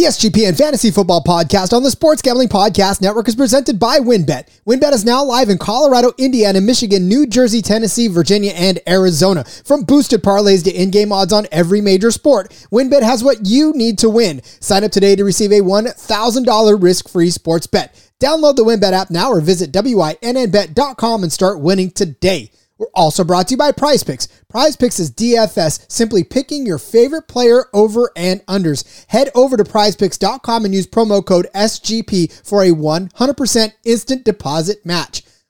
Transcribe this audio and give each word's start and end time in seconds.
The 0.00 0.06
SGPN 0.06 0.56
Fantasy 0.56 0.90
Football 0.90 1.22
Podcast 1.22 1.74
on 1.74 1.82
the 1.82 1.90
Sports 1.90 2.22
Gambling 2.22 2.48
Podcast 2.48 3.02
Network 3.02 3.28
is 3.28 3.36
presented 3.36 3.78
by 3.78 3.98
WynnBET. 3.98 4.48
WynnBET 4.66 4.94
is 4.94 5.04
now 5.04 5.22
live 5.22 5.50
in 5.50 5.58
Colorado, 5.58 6.12
Indiana, 6.16 6.62
Michigan, 6.62 7.06
New 7.06 7.26
Jersey, 7.26 7.60
Tennessee, 7.60 8.08
Virginia, 8.08 8.52
and 8.52 8.80
Arizona. 8.88 9.44
From 9.44 9.82
boosted 9.82 10.22
parlays 10.22 10.64
to 10.64 10.72
in-game 10.72 11.12
odds 11.12 11.34
on 11.34 11.46
every 11.52 11.82
major 11.82 12.10
sport, 12.10 12.48
WynnBET 12.72 13.02
has 13.02 13.22
what 13.22 13.44
you 13.46 13.74
need 13.74 13.98
to 13.98 14.08
win. 14.08 14.42
Sign 14.42 14.84
up 14.84 14.90
today 14.90 15.16
to 15.16 15.22
receive 15.22 15.52
a 15.52 15.60
$1,000 15.60 16.82
risk-free 16.82 17.28
sports 17.28 17.66
bet. 17.66 17.94
Download 18.18 18.56
the 18.56 18.64
WynnBET 18.64 18.94
app 18.94 19.10
now 19.10 19.30
or 19.30 19.42
visit 19.42 19.70
wynnbet.com 19.70 21.22
and 21.22 21.30
start 21.30 21.60
winning 21.60 21.90
today. 21.90 22.50
We're 22.80 22.86
also 22.94 23.24
brought 23.24 23.48
to 23.48 23.52
you 23.52 23.58
by 23.58 23.72
Prize 23.72 24.02
Picks. 24.02 24.26
Prize 24.48 24.74
Picks 24.74 24.98
is 24.98 25.10
DFS, 25.10 25.84
simply 25.92 26.24
picking 26.24 26.64
your 26.64 26.78
favorite 26.78 27.28
player 27.28 27.66
over 27.74 28.10
and 28.16 28.40
unders. 28.46 29.04
Head 29.08 29.28
over 29.34 29.58
to 29.58 29.64
prizepicks.com 29.64 30.64
and 30.64 30.74
use 30.74 30.86
promo 30.86 31.24
code 31.24 31.46
SGP 31.54 32.32
for 32.42 32.62
a 32.62 32.70
100% 32.70 33.72
instant 33.84 34.24
deposit 34.24 34.86
match. 34.86 35.22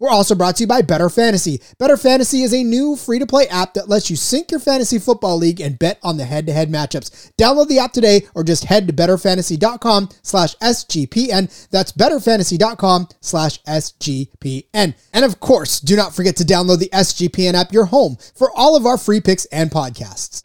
We're 0.00 0.08
also 0.08 0.34
brought 0.34 0.56
to 0.56 0.62
you 0.62 0.66
by 0.66 0.80
Better 0.80 1.10
Fantasy. 1.10 1.60
Better 1.78 1.98
Fantasy 1.98 2.42
is 2.42 2.54
a 2.54 2.64
new 2.64 2.96
free 2.96 3.18
to 3.18 3.26
play 3.26 3.46
app 3.48 3.74
that 3.74 3.88
lets 3.88 4.08
you 4.08 4.16
sync 4.16 4.50
your 4.50 4.58
fantasy 4.58 4.98
football 4.98 5.36
league 5.36 5.60
and 5.60 5.78
bet 5.78 6.00
on 6.02 6.16
the 6.16 6.24
head 6.24 6.46
to 6.46 6.52
head 6.54 6.72
matchups. 6.72 7.30
Download 7.36 7.68
the 7.68 7.78
app 7.78 7.92
today 7.92 8.26
or 8.34 8.42
just 8.42 8.64
head 8.64 8.86
to 8.86 8.94
betterfantasy.com 8.94 10.08
slash 10.22 10.56
SGPN. 10.56 11.68
That's 11.68 11.92
betterfantasy.com 11.92 13.08
slash 13.20 13.62
SGPN. 13.64 14.94
And 15.12 15.24
of 15.24 15.38
course, 15.38 15.80
do 15.80 15.96
not 15.96 16.14
forget 16.14 16.36
to 16.36 16.44
download 16.44 16.78
the 16.78 16.88
SGPN 16.88 17.52
app, 17.52 17.72
your 17.72 17.84
home 17.84 18.16
for 18.34 18.50
all 18.56 18.76
of 18.76 18.86
our 18.86 18.96
free 18.96 19.20
picks 19.20 19.44
and 19.46 19.70
podcasts. 19.70 20.44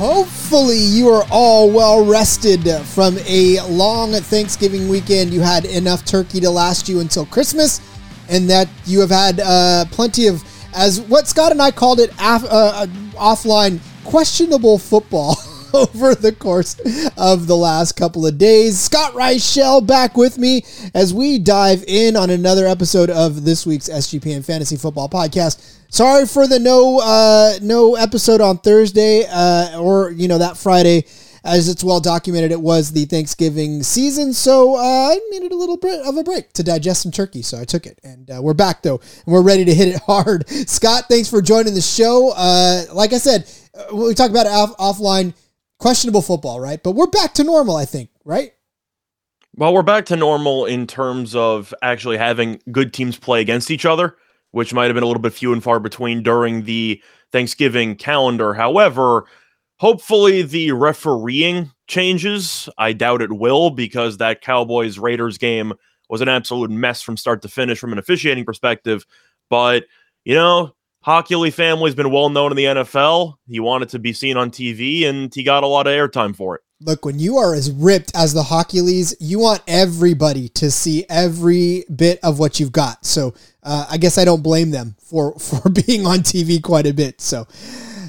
Hopefully, 0.00 0.78
you 0.78 1.10
are 1.10 1.26
all 1.30 1.70
well 1.70 2.02
rested 2.06 2.66
from 2.86 3.18
a 3.26 3.60
long 3.68 4.12
Thanksgiving 4.12 4.88
weekend. 4.88 5.30
You 5.30 5.42
had 5.42 5.66
enough 5.66 6.06
turkey 6.06 6.40
to 6.40 6.48
last 6.48 6.88
you 6.88 7.00
until 7.00 7.26
Christmas, 7.26 7.82
and 8.30 8.48
that 8.48 8.66
you 8.86 9.00
have 9.00 9.10
had 9.10 9.40
uh, 9.44 9.84
plenty 9.90 10.26
of, 10.26 10.42
as 10.74 11.02
what 11.02 11.28
Scott 11.28 11.52
and 11.52 11.60
I 11.60 11.70
called 11.70 12.00
it, 12.00 12.08
af- 12.12 12.46
uh, 12.48 12.86
offline, 13.12 13.78
questionable 14.04 14.78
football. 14.78 15.36
over 15.74 16.14
the 16.14 16.32
course 16.32 16.78
of 17.16 17.46
the 17.46 17.56
last 17.56 17.92
couple 17.92 18.26
of 18.26 18.38
days. 18.38 18.78
Scott 18.78 19.12
Reichel 19.12 19.86
back 19.86 20.16
with 20.16 20.38
me 20.38 20.64
as 20.94 21.12
we 21.14 21.38
dive 21.38 21.84
in 21.86 22.16
on 22.16 22.30
another 22.30 22.66
episode 22.66 23.10
of 23.10 23.44
this 23.44 23.66
week's 23.66 23.88
SGPN 23.88 24.44
Fantasy 24.44 24.76
Football 24.76 25.08
Podcast. 25.08 25.78
Sorry 25.88 26.26
for 26.26 26.46
the 26.46 26.58
no 26.58 27.00
uh, 27.00 27.54
no 27.62 27.96
episode 27.96 28.40
on 28.40 28.58
Thursday 28.58 29.24
uh, 29.30 29.80
or 29.80 30.10
you 30.10 30.28
know 30.28 30.38
that 30.38 30.56
Friday. 30.56 31.04
As 31.42 31.70
it's 31.70 31.82
well 31.82 32.00
documented, 32.00 32.52
it 32.52 32.60
was 32.60 32.92
the 32.92 33.06
Thanksgiving 33.06 33.82
season, 33.82 34.34
so 34.34 34.74
uh, 34.76 34.78
I 34.78 35.18
needed 35.30 35.52
a 35.52 35.56
little 35.56 35.78
bit 35.78 36.02
of 36.06 36.18
a 36.18 36.22
break 36.22 36.52
to 36.52 36.62
digest 36.62 37.00
some 37.00 37.10
turkey, 37.10 37.40
so 37.40 37.58
I 37.58 37.64
took 37.64 37.86
it. 37.86 37.98
And 38.04 38.30
uh, 38.30 38.40
we're 38.42 38.52
back 38.52 38.82
though, 38.82 39.00
and 39.24 39.32
we're 39.32 39.40
ready 39.40 39.64
to 39.64 39.74
hit 39.74 39.88
it 39.88 40.02
hard. 40.06 40.46
Scott, 40.50 41.04
thanks 41.08 41.30
for 41.30 41.40
joining 41.40 41.72
the 41.72 41.80
show. 41.80 42.34
Uh, 42.36 42.84
like 42.92 43.14
I 43.14 43.18
said, 43.18 43.50
uh, 43.74 43.96
we 43.96 44.12
talked 44.12 44.32
about 44.32 44.46
off- 44.48 44.76
offline 44.76 45.32
questionable 45.80 46.22
football, 46.22 46.60
right? 46.60 46.82
But 46.82 46.92
we're 46.92 47.06
back 47.06 47.34
to 47.34 47.44
normal, 47.44 47.76
I 47.76 47.84
think, 47.84 48.10
right? 48.24 48.52
Well, 49.56 49.74
we're 49.74 49.82
back 49.82 50.06
to 50.06 50.16
normal 50.16 50.64
in 50.66 50.86
terms 50.86 51.34
of 51.34 51.74
actually 51.82 52.18
having 52.18 52.60
good 52.70 52.92
teams 52.92 53.18
play 53.18 53.40
against 53.40 53.70
each 53.70 53.84
other, 53.84 54.16
which 54.52 54.72
might 54.72 54.84
have 54.84 54.94
been 54.94 55.02
a 55.02 55.06
little 55.06 55.22
bit 55.22 55.32
few 55.32 55.52
and 55.52 55.62
far 55.62 55.80
between 55.80 56.22
during 56.22 56.62
the 56.62 57.02
Thanksgiving 57.32 57.96
calendar. 57.96 58.54
However, 58.54 59.26
hopefully 59.78 60.42
the 60.42 60.72
refereeing 60.72 61.72
changes. 61.88 62.68
I 62.78 62.92
doubt 62.92 63.22
it 63.22 63.32
will 63.32 63.70
because 63.70 64.18
that 64.18 64.40
Cowboys 64.40 64.98
Raiders 64.98 65.38
game 65.38 65.72
was 66.08 66.20
an 66.20 66.28
absolute 66.28 66.70
mess 66.70 67.02
from 67.02 67.16
start 67.16 67.42
to 67.42 67.48
finish 67.48 67.78
from 67.78 67.92
an 67.92 67.98
officiating 67.98 68.44
perspective. 68.44 69.04
But, 69.48 69.84
you 70.24 70.34
know, 70.34 70.74
Hochuli 71.06 71.52
family's 71.52 71.94
been 71.94 72.10
well 72.10 72.28
known 72.28 72.52
in 72.52 72.56
the 72.56 72.64
NFL. 72.64 73.34
He 73.48 73.58
wanted 73.58 73.88
to 73.90 73.98
be 73.98 74.12
seen 74.12 74.36
on 74.36 74.50
TV 74.50 75.06
and 75.06 75.34
he 75.34 75.42
got 75.42 75.62
a 75.62 75.66
lot 75.66 75.86
of 75.86 75.92
airtime 75.92 76.36
for 76.36 76.56
it. 76.56 76.62
Look, 76.82 77.04
when 77.04 77.18
you 77.18 77.38
are 77.38 77.54
as 77.54 77.70
ripped 77.70 78.12
as 78.14 78.32
the 78.32 78.42
Hochulis, 78.42 79.14
you 79.18 79.38
want 79.38 79.62
everybody 79.66 80.48
to 80.50 80.70
see 80.70 81.04
every 81.08 81.84
bit 81.94 82.18
of 82.22 82.38
what 82.38 82.60
you've 82.60 82.72
got. 82.72 83.04
So 83.04 83.34
uh, 83.62 83.86
I 83.90 83.96
guess 83.98 84.18
I 84.18 84.24
don't 84.24 84.42
blame 84.42 84.70
them 84.70 84.96
for 84.98 85.34
for 85.38 85.68
being 85.70 86.06
on 86.06 86.18
TV 86.18 86.62
quite 86.62 86.86
a 86.86 86.94
bit. 86.94 87.20
So, 87.20 87.46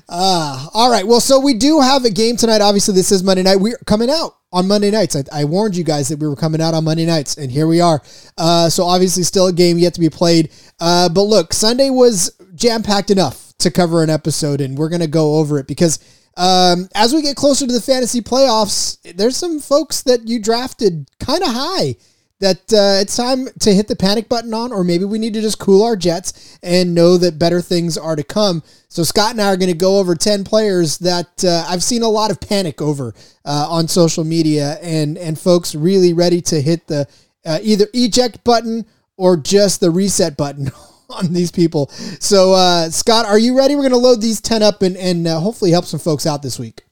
uh, 0.07 0.67
all 0.73 0.89
right. 0.89 1.05
Well, 1.05 1.19
so 1.19 1.39
we 1.39 1.53
do 1.53 1.79
have 1.81 2.05
a 2.05 2.09
game 2.09 2.37
tonight. 2.37 2.61
Obviously, 2.61 2.93
this 2.93 3.11
is 3.11 3.23
Monday 3.23 3.43
night. 3.43 3.57
We're 3.57 3.77
coming 3.85 4.09
out 4.09 4.37
on 4.53 4.67
Monday 4.67 4.91
nights. 4.91 5.15
I, 5.15 5.23
I 5.33 5.45
warned 5.45 5.75
you 5.75 5.83
guys 5.83 6.09
that 6.09 6.19
we 6.19 6.27
were 6.27 6.35
coming 6.35 6.61
out 6.61 6.73
on 6.73 6.85
Monday 6.85 7.05
nights, 7.05 7.37
and 7.37 7.51
here 7.51 7.67
we 7.67 7.81
are. 7.81 8.01
Uh, 8.37 8.69
so 8.69 8.85
obviously, 8.85 9.23
still 9.23 9.47
a 9.47 9.53
game 9.53 9.79
yet 9.79 9.93
to 9.95 9.99
be 9.99 10.09
played. 10.09 10.49
Uh, 10.79 11.09
but 11.09 11.23
look, 11.23 11.53
Sunday 11.53 11.89
was 11.89 12.31
jam 12.55 12.83
packed 12.83 13.11
enough 13.11 13.53
to 13.59 13.71
cover 13.71 14.03
an 14.03 14.09
episode, 14.09 14.61
and 14.61 14.77
we're 14.77 14.89
gonna 14.89 15.07
go 15.07 15.35
over 15.35 15.59
it 15.59 15.67
because 15.67 15.99
um, 16.37 16.87
as 16.95 17.13
we 17.13 17.21
get 17.21 17.35
closer 17.35 17.67
to 17.67 17.73
the 17.73 17.81
fantasy 17.81 18.21
playoffs, 18.21 18.97
there's 19.15 19.37
some 19.37 19.59
folks 19.59 20.03
that 20.03 20.27
you 20.27 20.41
drafted 20.41 21.09
kind 21.19 21.41
of 21.43 21.49
high 21.49 21.95
that 22.41 22.73
uh, 22.73 22.99
it's 22.99 23.15
time 23.15 23.47
to 23.59 23.73
hit 23.73 23.87
the 23.87 23.95
panic 23.95 24.27
button 24.27 24.53
on, 24.53 24.73
or 24.73 24.83
maybe 24.83 25.05
we 25.05 25.19
need 25.19 25.33
to 25.35 25.41
just 25.41 25.59
cool 25.59 25.83
our 25.83 25.95
jets 25.95 26.57
and 26.63 26.93
know 26.93 27.15
that 27.17 27.37
better 27.37 27.61
things 27.61 27.97
are 27.97 28.15
to 28.15 28.23
come. 28.23 28.63
So 28.89 29.03
Scott 29.03 29.31
and 29.31 29.41
I 29.41 29.53
are 29.53 29.57
going 29.57 29.71
to 29.71 29.77
go 29.77 29.99
over 29.99 30.15
10 30.15 30.43
players 30.43 30.97
that 30.99 31.45
uh, 31.45 31.65
I've 31.69 31.83
seen 31.83 32.01
a 32.01 32.09
lot 32.09 32.31
of 32.31 32.41
panic 32.41 32.81
over 32.81 33.13
uh, 33.45 33.67
on 33.69 33.87
social 33.87 34.23
media 34.23 34.79
and, 34.81 35.17
and 35.19 35.39
folks 35.39 35.75
really 35.75 36.13
ready 36.13 36.41
to 36.41 36.61
hit 36.61 36.87
the 36.87 37.07
uh, 37.45 37.59
either 37.61 37.85
eject 37.93 38.43
button 38.43 38.85
or 39.17 39.37
just 39.37 39.79
the 39.79 39.91
reset 39.91 40.35
button 40.35 40.71
on 41.13 41.33
these 41.33 41.51
people. 41.51 41.87
So, 42.19 42.53
uh, 42.53 42.89
Scott, 42.89 43.25
are 43.25 43.39
you 43.39 43.57
ready? 43.57 43.75
We're 43.75 43.81
going 43.81 43.91
to 43.91 43.97
load 43.97 44.21
these 44.21 44.41
10 44.41 44.63
up 44.63 44.81
and, 44.81 44.97
and 44.97 45.27
uh, 45.27 45.39
hopefully 45.39 45.71
help 45.71 45.85
some 45.85 45.99
folks 45.99 46.25
out 46.25 46.41
this 46.41 46.59
week. 46.59 46.83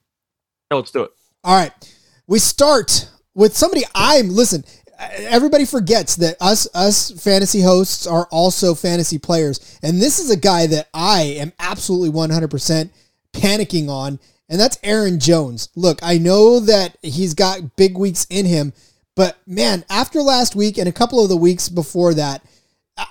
Yeah, 0.71 0.77
let's 0.77 0.91
do 0.91 1.03
it. 1.03 1.11
All 1.43 1.55
right. 1.55 1.71
We 2.27 2.39
start 2.39 3.09
with 3.33 3.55
somebody 3.55 3.83
I'm, 3.95 4.29
listen, 4.29 4.63
everybody 4.99 5.65
forgets 5.65 6.17
that 6.17 6.35
us 6.41 6.67
us 6.73 7.11
fantasy 7.11 7.61
hosts 7.61 8.05
are 8.05 8.27
also 8.31 8.75
fantasy 8.75 9.17
players 9.17 9.79
and 9.81 10.01
this 10.01 10.19
is 10.19 10.29
a 10.29 10.37
guy 10.37 10.67
that 10.67 10.89
i 10.93 11.21
am 11.21 11.53
absolutely 11.59 12.09
100% 12.09 12.89
panicking 13.33 13.89
on 13.89 14.19
and 14.49 14.59
that's 14.59 14.77
aaron 14.83 15.19
jones 15.19 15.69
look 15.75 15.99
i 16.03 16.17
know 16.17 16.59
that 16.59 16.97
he's 17.01 17.33
got 17.33 17.77
big 17.77 17.97
weeks 17.97 18.27
in 18.29 18.45
him 18.45 18.73
but 19.15 19.37
man 19.47 19.85
after 19.89 20.21
last 20.21 20.55
week 20.55 20.77
and 20.77 20.89
a 20.89 20.93
couple 20.93 21.23
of 21.23 21.29
the 21.29 21.37
weeks 21.37 21.69
before 21.69 22.13
that 22.13 22.43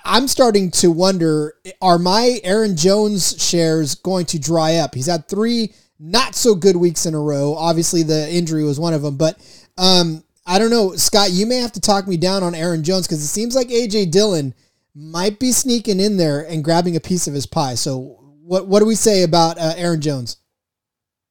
i'm 0.05 0.27
starting 0.27 0.71
to 0.71 0.91
wonder 0.91 1.53
are 1.81 1.99
my 1.99 2.39
aaron 2.43 2.75
jones 2.75 3.41
shares 3.41 3.95
going 3.95 4.25
to 4.25 4.39
dry 4.39 4.75
up 4.75 4.95
he's 4.95 5.07
had 5.07 5.27
three 5.27 5.73
not 5.99 6.35
so 6.35 6.55
good 6.55 6.75
weeks 6.75 7.05
in 7.05 7.13
a 7.13 7.19
row 7.19 7.55
obviously 7.55 8.03
the 8.03 8.31
injury 8.33 8.63
was 8.63 8.79
one 8.79 8.93
of 8.93 9.01
them 9.01 9.17
but 9.17 9.37
um 9.77 10.23
I 10.49 10.57
don't 10.57 10.71
know, 10.71 10.95
Scott. 10.95 11.29
You 11.29 11.45
may 11.45 11.57
have 11.57 11.73
to 11.73 11.79
talk 11.79 12.07
me 12.07 12.17
down 12.17 12.41
on 12.41 12.55
Aaron 12.55 12.83
Jones 12.83 13.05
because 13.05 13.21
it 13.21 13.27
seems 13.27 13.55
like 13.55 13.67
AJ 13.67 14.09
Dillon 14.09 14.55
might 14.95 15.39
be 15.39 15.51
sneaking 15.51 15.99
in 15.99 16.17
there 16.17 16.41
and 16.41 16.63
grabbing 16.63 16.95
a 16.95 16.99
piece 16.99 17.27
of 17.27 17.35
his 17.35 17.45
pie. 17.45 17.75
So, 17.75 18.17
what 18.41 18.65
what 18.65 18.79
do 18.79 18.85
we 18.87 18.95
say 18.95 19.21
about 19.21 19.59
uh, 19.59 19.73
Aaron 19.77 20.01
Jones? 20.01 20.37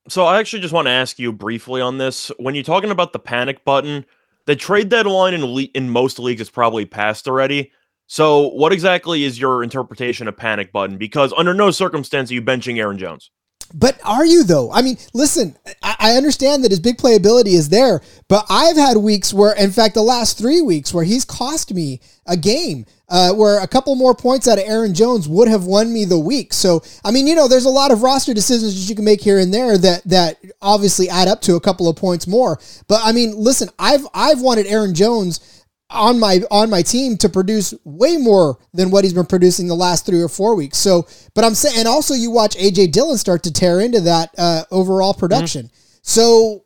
So, 0.09 0.25
I 0.25 0.39
actually 0.39 0.63
just 0.63 0.73
want 0.73 0.87
to 0.87 0.93
ask 0.93 1.19
you 1.19 1.33
briefly 1.33 1.81
on 1.81 1.99
this. 1.99 2.31
When 2.39 2.55
you're 2.55 2.63
talking 2.63 2.93
about 2.93 3.13
the 3.13 3.19
panic 3.19 3.65
button, 3.65 4.07
the 4.47 4.55
trade 4.55 4.89
deadline 4.89 5.35
in 5.35 5.45
le- 5.45 5.63
in 5.75 5.91
most 5.91 6.21
leagues 6.21 6.41
is 6.41 6.49
probably 6.49 6.87
passed 6.87 7.27
already. 7.27 7.73
So, 8.11 8.49
what 8.49 8.73
exactly 8.73 9.25
is 9.25 9.39
your 9.39 9.63
interpretation 9.63 10.29
of 10.29 10.37
panic 10.37 10.73
button? 10.73 10.97
Because 10.97 11.33
under 11.37 11.53
no 11.53 11.71
circumstance 11.71 12.31
are 12.31 12.35
you 12.35 12.43
benching 12.43 12.79
Aaron 12.79 12.97
Jones. 12.97 13.31
But 13.75 14.01
are 14.03 14.25
you 14.25 14.45
though? 14.45 14.73
I 14.73 14.81
mean, 14.81 14.97
listen, 15.13 15.55
I, 15.83 16.17
understand 16.17 16.65
that 16.65 16.71
his 16.71 16.81
big 16.81 16.97
playability 16.97 17.49
is 17.49 17.69
there, 17.69 18.01
but 18.27 18.47
I've 18.49 18.79
had 18.79 18.97
weeks 18.97 19.35
where, 19.35 19.55
in 19.55 19.73
fact, 19.73 19.95
the 19.95 20.03
last 20.03 20.39
three 20.39 20.63
weeks 20.63 20.95
where 20.95 21.05
he's 21.05 21.27
cost 21.27 21.75
me 21.75 22.01
a 22.27 22.37
game. 22.37 22.87
Uh, 23.11 23.33
where 23.33 23.59
a 23.63 23.67
couple 23.67 23.95
more 23.95 24.15
points 24.15 24.47
out 24.47 24.59
of 24.59 24.65
Aaron 24.67 24.93
Jones 24.93 25.27
would 25.27 25.49
have 25.49 25.65
won 25.65 25.91
me 25.91 26.05
the 26.05 26.19
week. 26.19 26.53
So, 26.53 26.83
I 27.07 27.11
mean, 27.11 27.27
you 27.27 27.35
know, 27.35 27.49
there's 27.49 27.65
a 27.65 27.71
lot 27.71 27.91
of 27.91 28.03
roster 28.03 28.35
decisions 28.35 28.75
that 28.75 28.91
you 28.91 28.95
can 28.95 29.05
make 29.07 29.23
here 29.23 29.39
and 29.39 29.53
there 29.53 29.79
that 29.79 30.05
that 30.05 30.37
obviously 30.61 31.09
add 31.09 31.27
up 31.27 31.41
to 31.43 31.57
a 31.57 31.61
couple 31.61 31.89
of 31.89 31.97
points 31.97 32.27
more. 32.27 32.59
But 32.87 33.01
I 33.03 33.13
mean, 33.13 33.35
listen, 33.35 33.71
I've 33.79 34.07
I've 34.13 34.43
wanted 34.43 34.67
Aaron 34.67 34.95
Jones 34.95 35.58
on 35.91 36.21
my 36.21 36.41
on 36.51 36.69
my 36.69 36.83
team 36.83 37.17
to 37.17 37.29
produce 37.29 37.73
way 37.85 38.17
more 38.17 38.59
than 38.75 38.91
what 38.91 39.05
he's 39.05 39.15
been 39.15 39.27
producing 39.27 39.69
the 39.69 39.75
last 39.75 40.05
three 40.05 40.21
or 40.21 40.29
four 40.29 40.55
weeks. 40.55 40.79
So, 40.79 41.07
but 41.35 41.45
I'm 41.45 41.55
saying, 41.55 41.79
and 41.79 41.89
also 41.89 42.15
you 42.15 42.31
watch 42.31 42.57
AJ 42.57 42.93
Dillon 42.93 43.17
start 43.19 43.43
to 43.45 43.53
tear 43.53 43.81
into 43.81 44.01
that 44.03 44.31
uh, 44.37 44.65
overall 44.71 45.13
mm-hmm. 45.13 45.21
production. 45.21 45.67
Mm-hmm. 45.67 45.99
So, 46.03 46.65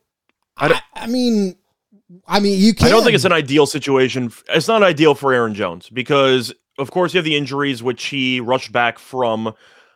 I, 0.57 0.69
I, 0.69 0.81
I, 0.95 1.07
mean, 1.07 1.57
I 2.27 2.41
mean, 2.41 2.59
you 2.61 2.75
can. 2.75 2.89
I 2.89 2.91
don't 2.91 3.05
think 3.05 3.15
it's 3.15 3.25
an 3.25 3.33
ideal 3.33 3.67
situation. 3.67 4.33
It's 4.49 4.69
not 4.69 4.83
ideal 4.83 5.15
for 5.15 5.33
Aaron 5.33 5.55
Jones 5.55 5.89
because, 5.89 6.53
of 6.79 6.91
course, 6.91 7.15
you 7.15 7.19
have 7.19 7.25
the 7.25 7.37
injuries 7.37 7.83
which 7.83 8.05
he 8.05 8.41
rushed 8.41 8.73
back 8.73 8.99
from. 8.99 9.55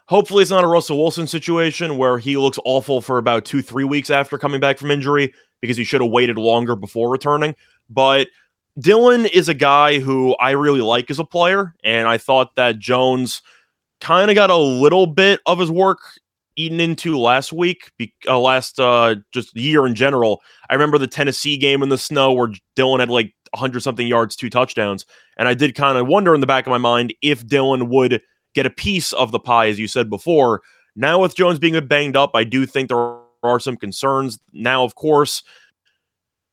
Hopefully, 0.09 0.43
it's 0.43 0.53
not 0.53 0.63
a 0.63 0.69
Russell 0.69 0.99
Wilson 0.99 1.27
situation 1.27 1.99
where 1.99 2.17
he 2.17 2.37
looks 2.37 2.61
awful 2.65 3.01
for 3.01 3.19
about 3.19 3.45
two, 3.45 3.61
three 3.61 3.83
weeks 3.83 4.09
after 4.09 4.39
coming 4.39 4.61
back 4.61 4.79
from 4.79 4.93
injury 4.93 5.35
because 5.61 5.77
he 5.77 5.83
should 5.83 6.01
have 6.01 6.11
waited 6.11 6.39
longer 6.39 6.77
before 6.77 7.11
returning. 7.11 7.57
But 7.91 8.29
Dillon 8.79 9.27
is 9.27 9.49
a 9.49 9.55
guy 9.55 10.01
who 10.01 10.37
I 10.37 10.51
really 10.51 10.83
like 10.83 11.11
as 11.11 11.19
a 11.19 11.25
player, 11.25 11.75
and 11.83 12.07
I 12.07 12.19
thought 12.19 12.55
that 12.57 12.79
Jones 12.79 13.43
kind 14.01 14.31
of 14.31 14.35
got 14.35 14.51
a 14.51 14.57
little 14.57 15.07
bit 15.07 15.41
of 15.47 15.59
his 15.59 15.71
work 15.71 15.99
eaten 16.57 16.81
into 16.81 17.19
last 17.19 17.53
week, 17.53 17.91
uh, 18.29 18.39
last 18.39 18.79
uh, 18.79 19.17
just 19.33 19.55
year 19.57 19.87
in 19.87 19.95
general. 19.95 20.43
I 20.69 20.75
remember 20.75 20.99
the 20.99 21.07
Tennessee 21.07 21.57
game 21.57 21.83
in 21.83 21.89
the 21.89 21.99
snow 21.99 22.33
where 22.33 22.53
Dillon 22.75 23.01
had 23.01 23.09
like 23.11 23.35
100 23.53 23.83
something 23.83 24.07
yards, 24.07 24.37
two 24.37 24.51
touchdowns, 24.51 25.07
and 25.39 25.49
I 25.49 25.55
did 25.55 25.75
kind 25.75 25.97
of 25.97 26.07
wonder 26.07 26.35
in 26.35 26.41
the 26.41 26.47
back 26.47 26.67
of 26.67 26.71
my 26.71 26.79
mind 26.79 27.15
if 27.23 27.47
Dillon 27.47 27.89
would 27.89 28.21
get 28.55 28.67
a 28.67 28.71
piece 28.71 29.13
of 29.15 29.33
the 29.33 29.41
pie, 29.41 29.69
as 29.69 29.79
you 29.79 29.89
said 29.89 30.11
before. 30.11 30.63
Now 30.95 31.21
with 31.21 31.37
Jones 31.37 31.59
being 31.59 31.79
banged 31.87 32.17
up, 32.17 32.31
I 32.35 32.45
do 32.45 32.67
think 32.67 32.89
there 32.89 33.17
are 33.43 33.61
some 33.61 33.77
concerns. 33.77 34.39
Now, 34.53 34.85
of 34.85 34.95
course, 34.95 35.43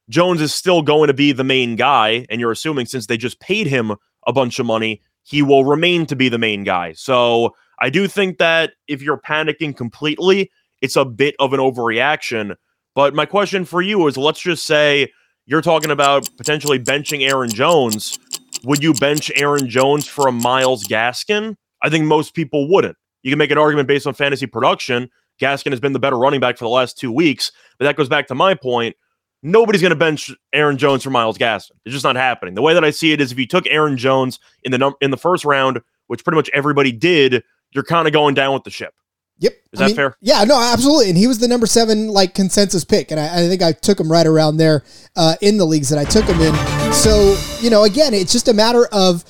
Jones 0.10 0.42
is 0.42 0.54
still 0.54 0.82
going 0.82 1.08
to 1.08 1.14
be 1.14 1.32
the 1.32 1.44
main 1.44 1.76
guy, 1.76 2.26
and 2.30 2.40
you're 2.40 2.52
assuming 2.52 2.86
since 2.86 3.08
they 3.08 3.18
just 3.18 3.40
paid 3.40 3.68
him 3.68 3.94
a 4.28 4.34
bunch 4.34 4.60
of 4.60 4.66
money, 4.66 5.02
he 5.24 5.42
will 5.42 5.66
remain 5.66 6.06
to 6.08 6.16
be 6.16 6.30
the 6.30 6.38
main 6.38 6.64
guy. 6.64 6.94
So 6.94 7.56
I 7.80 7.90
do 7.90 8.08
think 8.08 8.38
that 8.38 8.74
if 8.88 9.02
you're 9.02 9.20
panicking 9.20 9.76
completely, 9.76 10.52
it's 10.82 10.96
a 10.96 11.06
bit 11.06 11.36
of 11.40 11.54
an 11.54 11.60
overreaction. 11.60 12.56
But 12.96 13.16
my 13.16 13.26
question 13.26 13.66
for 13.66 13.82
you 13.82 14.06
is 14.08 14.18
let's 14.18 14.42
just 14.42 14.66
say 14.66 15.12
you're 15.46 15.62
talking 15.62 15.92
about 15.92 16.30
potentially 16.38 16.80
benching 16.80 17.28
Aaron 17.28 17.50
Jones. 17.50 18.20
Would 18.66 18.84
you 18.84 18.94
bench 18.94 19.32
Aaron 19.36 19.70
Jones 19.70 20.08
for 20.08 20.28
a 20.28 20.32
Myles 20.32 20.86
Gaskin? 20.86 21.56
I 21.82 21.90
think 21.90 22.06
most 22.06 22.34
people 22.34 22.70
wouldn't. 22.70 22.98
You 23.24 23.32
can 23.32 23.40
make 23.40 23.52
an 23.52 23.58
argument 23.58 23.88
based 23.88 24.08
on 24.08 24.14
fantasy 24.14 24.46
production. 24.46 25.10
Gaskin 25.42 25.72
has 25.72 25.80
been 25.80 25.94
the 25.94 26.00
better 26.00 26.18
running 26.18 26.40
back 26.40 26.58
for 26.58 26.66
the 26.66 26.70
last 26.70 26.98
two 26.98 27.12
weeks. 27.12 27.52
But 27.78 27.86
that 27.86 27.96
goes 27.96 28.10
back 28.10 28.28
to 28.28 28.36
my 28.36 28.54
point 28.54 28.96
nobody's 29.44 29.82
going 29.82 29.92
to 29.92 29.96
bench 29.96 30.32
Aaron 30.54 30.78
Jones 30.78 31.04
for 31.04 31.10
Myles 31.10 31.38
Gaskin. 31.38 31.72
It's 31.86 31.94
just 31.94 32.06
not 32.06 32.16
happening. 32.16 32.56
The 32.56 32.62
way 32.62 32.74
that 32.74 32.84
I 32.84 32.90
see 32.90 33.12
it 33.12 33.22
is 33.22 33.32
if 33.32 33.38
you 33.38 33.46
took 33.46 33.68
Aaron 33.68 33.98
Jones 33.98 34.40
in 34.64 34.72
the 34.72 34.78
num- 34.78 34.96
in 35.02 35.12
the 35.12 35.18
first 35.18 35.46
round, 35.46 35.82
which 36.08 36.24
pretty 36.24 36.38
much 36.38 36.50
everybody 36.54 36.92
did, 36.92 37.44
you're 37.72 37.84
kind 37.84 38.08
of 38.08 38.14
going 38.14 38.34
down 38.34 38.54
with 38.54 38.64
the 38.64 38.72
ship. 38.72 38.94
Yep. 39.40 39.54
Is 39.74 39.82
I 39.82 39.84
that 39.84 39.88
mean, 39.88 39.96
fair? 39.96 40.18
Yeah, 40.22 40.44
no, 40.46 40.60
absolutely. 40.62 41.10
And 41.10 41.18
he 41.18 41.28
was 41.28 41.40
the 41.40 41.48
number 41.48 41.66
seven 41.66 42.08
like 42.08 42.34
consensus 42.34 42.86
pick, 42.86 43.12
and 43.12 43.20
I, 43.20 43.44
I 43.44 43.48
think 43.48 43.62
I 43.62 43.74
took 43.74 44.00
him 44.00 44.12
right 44.12 44.26
around 44.26 44.58
there 44.58 44.84
uh, 45.16 45.36
in 45.42 45.58
the 45.58 45.66
leagues 45.66 45.90
that 45.90 46.00
I 46.00 46.06
took 46.06 46.26
him 46.26 46.40
in. 46.40 46.94
So 46.94 47.38
you 47.60 47.70
know, 47.70 47.84
again, 47.84 48.14
it's 48.14 48.32
just 48.32 48.48
a 48.48 48.54
matter 48.54 48.88
of 48.92 49.26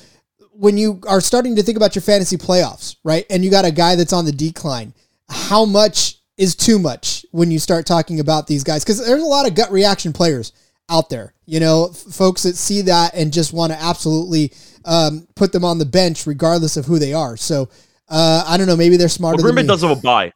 when 0.52 0.78
you 0.78 1.00
are 1.08 1.20
starting 1.20 1.56
to 1.56 1.62
think 1.62 1.76
about 1.76 1.96
your 1.96 2.02
fantasy 2.02 2.36
playoffs, 2.36 2.96
right? 3.02 3.26
And 3.28 3.44
you 3.44 3.50
got 3.50 3.64
a 3.64 3.72
guy 3.72 3.96
that's 3.96 4.12
on 4.12 4.24
the 4.24 4.32
decline. 4.32 4.94
How 5.28 5.64
much 5.64 6.18
is 6.36 6.54
too 6.54 6.78
much 6.78 7.23
when 7.34 7.50
you 7.50 7.58
start 7.58 7.84
talking 7.84 8.20
about 8.20 8.46
these 8.46 8.62
guys 8.62 8.84
because 8.84 9.04
there's 9.04 9.20
a 9.20 9.26
lot 9.26 9.44
of 9.44 9.56
gut 9.56 9.72
reaction 9.72 10.12
players 10.12 10.52
out 10.88 11.10
there. 11.10 11.34
You 11.46 11.58
know, 11.58 11.88
f- 11.90 11.96
folks 11.96 12.44
that 12.44 12.54
see 12.54 12.82
that 12.82 13.12
and 13.12 13.32
just 13.32 13.52
want 13.52 13.72
to 13.72 13.82
absolutely 13.82 14.52
um, 14.84 15.26
put 15.34 15.50
them 15.50 15.64
on 15.64 15.78
the 15.78 15.84
bench 15.84 16.28
regardless 16.28 16.76
of 16.76 16.84
who 16.84 17.00
they 17.00 17.12
are. 17.12 17.36
So 17.36 17.68
uh, 18.08 18.44
I 18.46 18.56
don't 18.56 18.68
know. 18.68 18.76
Maybe 18.76 18.96
they're 18.96 19.08
smarter. 19.08 19.42
Well, 19.42 19.52
Green 19.52 19.64
Bay 19.64 19.66
does 19.66 19.82
have 19.82 19.90
a 19.90 20.00
bye. 20.00 20.32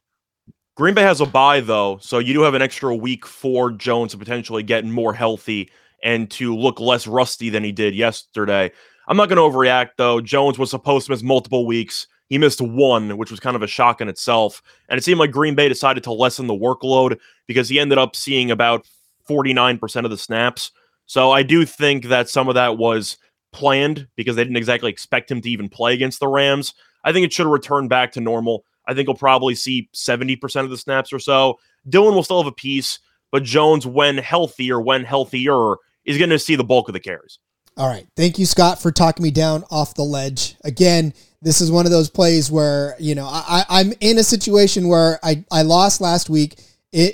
Green 0.75 0.93
Bay 0.93 1.03
has 1.03 1.21
a 1.21 1.25
bye 1.25 1.61
though, 1.61 1.99
so 2.01 2.19
you 2.19 2.33
do 2.33 2.41
have 2.41 2.53
an 2.53 2.61
extra 2.61 2.93
week 2.93 3.25
for 3.25 3.71
Jones 3.71 4.11
to 4.11 4.17
potentially 4.17 4.61
get 4.61 4.83
more 4.83 5.13
healthy 5.13 5.71
and 6.03 6.29
to 6.31 6.53
look 6.53 6.81
less 6.81 7.07
rusty 7.07 7.49
than 7.49 7.63
he 7.63 7.71
did 7.71 7.95
yesterday. 7.95 8.69
I'm 9.07 9.15
not 9.15 9.29
going 9.29 9.37
to 9.37 9.57
overreact 9.57 9.91
though. 9.97 10.19
Jones 10.19 10.59
was 10.59 10.69
supposed 10.69 11.05
to 11.05 11.13
miss 11.13 11.23
multiple 11.23 11.65
weeks. 11.65 12.07
He 12.29 12.37
missed 12.37 12.61
one, 12.61 13.17
which 13.17 13.31
was 13.31 13.39
kind 13.39 13.55
of 13.55 13.63
a 13.63 13.67
shock 13.67 14.01
in 14.01 14.07
itself. 14.07 14.61
And 14.87 14.97
it 14.97 15.03
seemed 15.03 15.19
like 15.19 15.31
Green 15.31 15.55
Bay 15.55 15.67
decided 15.67 16.03
to 16.03 16.13
lessen 16.13 16.47
the 16.47 16.53
workload 16.53 17.19
because 17.47 17.67
he 17.67 17.79
ended 17.79 17.97
up 17.97 18.15
seeing 18.15 18.51
about 18.51 18.87
49% 19.27 20.05
of 20.05 20.11
the 20.11 20.17
snaps. 20.17 20.71
So 21.05 21.31
I 21.31 21.41
do 21.41 21.65
think 21.65 22.05
that 22.05 22.29
some 22.29 22.47
of 22.47 22.55
that 22.55 22.77
was 22.77 23.17
planned 23.51 24.07
because 24.15 24.35
they 24.35 24.43
didn't 24.43 24.57
exactly 24.57 24.91
expect 24.91 25.31
him 25.31 25.41
to 25.41 25.49
even 25.49 25.69
play 25.69 25.93
against 25.93 26.19
the 26.19 26.27
Rams. 26.27 26.75
I 27.03 27.11
think 27.11 27.25
it 27.25 27.33
should 27.33 27.45
have 27.47 27.51
returned 27.51 27.89
back 27.89 28.11
to 28.11 28.21
normal. 28.21 28.63
I 28.87 28.93
think 28.93 29.07
we'll 29.07 29.17
probably 29.17 29.55
see 29.55 29.89
70% 29.95 30.63
of 30.63 30.69
the 30.69 30.77
snaps 30.77 31.11
or 31.11 31.19
so. 31.19 31.57
Dillon 31.87 32.13
will 32.13 32.23
still 32.23 32.41
have 32.43 32.51
a 32.51 32.55
piece, 32.55 32.99
but 33.31 33.43
Jones, 33.43 33.87
when 33.87 34.17
healthy 34.17 34.71
or 34.71 34.81
when 34.81 35.03
healthier, 35.03 35.75
is 36.05 36.17
going 36.17 36.29
to 36.29 36.39
see 36.39 36.55
the 36.55 36.63
bulk 36.63 36.89
of 36.89 36.93
the 36.93 36.99
carries. 36.99 37.39
All 37.77 37.87
right. 37.87 38.07
Thank 38.15 38.37
you, 38.37 38.45
Scott, 38.45 38.81
for 38.81 38.91
talking 38.91 39.23
me 39.23 39.31
down 39.31 39.63
off 39.71 39.93
the 39.93 40.03
ledge. 40.03 40.55
Again, 40.63 41.13
this 41.41 41.61
is 41.61 41.71
one 41.71 41.85
of 41.85 41.91
those 41.91 42.09
plays 42.09 42.51
where, 42.51 42.95
you 42.99 43.15
know, 43.15 43.25
I, 43.25 43.63
I'm 43.69 43.93
in 44.01 44.17
a 44.17 44.23
situation 44.23 44.87
where 44.87 45.19
I, 45.23 45.43
I 45.51 45.61
lost 45.61 46.01
last 46.01 46.29
week, 46.29 46.59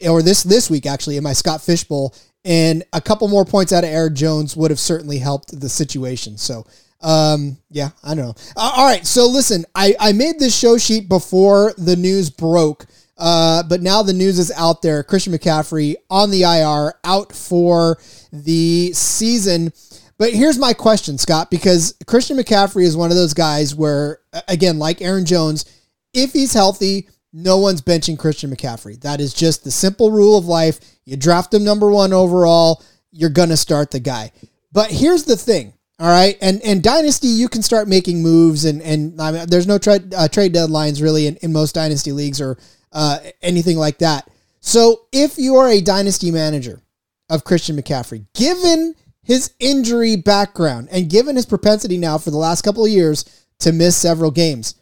or 0.07 0.21
this 0.21 0.43
this 0.43 0.69
week 0.69 0.85
actually, 0.85 1.17
in 1.17 1.23
my 1.23 1.33
Scott 1.33 1.61
Fish 1.61 1.83
Bowl, 1.83 2.13
and 2.43 2.83
a 2.93 3.01
couple 3.01 3.27
more 3.27 3.45
points 3.45 3.71
out 3.71 3.83
of 3.83 3.89
Aaron 3.89 4.15
Jones 4.15 4.55
would 4.55 4.71
have 4.71 4.79
certainly 4.79 5.19
helped 5.19 5.59
the 5.59 5.69
situation. 5.69 6.37
So, 6.37 6.65
um, 7.01 7.57
yeah, 7.69 7.89
I 8.03 8.15
don't 8.15 8.25
know. 8.25 8.35
All 8.55 8.85
right. 8.85 9.05
So, 9.05 9.27
listen, 9.27 9.65
I, 9.75 9.95
I 9.99 10.11
made 10.13 10.39
this 10.39 10.57
show 10.57 10.77
sheet 10.77 11.07
before 11.09 11.73
the 11.77 11.95
news 11.95 12.29
broke. 12.29 12.85
Uh, 13.17 13.63
but 13.63 13.81
now 13.81 14.03
the 14.03 14.13
news 14.13 14.39
is 14.39 14.51
out 14.57 14.81
there. 14.81 15.01
Christian 15.01 15.31
McCaffrey 15.31 15.95
on 16.09 16.31
the 16.31 16.41
IR, 16.41 16.93
out 17.05 17.31
for 17.31 17.97
the 18.33 18.91
season. 18.93 19.71
But 20.17 20.33
here's 20.33 20.57
my 20.57 20.73
question, 20.73 21.17
Scott, 21.17 21.51
because 21.51 21.95
Christian 22.07 22.37
McCaffrey 22.37 22.83
is 22.83 22.95
one 22.95 23.11
of 23.11 23.17
those 23.17 23.33
guys 23.33 23.75
where, 23.75 24.19
again, 24.47 24.79
like 24.79 25.01
Aaron 25.01 25.25
Jones, 25.25 25.65
if 26.13 26.31
he's 26.31 26.53
healthy, 26.53 27.09
no 27.33 27.57
one's 27.57 27.81
benching 27.81 28.17
Christian 28.17 28.49
McCaffrey. 28.49 28.99
That 29.01 29.19
is 29.19 29.33
just 29.33 29.63
the 29.63 29.71
simple 29.71 30.11
rule 30.11 30.37
of 30.37 30.45
life. 30.45 30.79
You 31.03 31.17
draft 31.17 31.53
him 31.53 31.65
number 31.65 31.89
one 31.89 32.13
overall, 32.13 32.81
you're 33.11 33.29
going 33.29 33.49
to 33.49 33.57
start 33.57 33.91
the 33.91 33.99
guy. 33.99 34.31
But 34.71 34.89
here's 34.89 35.25
the 35.25 35.35
thing. 35.35 35.73
All 35.97 36.09
right, 36.09 36.37
and 36.41 36.61
and 36.61 36.83
dynasty, 36.83 37.29
you 37.29 37.47
can 37.47 37.61
start 37.61 37.87
making 37.87 38.21
moves, 38.21 38.65
and 38.65 38.81
and 38.81 39.21
I 39.21 39.31
mean, 39.31 39.45
there's 39.47 39.65
no 39.65 39.77
trade 39.77 40.13
uh, 40.13 40.27
trade 40.27 40.53
deadlines 40.53 41.01
really 41.01 41.25
in, 41.25 41.37
in 41.37 41.53
most 41.53 41.73
dynasty 41.73 42.11
leagues 42.11 42.41
or 42.41 42.57
uh, 42.91 43.19
anything 43.41 43.77
like 43.77 43.99
that. 43.99 44.29
So 44.59 45.05
if 45.13 45.37
you 45.37 45.55
are 45.55 45.69
a 45.69 45.79
dynasty 45.79 46.31
manager 46.31 46.81
of 47.29 47.45
Christian 47.45 47.77
McCaffrey, 47.77 48.25
given 48.33 48.93
his 49.25 49.53
injury 49.59 50.15
background 50.15 50.87
and 50.91 51.09
given 51.09 51.35
his 51.35 51.45
propensity 51.45 51.97
now 51.97 52.17
for 52.17 52.31
the 52.31 52.37
last 52.37 52.61
couple 52.61 52.85
of 52.85 52.91
years 52.91 53.25
to 53.59 53.73
miss 53.73 53.97
several 53.97 54.31
games, 54.31 54.75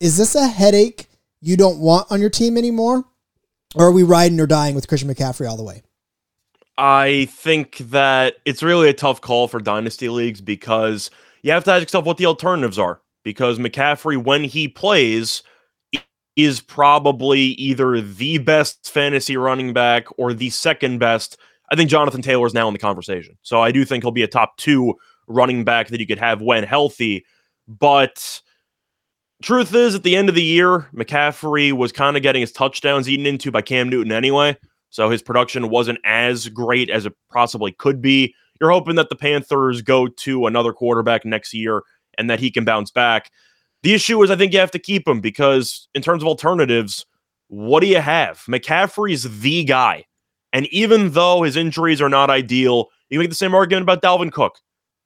is 0.00 0.16
this 0.18 0.34
a 0.34 0.46
headache 0.46 1.06
you 1.40 1.56
don't 1.56 1.78
want 1.78 2.10
on 2.10 2.20
your 2.20 2.30
team 2.30 2.58
anymore? 2.58 3.04
Or 3.74 3.86
are 3.86 3.92
we 3.92 4.02
riding 4.02 4.40
or 4.40 4.46
dying 4.46 4.74
with 4.74 4.88
Christian 4.88 5.08
McCaffrey 5.08 5.48
all 5.48 5.56
the 5.56 5.62
way? 5.62 5.82
I 6.78 7.26
think 7.30 7.78
that 7.78 8.36
it's 8.44 8.62
really 8.62 8.88
a 8.88 8.94
tough 8.94 9.20
call 9.20 9.48
for 9.48 9.60
dynasty 9.60 10.08
leagues 10.08 10.40
because 10.40 11.10
you 11.42 11.52
have 11.52 11.64
to 11.64 11.72
ask 11.72 11.82
yourself 11.82 12.04
what 12.04 12.18
the 12.18 12.26
alternatives 12.26 12.78
are. 12.78 13.00
Because 13.22 13.58
McCaffrey, 13.58 14.22
when 14.22 14.44
he 14.44 14.68
plays, 14.68 15.42
is 16.36 16.60
probably 16.60 17.40
either 17.40 18.00
the 18.00 18.38
best 18.38 18.90
fantasy 18.90 19.36
running 19.36 19.72
back 19.72 20.06
or 20.18 20.32
the 20.32 20.50
second 20.50 20.98
best 20.98 21.36
I 21.70 21.76
think 21.76 21.90
Jonathan 21.90 22.22
Taylor 22.22 22.46
is 22.46 22.54
now 22.54 22.68
in 22.68 22.72
the 22.72 22.78
conversation. 22.78 23.36
So 23.42 23.60
I 23.60 23.72
do 23.72 23.84
think 23.84 24.04
he'll 24.04 24.12
be 24.12 24.22
a 24.22 24.28
top 24.28 24.56
two 24.56 24.94
running 25.26 25.64
back 25.64 25.88
that 25.88 26.00
you 26.00 26.06
could 26.06 26.18
have 26.18 26.40
when 26.40 26.64
healthy. 26.64 27.24
But 27.66 28.40
truth 29.42 29.74
is, 29.74 29.94
at 29.94 30.02
the 30.02 30.16
end 30.16 30.28
of 30.28 30.34
the 30.34 30.42
year, 30.42 30.88
McCaffrey 30.94 31.72
was 31.72 31.92
kind 31.92 32.16
of 32.16 32.22
getting 32.22 32.40
his 32.40 32.52
touchdowns 32.52 33.08
eaten 33.08 33.26
into 33.26 33.50
by 33.50 33.62
Cam 33.62 33.88
Newton 33.88 34.12
anyway. 34.12 34.56
So 34.90 35.10
his 35.10 35.22
production 35.22 35.68
wasn't 35.68 35.98
as 36.04 36.48
great 36.48 36.88
as 36.88 37.06
it 37.06 37.14
possibly 37.32 37.72
could 37.72 38.00
be. 38.00 38.34
You're 38.60 38.70
hoping 38.70 38.94
that 38.96 39.10
the 39.10 39.16
Panthers 39.16 39.82
go 39.82 40.06
to 40.06 40.46
another 40.46 40.72
quarterback 40.72 41.24
next 41.24 41.52
year 41.52 41.82
and 42.16 42.30
that 42.30 42.40
he 42.40 42.50
can 42.50 42.64
bounce 42.64 42.90
back. 42.90 43.30
The 43.82 43.92
issue 43.92 44.22
is, 44.22 44.30
I 44.30 44.36
think 44.36 44.52
you 44.52 44.58
have 44.60 44.70
to 44.70 44.78
keep 44.78 45.06
him 45.06 45.20
because, 45.20 45.88
in 45.94 46.00
terms 46.00 46.22
of 46.22 46.28
alternatives, 46.28 47.04
what 47.48 47.80
do 47.80 47.86
you 47.86 48.00
have? 48.00 48.38
McCaffrey's 48.48 49.40
the 49.40 49.64
guy. 49.64 50.06
And 50.56 50.66
even 50.68 51.10
though 51.10 51.42
his 51.42 51.54
injuries 51.54 52.00
are 52.00 52.08
not 52.08 52.30
ideal, 52.30 52.88
you 53.10 53.18
make 53.18 53.28
the 53.28 53.34
same 53.34 53.54
argument 53.54 53.82
about 53.82 54.00
Dalvin 54.00 54.32
Cook. 54.32 54.58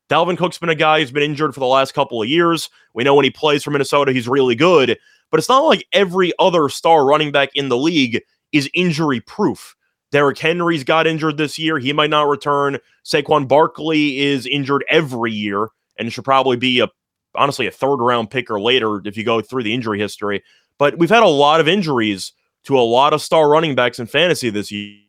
Dalvin 0.09 0.39
Cook's 0.39 0.59
been 0.59 0.69
a 0.69 0.77
guy 0.77 1.01
who's 1.01 1.11
been 1.11 1.25
injured 1.25 1.55
for 1.55 1.59
the 1.59 1.67
last 1.67 1.93
couple 1.93 2.23
of 2.23 2.29
years. 2.29 2.71
We 2.95 3.03
know 3.03 3.17
when 3.17 3.25
he 3.25 3.33
plays 3.33 3.65
for 3.65 3.73
Minnesota, 3.73 4.13
he's 4.13 4.29
really 4.29 4.55
good, 4.55 4.97
but 5.29 5.39
it's 5.39 5.49
not 5.49 5.65
like 5.65 5.89
every 5.93 6.33
other 6.39 6.69
star 6.69 7.05
running 7.05 7.33
back 7.33 7.49
in 7.57 7.69
the 7.69 7.77
league 7.77 8.23
is 8.53 8.71
injury 8.75 9.19
proof. 9.23 9.75
Derrick 10.13 10.39
Henry's 10.39 10.85
got 10.85 11.09
injured 11.09 11.37
this 11.37 11.59
year. 11.59 11.81
He 11.81 11.93
might 11.93 12.11
not 12.11 12.29
return. 12.29 12.79
Saquon 13.05 13.49
Barkley 13.49 14.21
is 14.21 14.47
injured 14.47 14.85
every 14.89 15.33
year 15.33 15.71
and 15.99 16.13
should 16.13 16.25
probably 16.25 16.59
be 16.59 16.79
a 16.79 16.87
honestly 17.35 17.67
a 17.67 17.73
third 17.73 17.97
round 17.97 18.31
pick 18.31 18.53
or 18.53 18.61
later 18.61 19.03
if 19.05 19.17
you 19.17 19.25
go 19.25 19.41
through 19.41 19.65
the 19.65 19.75
injury 19.75 19.99
history. 19.99 20.45
But 20.79 20.97
we've 20.97 21.11
had 21.11 21.25
a 21.25 21.29
lot 21.29 21.59
of 21.59 21.67
injuries 21.67 22.35
to 22.67 22.79
a 22.79 22.87
lot 22.87 23.13
of 23.13 23.21
star 23.21 23.49
running 23.49 23.75
backs 23.75 23.99
in 23.99 24.07
fantasy 24.07 24.49
this 24.49 24.71
year. 24.71 25.01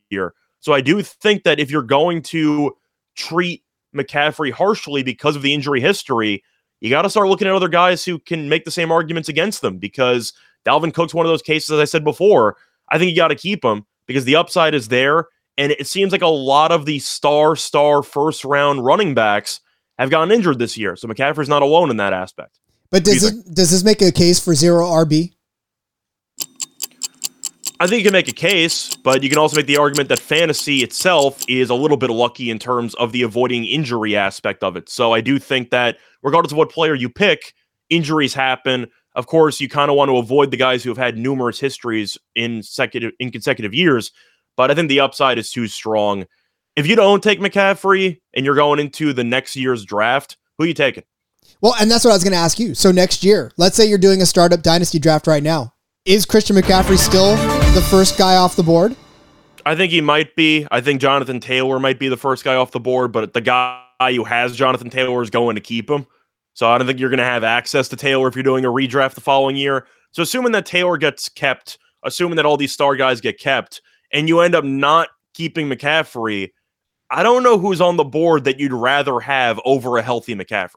So 0.59 0.73
I 0.73 0.81
do 0.81 1.01
think 1.01 1.43
that 1.43 1.59
if 1.59 1.71
you're 1.71 1.81
going 1.81 2.21
to 2.23 2.75
treat 3.15 3.63
McCaffrey 3.95 4.51
harshly 4.51 5.03
because 5.03 5.35
of 5.35 5.41
the 5.41 5.53
injury 5.53 5.81
history, 5.81 6.43
you 6.79 6.89
got 6.89 7.03
to 7.03 7.09
start 7.09 7.27
looking 7.27 7.47
at 7.47 7.53
other 7.53 7.67
guys 7.67 8.05
who 8.05 8.19
can 8.19 8.49
make 8.49 8.65
the 8.65 8.71
same 8.71 8.91
arguments 8.91 9.29
against 9.29 9.61
them 9.61 9.77
because 9.77 10.33
Dalvin 10.65 10.93
Cook's 10.93 11.13
one 11.13 11.25
of 11.25 11.31
those 11.31 11.41
cases, 11.41 11.71
as 11.71 11.79
I 11.79 11.85
said 11.85 12.03
before. 12.03 12.57
I 12.89 12.97
think 12.97 13.09
you 13.09 13.15
got 13.15 13.29
to 13.29 13.35
keep 13.35 13.63
him 13.63 13.85
because 14.05 14.25
the 14.25 14.35
upside 14.35 14.73
is 14.73 14.87
there. 14.89 15.27
And 15.57 15.71
it 15.73 15.87
seems 15.87 16.11
like 16.11 16.21
a 16.21 16.27
lot 16.27 16.71
of 16.71 16.85
the 16.85 16.99
star, 16.99 17.55
star 17.55 18.03
first 18.03 18.45
round 18.45 18.83
running 18.83 19.13
backs 19.13 19.61
have 19.99 20.09
gotten 20.09 20.31
injured 20.31 20.59
this 20.59 20.77
year. 20.77 20.95
So 20.95 21.07
McCaffrey's 21.07 21.49
not 21.49 21.61
alone 21.61 21.89
in 21.89 21.97
that 21.97 22.13
aspect. 22.13 22.59
But 22.89 23.03
does 23.03 23.23
it, 23.23 23.53
does 23.53 23.71
this 23.71 23.83
make 23.83 24.01
a 24.01 24.11
case 24.11 24.43
for 24.43 24.53
zero 24.53 24.85
RB? 24.85 25.33
I 27.81 27.87
think 27.87 27.97
you 27.97 28.03
can 28.03 28.13
make 28.13 28.27
a 28.27 28.31
case, 28.31 28.95
but 28.95 29.23
you 29.23 29.29
can 29.29 29.39
also 29.39 29.55
make 29.55 29.65
the 29.65 29.77
argument 29.77 30.09
that 30.09 30.19
fantasy 30.19 30.83
itself 30.83 31.43
is 31.47 31.71
a 31.71 31.73
little 31.73 31.97
bit 31.97 32.11
lucky 32.11 32.51
in 32.51 32.59
terms 32.59 32.93
of 32.93 33.11
the 33.11 33.23
avoiding 33.23 33.65
injury 33.65 34.15
aspect 34.15 34.63
of 34.63 34.77
it. 34.77 34.87
So 34.87 35.13
I 35.13 35.21
do 35.21 35.39
think 35.39 35.71
that 35.71 35.97
regardless 36.21 36.51
of 36.51 36.59
what 36.59 36.69
player 36.69 36.93
you 36.93 37.09
pick, 37.09 37.55
injuries 37.89 38.35
happen. 38.35 38.85
Of 39.15 39.25
course, 39.25 39.59
you 39.59 39.67
kind 39.67 39.89
of 39.89 39.97
want 39.97 40.09
to 40.09 40.17
avoid 40.17 40.51
the 40.51 40.57
guys 40.57 40.83
who 40.83 40.91
have 40.91 40.97
had 40.99 41.17
numerous 41.17 41.59
histories 41.59 42.19
in 42.35 42.57
consecutive 42.57 43.13
in 43.19 43.31
consecutive 43.31 43.73
years, 43.73 44.11
but 44.55 44.69
I 44.69 44.75
think 44.75 44.87
the 44.87 44.99
upside 44.99 45.39
is 45.39 45.51
too 45.51 45.67
strong. 45.67 46.27
If 46.75 46.85
you 46.85 46.95
don't 46.95 47.23
take 47.23 47.39
McCaffrey 47.39 48.21
and 48.35 48.45
you're 48.45 48.53
going 48.53 48.79
into 48.79 49.11
the 49.11 49.23
next 49.23 49.55
year's 49.55 49.85
draft, 49.85 50.37
who 50.59 50.65
are 50.65 50.67
you 50.67 50.75
taking? 50.75 51.03
Well, 51.61 51.73
and 51.81 51.89
that's 51.89 52.05
what 52.05 52.11
I 52.11 52.15
was 52.15 52.23
going 52.23 52.33
to 52.33 52.37
ask 52.37 52.59
you. 52.59 52.75
So 52.75 52.91
next 52.91 53.23
year, 53.23 53.51
let's 53.57 53.75
say 53.75 53.87
you're 53.87 53.97
doing 53.97 54.21
a 54.21 54.27
startup 54.27 54.61
dynasty 54.61 54.99
draft 54.99 55.25
right 55.25 55.41
now. 55.41 55.73
Is 56.05 56.27
Christian 56.27 56.55
McCaffrey 56.55 56.97
still 56.97 57.60
the 57.73 57.81
first 57.81 58.17
guy 58.17 58.35
off 58.35 58.57
the 58.57 58.63
board? 58.63 58.97
I 59.65 59.75
think 59.75 59.93
he 59.93 60.01
might 60.01 60.35
be. 60.35 60.67
I 60.71 60.81
think 60.81 60.99
Jonathan 60.99 61.39
Taylor 61.39 61.79
might 61.79 61.99
be 61.99 62.09
the 62.09 62.17
first 62.17 62.43
guy 62.43 62.55
off 62.55 62.71
the 62.71 62.81
board, 62.81 63.13
but 63.13 63.33
the 63.33 63.39
guy 63.39 63.81
who 63.99 64.25
has 64.25 64.55
Jonathan 64.57 64.89
Taylor 64.89 65.21
is 65.21 65.29
going 65.29 65.55
to 65.55 65.61
keep 65.61 65.89
him. 65.89 66.05
So 66.53 66.69
I 66.69 66.77
don't 66.77 66.85
think 66.85 66.99
you're 66.99 67.09
going 67.09 67.19
to 67.19 67.23
have 67.23 67.45
access 67.45 67.87
to 67.89 67.95
Taylor 67.95 68.27
if 68.27 68.35
you're 68.35 68.43
doing 68.43 68.65
a 68.65 68.69
redraft 68.69 69.13
the 69.13 69.21
following 69.21 69.55
year. 69.55 69.87
So 70.11 70.23
assuming 70.23 70.51
that 70.51 70.65
Taylor 70.65 70.97
gets 70.97 71.29
kept, 71.29 71.77
assuming 72.03 72.35
that 72.35 72.45
all 72.45 72.57
these 72.57 72.73
star 72.73 72.97
guys 72.97 73.21
get 73.21 73.39
kept, 73.39 73.81
and 74.11 74.27
you 74.27 74.41
end 74.41 74.53
up 74.53 74.65
not 74.65 75.07
keeping 75.33 75.69
McCaffrey, 75.69 76.51
I 77.09 77.23
don't 77.23 77.43
know 77.43 77.57
who's 77.57 77.79
on 77.79 77.95
the 77.95 78.03
board 78.03 78.43
that 78.43 78.59
you'd 78.59 78.73
rather 78.73 79.21
have 79.21 79.61
over 79.63 79.97
a 79.97 80.01
healthy 80.01 80.35
McCaffrey. 80.35 80.75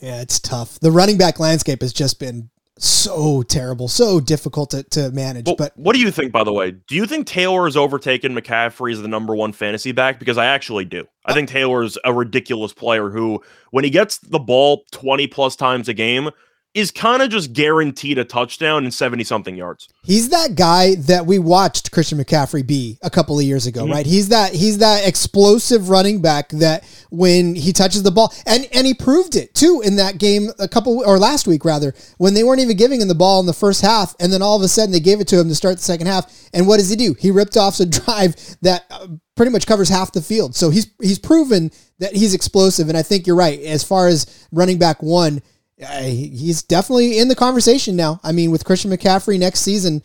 Yeah, 0.00 0.20
it's 0.20 0.38
tough. 0.38 0.78
The 0.78 0.92
running 0.92 1.18
back 1.18 1.40
landscape 1.40 1.80
has 1.80 1.92
just 1.92 2.20
been 2.20 2.50
so 2.78 3.42
terrible, 3.42 3.88
so 3.88 4.20
difficult 4.20 4.70
to, 4.70 4.82
to 4.84 5.10
manage. 5.10 5.46
Well, 5.46 5.56
but 5.56 5.72
what 5.76 5.94
do 5.94 6.00
you 6.00 6.10
think, 6.10 6.32
by 6.32 6.44
the 6.44 6.52
way? 6.52 6.72
Do 6.72 6.94
you 6.94 7.06
think 7.06 7.26
Taylor 7.26 7.64
has 7.64 7.76
overtaken 7.76 8.34
McCaffrey 8.34 8.92
as 8.92 9.02
the 9.02 9.08
number 9.08 9.34
one 9.34 9.52
fantasy 9.52 9.92
back? 9.92 10.18
Because 10.18 10.38
I 10.38 10.46
actually 10.46 10.84
do. 10.84 11.06
I 11.24 11.32
think 11.32 11.48
Taylor's 11.48 11.96
a 12.04 12.12
ridiculous 12.12 12.72
player 12.72 13.10
who, 13.10 13.42
when 13.70 13.84
he 13.84 13.90
gets 13.90 14.18
the 14.18 14.38
ball 14.38 14.84
20 14.92 15.26
plus 15.28 15.56
times 15.56 15.88
a 15.88 15.94
game, 15.94 16.30
is 16.76 16.90
kind 16.90 17.22
of 17.22 17.30
just 17.30 17.54
guaranteed 17.54 18.18
a 18.18 18.24
touchdown 18.24 18.84
and 18.84 18.92
70 18.92 19.24
something 19.24 19.56
yards. 19.56 19.88
He's 20.04 20.28
that 20.28 20.56
guy 20.56 20.96
that 20.96 21.24
we 21.24 21.38
watched 21.38 21.90
Christian 21.90 22.18
McCaffrey 22.18 22.66
be 22.66 22.98
a 23.02 23.08
couple 23.08 23.38
of 23.38 23.46
years 23.46 23.66
ago, 23.66 23.84
mm-hmm. 23.84 23.92
right? 23.92 24.04
He's 24.04 24.28
that 24.28 24.52
he's 24.52 24.76
that 24.78 25.08
explosive 25.08 25.88
running 25.88 26.20
back 26.20 26.50
that 26.50 26.84
when 27.10 27.54
he 27.54 27.72
touches 27.72 28.02
the 28.02 28.10
ball 28.10 28.30
and 28.46 28.68
and 28.74 28.86
he 28.86 28.92
proved 28.92 29.36
it 29.36 29.54
too 29.54 29.80
in 29.86 29.96
that 29.96 30.18
game 30.18 30.50
a 30.58 30.68
couple 30.68 31.02
or 31.02 31.18
last 31.18 31.46
week 31.46 31.64
rather 31.64 31.94
when 32.18 32.34
they 32.34 32.44
weren't 32.44 32.60
even 32.60 32.76
giving 32.76 33.00
him 33.00 33.08
the 33.08 33.14
ball 33.14 33.40
in 33.40 33.46
the 33.46 33.54
first 33.54 33.80
half 33.80 34.14
and 34.20 34.30
then 34.30 34.42
all 34.42 34.56
of 34.56 34.62
a 34.62 34.68
sudden 34.68 34.92
they 34.92 35.00
gave 35.00 35.18
it 35.18 35.28
to 35.28 35.40
him 35.40 35.48
to 35.48 35.54
start 35.54 35.76
the 35.78 35.82
second 35.82 36.08
half 36.08 36.30
and 36.52 36.68
what 36.68 36.76
does 36.76 36.90
he 36.90 36.96
do? 36.96 37.14
He 37.18 37.30
ripped 37.30 37.56
off 37.56 37.80
a 37.80 37.86
drive 37.86 38.36
that 38.60 38.84
uh, 38.90 39.06
pretty 39.34 39.50
much 39.50 39.66
covers 39.66 39.88
half 39.88 40.12
the 40.12 40.20
field. 40.20 40.54
So 40.54 40.68
he's 40.68 40.88
he's 41.00 41.18
proven 41.18 41.70
that 42.00 42.14
he's 42.14 42.34
explosive 42.34 42.90
and 42.90 42.98
I 42.98 43.02
think 43.02 43.26
you're 43.26 43.34
right 43.34 43.60
as 43.60 43.82
far 43.82 44.08
as 44.08 44.46
running 44.52 44.78
back 44.78 45.02
1 45.02 45.40
he's 45.78 46.62
definitely 46.62 47.18
in 47.18 47.28
the 47.28 47.34
conversation 47.34 47.96
now. 47.96 48.20
I 48.24 48.32
mean, 48.32 48.50
with 48.50 48.64
Christian 48.64 48.90
McCaffrey 48.90 49.38
next 49.38 49.60
season, 49.60 50.02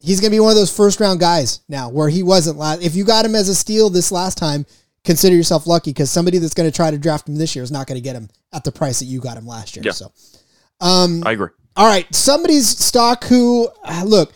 he's 0.00 0.20
going 0.20 0.30
to 0.30 0.34
be 0.34 0.40
one 0.40 0.50
of 0.50 0.56
those 0.56 0.74
first 0.74 1.00
round 1.00 1.20
guys 1.20 1.60
now 1.68 1.90
where 1.90 2.08
he 2.08 2.22
wasn't 2.22 2.58
last. 2.58 2.82
If 2.82 2.94
you 2.94 3.04
got 3.04 3.24
him 3.24 3.34
as 3.34 3.48
a 3.48 3.54
steal 3.54 3.90
this 3.90 4.10
last 4.10 4.38
time, 4.38 4.64
consider 5.04 5.36
yourself 5.36 5.66
lucky 5.66 5.90
because 5.90 6.10
somebody 6.10 6.38
that's 6.38 6.54
going 6.54 6.70
to 6.70 6.74
try 6.74 6.90
to 6.90 6.98
draft 6.98 7.28
him 7.28 7.36
this 7.36 7.54
year 7.54 7.62
is 7.62 7.70
not 7.70 7.86
going 7.86 7.96
to 7.96 8.04
get 8.04 8.16
him 8.16 8.28
at 8.52 8.64
the 8.64 8.72
price 8.72 8.98
that 9.00 9.06
you 9.06 9.20
got 9.20 9.36
him 9.36 9.46
last 9.46 9.76
year. 9.76 9.82
Yeah. 9.84 9.92
So, 9.92 10.12
um, 10.80 11.22
I 11.26 11.32
agree. 11.32 11.50
All 11.76 11.86
right. 11.86 12.12
Somebody's 12.14 12.68
stock 12.68 13.24
who, 13.24 13.68
uh, 13.84 14.04
look, 14.06 14.32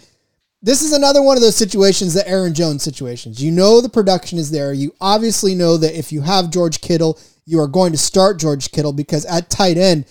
this 0.62 0.82
is 0.82 0.92
another 0.92 1.20
one 1.20 1.36
of 1.36 1.42
those 1.42 1.56
situations, 1.56 2.14
the 2.14 2.26
Aaron 2.26 2.54
Jones 2.54 2.82
situations. 2.82 3.42
You 3.42 3.50
know 3.50 3.80
the 3.80 3.88
production 3.88 4.38
is 4.38 4.50
there. 4.50 4.72
You 4.72 4.94
obviously 5.00 5.54
know 5.54 5.76
that 5.76 5.98
if 5.98 6.10
you 6.10 6.22
have 6.22 6.50
George 6.50 6.80
Kittle, 6.80 7.18
you 7.44 7.60
are 7.60 7.66
going 7.66 7.92
to 7.92 7.98
start 7.98 8.38
George 8.38 8.70
Kittle 8.70 8.94
because 8.94 9.26
at 9.26 9.50
tight 9.50 9.76
end, 9.76 10.06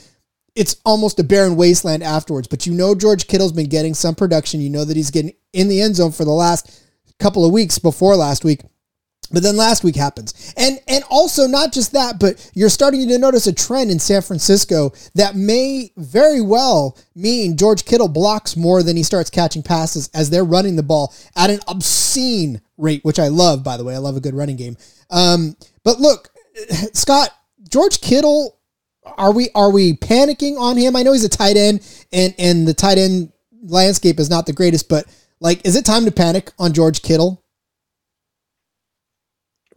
it's 0.55 0.75
almost 0.85 1.19
a 1.19 1.23
barren 1.23 1.55
wasteland 1.55 2.03
afterwards. 2.03 2.47
But 2.47 2.65
you 2.65 2.73
know 2.73 2.95
George 2.95 3.27
Kittle's 3.27 3.51
been 3.51 3.69
getting 3.69 3.93
some 3.93 4.15
production. 4.15 4.61
You 4.61 4.69
know 4.69 4.85
that 4.85 4.97
he's 4.97 5.11
getting 5.11 5.33
in 5.51 5.67
the 5.67 5.81
end 5.81 5.95
zone 5.95 6.11
for 6.11 6.25
the 6.25 6.31
last 6.31 6.81
couple 7.19 7.45
of 7.45 7.51
weeks 7.51 7.79
before 7.79 8.15
last 8.15 8.43
week. 8.43 8.61
But 9.31 9.41
then 9.41 9.57
last 9.57 9.83
week 9.83 9.95
happens. 9.95 10.53
And 10.57 10.79
and 10.87 11.03
also 11.09 11.47
not 11.47 11.73
just 11.73 11.93
that, 11.93 12.19
but 12.19 12.51
you're 12.53 12.69
starting 12.69 13.07
to 13.07 13.17
notice 13.17 13.47
a 13.47 13.53
trend 13.53 13.89
in 13.89 13.97
San 13.97 14.21
Francisco 14.21 14.93
that 15.15 15.35
may 15.35 15.91
very 15.97 16.41
well 16.41 16.97
mean 17.15 17.57
George 17.57 17.85
Kittle 17.85 18.09
blocks 18.09 18.55
more 18.55 18.83
than 18.83 18.95
he 18.95 19.01
starts 19.01 19.31
catching 19.31 19.63
passes 19.63 20.09
as 20.13 20.29
they're 20.29 20.43
running 20.43 20.75
the 20.75 20.83
ball 20.83 21.13
at 21.35 21.49
an 21.49 21.59
obscene 21.67 22.61
rate, 22.77 23.03
which 23.03 23.17
I 23.17 23.29
love, 23.29 23.63
by 23.63 23.75
the 23.75 23.83
way. 23.83 23.95
I 23.95 23.99
love 23.99 24.17
a 24.17 24.21
good 24.21 24.35
running 24.35 24.57
game. 24.57 24.77
Um, 25.09 25.55
but 25.83 25.99
look, 25.99 26.29
Scott, 26.93 27.29
George 27.67 28.01
Kittle 28.01 28.59
are 29.05 29.31
we 29.31 29.49
are 29.55 29.71
we 29.71 29.93
panicking 29.93 30.57
on 30.57 30.77
him? 30.77 30.95
I 30.95 31.03
know 31.03 31.13
he's 31.13 31.23
a 31.23 31.29
tight 31.29 31.57
end, 31.57 31.81
and 32.11 32.33
and 32.37 32.67
the 32.67 32.73
tight 32.73 32.97
end 32.97 33.31
landscape 33.63 34.19
is 34.19 34.29
not 34.29 34.45
the 34.45 34.53
greatest, 34.53 34.89
but 34.89 35.05
like, 35.39 35.65
is 35.65 35.75
it 35.75 35.85
time 35.85 36.05
to 36.05 36.11
panic 36.11 36.51
on 36.59 36.73
George 36.73 37.01
Kittle? 37.01 37.41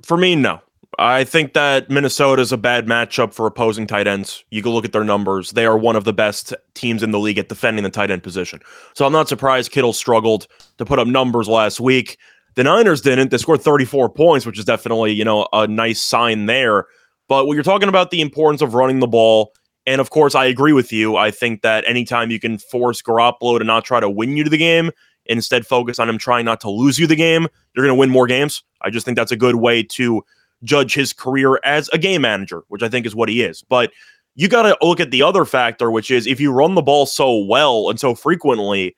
For 0.03 0.17
me, 0.17 0.37
no. 0.37 0.61
I 0.99 1.25
think 1.25 1.53
that 1.53 1.91
Minnesota 1.91 2.41
is 2.41 2.53
a 2.53 2.57
bad 2.57 2.87
matchup 2.87 3.35
for 3.35 3.47
opposing 3.47 3.87
tight 3.87 4.07
ends. 4.07 4.45
You 4.51 4.63
can 4.63 4.73
look 4.73 4.85
at 4.85 4.93
their 4.93 5.05
numbers; 5.05 5.51
they 5.51 5.67
are 5.67 5.77
one 5.77 5.97
of 5.97 6.05
the 6.05 6.13
best 6.13 6.55
teams 6.75 7.03
in 7.03 7.11
the 7.11 7.19
league 7.19 7.39
at 7.39 7.49
defending 7.49 7.83
the 7.85 7.91
tight 7.91 8.11
end 8.11 8.23
position. 8.23 8.61
So 8.95 9.05
I'm 9.05 9.13
not 9.13 9.29
surprised 9.29 9.73
Kittle 9.73 9.93
struggled 9.93 10.47
to 10.79 10.85
put 10.85 10.99
up 10.99 11.07
numbers 11.07 11.49
last 11.49 11.81
week. 11.81 12.19
The 12.55 12.65
Niners 12.65 13.03
didn't. 13.03 13.31
They 13.31 13.37
scored 13.37 13.61
34 13.61 14.09
points, 14.11 14.47
which 14.47 14.59
is 14.59 14.65
definitely 14.65 15.13
you 15.13 15.25
know 15.25 15.47
a 15.53 15.67
nice 15.67 16.01
sign 16.01 16.47
there. 16.47 16.87
But 17.29 17.47
when 17.47 17.57
you're 17.57 17.65
talking 17.65 17.89
about 17.89 18.11
the 18.11 18.21
importance 18.21 18.63
of 18.63 18.75
running 18.75 19.01
the 19.01 19.07
ball, 19.07 19.53
and 19.87 20.01
of 20.01 20.11
course, 20.11 20.35
I 20.35 20.47
agree 20.47 20.73
with 20.73 20.93
you. 20.93 21.17
I 21.17 21.31
think 21.31 21.63
that 21.63 21.85
anytime 21.87 22.31
you 22.31 22.41
can 22.41 22.59
force 22.59 23.03
Garoppolo 23.03 23.59
to 23.59 23.65
not 23.65 23.85
try 23.85 24.01
to 24.01 24.11
win 24.11 24.37
you 24.37 24.45
to 24.45 24.51
the 24.51 24.59
game, 24.59 24.91
instead 25.27 25.67
focus 25.67 25.99
on 25.99 26.09
him 26.09 26.19
trying 26.19 26.45
not 26.45 26.61
to 26.61 26.71
lose 26.71 26.99
you 26.99 27.07
the 27.07 27.17
game, 27.17 27.47
you're 27.75 27.85
going 27.85 27.97
to 27.97 27.99
win 27.99 28.11
more 28.11 28.27
games. 28.27 28.63
I 28.83 28.91
just 28.91 29.05
think 29.05 29.17
that's 29.17 29.33
a 29.33 29.37
good 29.37 29.57
way 29.57 29.83
to 29.83 30.23
judge 30.65 30.95
his 30.95 31.13
career 31.13 31.61
as 31.65 31.89
a 31.93 31.99
game 31.99 32.23
manager, 32.23 32.63
which 32.69 32.83
I 32.83 32.89
think 32.89 33.07
is 33.07 33.15
what 33.15 33.29
he 33.29 33.43
is. 33.43 33.63
But 33.63 33.93
you 34.35 34.49
got 34.49 34.63
to 34.63 34.77
look 34.83 35.01
at 35.01 35.11
the 35.11 35.23
other 35.23 35.45
factor, 35.45 35.91
which 35.91 36.11
is 36.11 36.27
if 36.27 36.41
you 36.41 36.53
run 36.53 36.75
the 36.75 36.83
ball 36.83 37.07
so 37.07 37.45
well 37.45 37.89
and 37.89 37.99
so 37.99 38.15
frequently, 38.15 38.97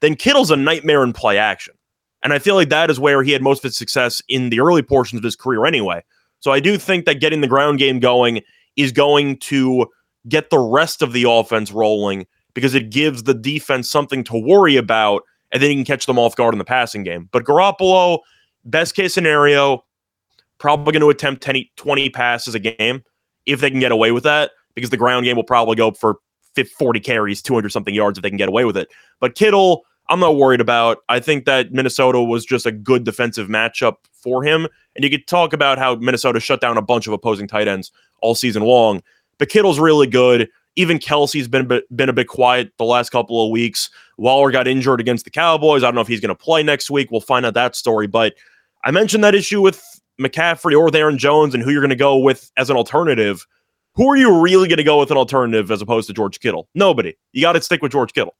then 0.00 0.14
Kittle's 0.14 0.50
a 0.50 0.56
nightmare 0.56 1.02
in 1.02 1.12
play 1.12 1.38
action. 1.38 1.74
And 2.22 2.32
I 2.32 2.38
feel 2.38 2.54
like 2.54 2.68
that 2.70 2.90
is 2.90 2.98
where 2.98 3.22
he 3.22 3.32
had 3.32 3.42
most 3.42 3.58
of 3.58 3.64
his 3.64 3.76
success 3.76 4.22
in 4.28 4.50
the 4.50 4.60
early 4.60 4.82
portions 4.82 5.18
of 5.18 5.24
his 5.24 5.36
career 5.36 5.66
anyway. 5.66 6.02
So 6.40 6.52
I 6.52 6.60
do 6.60 6.78
think 6.78 7.04
that 7.06 7.20
getting 7.20 7.40
the 7.40 7.48
ground 7.48 7.78
game 7.78 8.00
going 8.00 8.42
is 8.76 8.92
going 8.92 9.38
to 9.38 9.86
get 10.28 10.50
the 10.50 10.58
rest 10.58 11.02
of 11.02 11.12
the 11.12 11.24
offense 11.28 11.72
rolling 11.72 12.26
because 12.54 12.74
it 12.74 12.90
gives 12.90 13.24
the 13.24 13.34
defense 13.34 13.90
something 13.90 14.24
to 14.24 14.36
worry 14.36 14.76
about 14.76 15.22
and 15.52 15.62
then 15.62 15.70
you 15.70 15.76
can 15.76 15.84
catch 15.84 16.06
them 16.06 16.18
off 16.18 16.36
guard 16.36 16.54
in 16.54 16.58
the 16.58 16.64
passing 16.64 17.02
game. 17.02 17.28
But 17.32 17.44
Garoppolo, 17.44 18.20
best 18.64 18.94
case 18.94 19.14
scenario, 19.14 19.84
probably 20.58 20.92
going 20.92 21.00
to 21.00 21.10
attempt 21.10 21.42
10, 21.42 21.64
20 21.76 22.10
passes 22.10 22.54
a 22.54 22.58
game 22.58 23.02
if 23.46 23.60
they 23.60 23.70
can 23.70 23.80
get 23.80 23.92
away 23.92 24.12
with 24.12 24.24
that 24.24 24.50
because 24.74 24.90
the 24.90 24.96
ground 24.96 25.24
game 25.24 25.36
will 25.36 25.44
probably 25.44 25.76
go 25.76 25.92
for 25.92 26.18
40 26.78 27.00
carries, 27.00 27.40
200 27.40 27.70
something 27.70 27.94
yards 27.94 28.18
if 28.18 28.22
they 28.22 28.30
can 28.30 28.36
get 28.36 28.48
away 28.48 28.64
with 28.64 28.76
it. 28.76 28.88
But 29.20 29.36
Kittle, 29.36 29.84
I'm 30.08 30.20
not 30.20 30.36
worried 30.36 30.60
about. 30.60 30.98
I 31.08 31.20
think 31.20 31.44
that 31.44 31.72
Minnesota 31.72 32.20
was 32.20 32.44
just 32.44 32.66
a 32.66 32.72
good 32.72 33.04
defensive 33.04 33.48
matchup 33.48 33.94
for 34.28 34.42
him. 34.44 34.68
And 34.94 35.04
you 35.04 35.10
could 35.10 35.26
talk 35.26 35.52
about 35.52 35.78
how 35.78 35.94
Minnesota 35.96 36.40
shut 36.40 36.60
down 36.60 36.76
a 36.76 36.82
bunch 36.82 37.06
of 37.06 37.12
opposing 37.12 37.48
tight 37.48 37.68
ends 37.68 37.90
all 38.20 38.34
season 38.34 38.62
long. 38.62 39.02
But 39.38 39.48
Kittle's 39.48 39.78
really 39.78 40.06
good. 40.06 40.48
Even 40.76 40.98
Kelce's 40.98 41.48
been 41.48 41.66
been 41.66 42.08
a 42.08 42.12
bit 42.12 42.28
quiet 42.28 42.72
the 42.76 42.84
last 42.84 43.10
couple 43.10 43.44
of 43.44 43.50
weeks. 43.50 43.90
Waller 44.16 44.50
got 44.50 44.68
injured 44.68 45.00
against 45.00 45.24
the 45.24 45.30
Cowboys. 45.30 45.82
I 45.82 45.86
don't 45.86 45.94
know 45.94 46.02
if 46.02 46.08
he's 46.08 46.20
going 46.20 46.34
to 46.36 46.40
play 46.40 46.62
next 46.62 46.90
week. 46.90 47.10
We'll 47.10 47.20
find 47.20 47.46
out 47.46 47.54
that 47.54 47.74
story. 47.74 48.06
But 48.06 48.34
I 48.84 48.90
mentioned 48.90 49.24
that 49.24 49.34
issue 49.34 49.60
with 49.60 49.82
McCaffrey 50.20 50.72
or 50.72 50.84
with 50.84 50.94
Aaron 50.94 51.18
Jones 51.18 51.54
and 51.54 51.62
who 51.62 51.70
you're 51.70 51.80
going 51.80 51.90
to 51.90 51.96
go 51.96 52.18
with 52.18 52.50
as 52.56 52.70
an 52.70 52.76
alternative. 52.76 53.46
Who 53.94 54.08
are 54.08 54.16
you 54.16 54.40
really 54.40 54.68
going 54.68 54.76
to 54.76 54.84
go 54.84 55.00
with 55.00 55.10
an 55.10 55.16
alternative 55.16 55.70
as 55.72 55.82
opposed 55.82 56.06
to 56.08 56.14
George 56.14 56.38
Kittle? 56.38 56.68
Nobody. 56.74 57.16
You 57.32 57.42
got 57.42 57.54
to 57.54 57.62
stick 57.62 57.82
with 57.82 57.90
George 57.90 58.12
Kittle. 58.12 58.36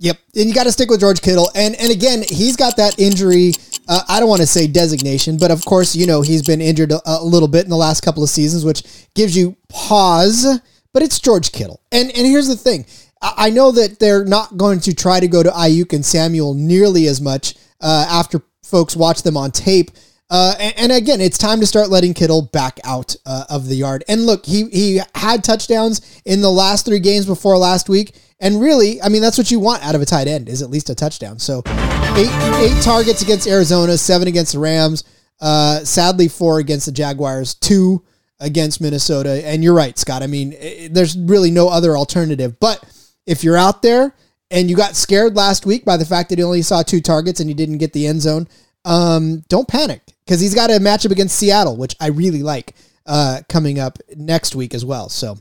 Yep, 0.00 0.18
and 0.36 0.46
you 0.46 0.54
got 0.54 0.64
to 0.64 0.72
stick 0.72 0.90
with 0.90 1.00
George 1.00 1.20
Kittle, 1.20 1.50
and 1.56 1.74
and 1.74 1.90
again, 1.90 2.22
he's 2.28 2.56
got 2.56 2.76
that 2.76 3.00
injury. 3.00 3.52
Uh, 3.88 4.02
I 4.08 4.20
don't 4.20 4.28
want 4.28 4.40
to 4.42 4.46
say 4.46 4.68
designation, 4.68 5.38
but 5.38 5.50
of 5.50 5.64
course, 5.64 5.96
you 5.96 6.06
know 6.06 6.22
he's 6.22 6.42
been 6.42 6.60
injured 6.60 6.92
a, 6.92 7.00
a, 7.04 7.24
little 7.24 7.48
bit 7.48 7.64
in 7.64 7.70
the 7.70 7.76
last 7.76 8.02
couple 8.02 8.22
of 8.22 8.30
seasons, 8.30 8.64
which 8.64 8.84
gives 9.14 9.36
you 9.36 9.56
pause. 9.68 10.60
But 10.92 11.02
it's 11.02 11.18
George 11.18 11.50
Kittle, 11.50 11.80
and 11.90 12.12
and 12.12 12.26
here's 12.26 12.46
the 12.46 12.56
thing: 12.56 12.86
I, 13.20 13.34
I 13.36 13.50
know 13.50 13.72
that 13.72 13.98
they're 13.98 14.24
not 14.24 14.56
going 14.56 14.78
to 14.80 14.94
try 14.94 15.18
to 15.18 15.26
go 15.26 15.42
to 15.42 15.50
Aiyuk 15.50 15.92
and 15.92 16.06
Samuel 16.06 16.54
nearly 16.54 17.08
as 17.08 17.20
much 17.20 17.56
uh, 17.80 18.06
after 18.08 18.42
folks 18.62 18.94
watch 18.94 19.22
them 19.22 19.36
on 19.36 19.50
tape. 19.50 19.90
Uh, 20.30 20.54
and, 20.60 20.74
and, 20.76 20.92
again, 20.92 21.22
it's 21.22 21.38
time 21.38 21.58
to 21.58 21.66
start 21.66 21.88
letting 21.88 22.12
Kittle 22.12 22.42
back 22.42 22.78
out 22.84 23.16
uh, 23.24 23.44
of 23.48 23.66
the 23.66 23.74
yard. 23.74 24.04
And 24.08 24.26
look, 24.26 24.44
he 24.44 24.68
he 24.68 25.00
had 25.14 25.42
touchdowns 25.42 26.20
in 26.24 26.40
the 26.42 26.50
last 26.52 26.84
three 26.84 27.00
games 27.00 27.26
before 27.26 27.56
last 27.56 27.88
week. 27.88 28.14
And 28.40 28.60
really, 28.60 29.02
I 29.02 29.08
mean, 29.08 29.22
that's 29.22 29.36
what 29.36 29.50
you 29.50 29.58
want 29.58 29.84
out 29.84 29.94
of 29.94 30.00
a 30.00 30.06
tight 30.06 30.28
end 30.28 30.48
is 30.48 30.62
at 30.62 30.70
least 30.70 30.90
a 30.90 30.94
touchdown. 30.94 31.38
So 31.38 31.62
eight 31.66 32.30
eight 32.56 32.82
targets 32.82 33.22
against 33.22 33.48
Arizona, 33.48 33.98
seven 33.98 34.28
against 34.28 34.52
the 34.52 34.58
Rams. 34.58 35.04
Uh, 35.40 35.84
sadly, 35.84 36.28
four 36.28 36.58
against 36.58 36.86
the 36.86 36.92
Jaguars, 36.92 37.54
two 37.54 38.04
against 38.40 38.80
Minnesota. 38.80 39.44
And 39.46 39.62
you're 39.62 39.74
right, 39.74 39.96
Scott. 39.98 40.22
I 40.22 40.26
mean, 40.26 40.52
it, 40.52 40.94
there's 40.94 41.16
really 41.16 41.50
no 41.50 41.68
other 41.68 41.96
alternative. 41.96 42.58
But 42.60 42.82
if 43.26 43.44
you're 43.44 43.56
out 43.56 43.82
there 43.82 44.14
and 44.50 44.70
you 44.70 44.76
got 44.76 44.96
scared 44.96 45.36
last 45.36 45.66
week 45.66 45.84
by 45.84 45.96
the 45.96 46.04
fact 46.04 46.30
that 46.30 46.38
he 46.38 46.44
only 46.44 46.62
saw 46.62 46.82
two 46.82 47.00
targets 47.00 47.40
and 47.40 47.48
you 47.48 47.54
didn't 47.54 47.78
get 47.78 47.92
the 47.92 48.06
end 48.06 48.22
zone, 48.22 48.48
um, 48.84 49.44
don't 49.48 49.68
panic 49.68 50.02
because 50.24 50.40
he's 50.40 50.54
got 50.54 50.70
a 50.70 50.74
matchup 50.74 51.10
against 51.10 51.36
Seattle, 51.36 51.76
which 51.76 51.96
I 52.00 52.08
really 52.08 52.42
like 52.42 52.74
uh, 53.06 53.40
coming 53.48 53.78
up 53.78 53.98
next 54.16 54.54
week 54.54 54.74
as 54.74 54.84
well. 54.84 55.08
So 55.08 55.38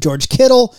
George 0.00 0.28
Kittle 0.28 0.74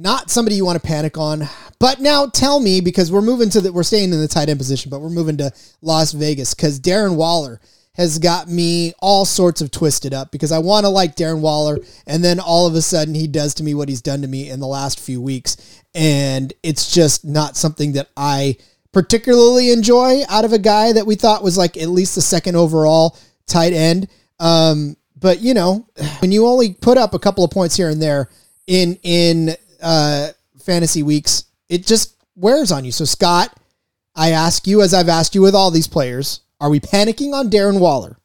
not 0.00 0.30
somebody 0.30 0.56
you 0.56 0.64
want 0.64 0.80
to 0.80 0.86
panic 0.86 1.18
on. 1.18 1.48
But 1.78 2.00
now 2.00 2.26
tell 2.26 2.60
me, 2.60 2.80
because 2.80 3.12
we're 3.12 3.20
moving 3.20 3.50
to 3.50 3.60
the, 3.60 3.72
we're 3.72 3.82
staying 3.82 4.12
in 4.12 4.20
the 4.20 4.28
tight 4.28 4.48
end 4.48 4.58
position, 4.58 4.90
but 4.90 5.00
we're 5.00 5.10
moving 5.10 5.36
to 5.38 5.52
Las 5.82 6.12
Vegas 6.12 6.54
because 6.54 6.80
Darren 6.80 7.16
Waller 7.16 7.60
has 7.94 8.18
got 8.18 8.48
me 8.48 8.94
all 9.00 9.24
sorts 9.24 9.60
of 9.60 9.70
twisted 9.70 10.14
up 10.14 10.30
because 10.30 10.52
I 10.52 10.58
want 10.58 10.84
to 10.84 10.88
like 10.88 11.16
Darren 11.16 11.40
Waller, 11.40 11.78
and 12.06 12.24
then 12.24 12.40
all 12.40 12.66
of 12.66 12.74
a 12.74 12.82
sudden 12.82 13.14
he 13.14 13.26
does 13.26 13.54
to 13.54 13.62
me 13.62 13.74
what 13.74 13.88
he's 13.88 14.02
done 14.02 14.22
to 14.22 14.28
me 14.28 14.48
in 14.48 14.60
the 14.60 14.66
last 14.66 15.00
few 15.00 15.20
weeks, 15.20 15.82
and 15.94 16.52
it's 16.62 16.92
just 16.92 17.24
not 17.24 17.56
something 17.56 17.92
that 17.92 18.08
I 18.16 18.56
particularly 18.92 19.70
enjoy 19.70 20.22
out 20.28 20.44
of 20.44 20.52
a 20.52 20.58
guy 20.58 20.92
that 20.92 21.06
we 21.06 21.14
thought 21.14 21.42
was 21.42 21.58
like 21.58 21.76
at 21.76 21.88
least 21.88 22.14
the 22.14 22.22
second 22.22 22.56
overall 22.56 23.16
tight 23.46 23.72
end. 23.72 24.08
Um, 24.38 24.96
but 25.18 25.40
you 25.40 25.54
know, 25.54 25.86
when 26.20 26.32
you 26.32 26.46
only 26.46 26.72
put 26.74 26.96
up 26.96 27.12
a 27.14 27.18
couple 27.18 27.44
of 27.44 27.50
points 27.50 27.76
here 27.76 27.90
and 27.90 28.00
there 28.00 28.28
in 28.66 28.98
in 29.02 29.56
uh, 29.82 30.28
fantasy 30.58 31.02
weeks, 31.02 31.44
it 31.68 31.86
just 31.86 32.16
wears 32.36 32.72
on 32.72 32.84
you. 32.84 32.92
So, 32.92 33.04
Scott, 33.04 33.56
I 34.14 34.30
ask 34.30 34.66
you, 34.66 34.82
as 34.82 34.92
I've 34.92 35.08
asked 35.08 35.34
you 35.34 35.42
with 35.42 35.54
all 35.54 35.70
these 35.70 35.88
players, 35.88 36.40
are 36.60 36.70
we 36.70 36.80
panicking 36.80 37.32
on 37.32 37.50
Darren 37.50 37.80
Waller? 37.80 38.18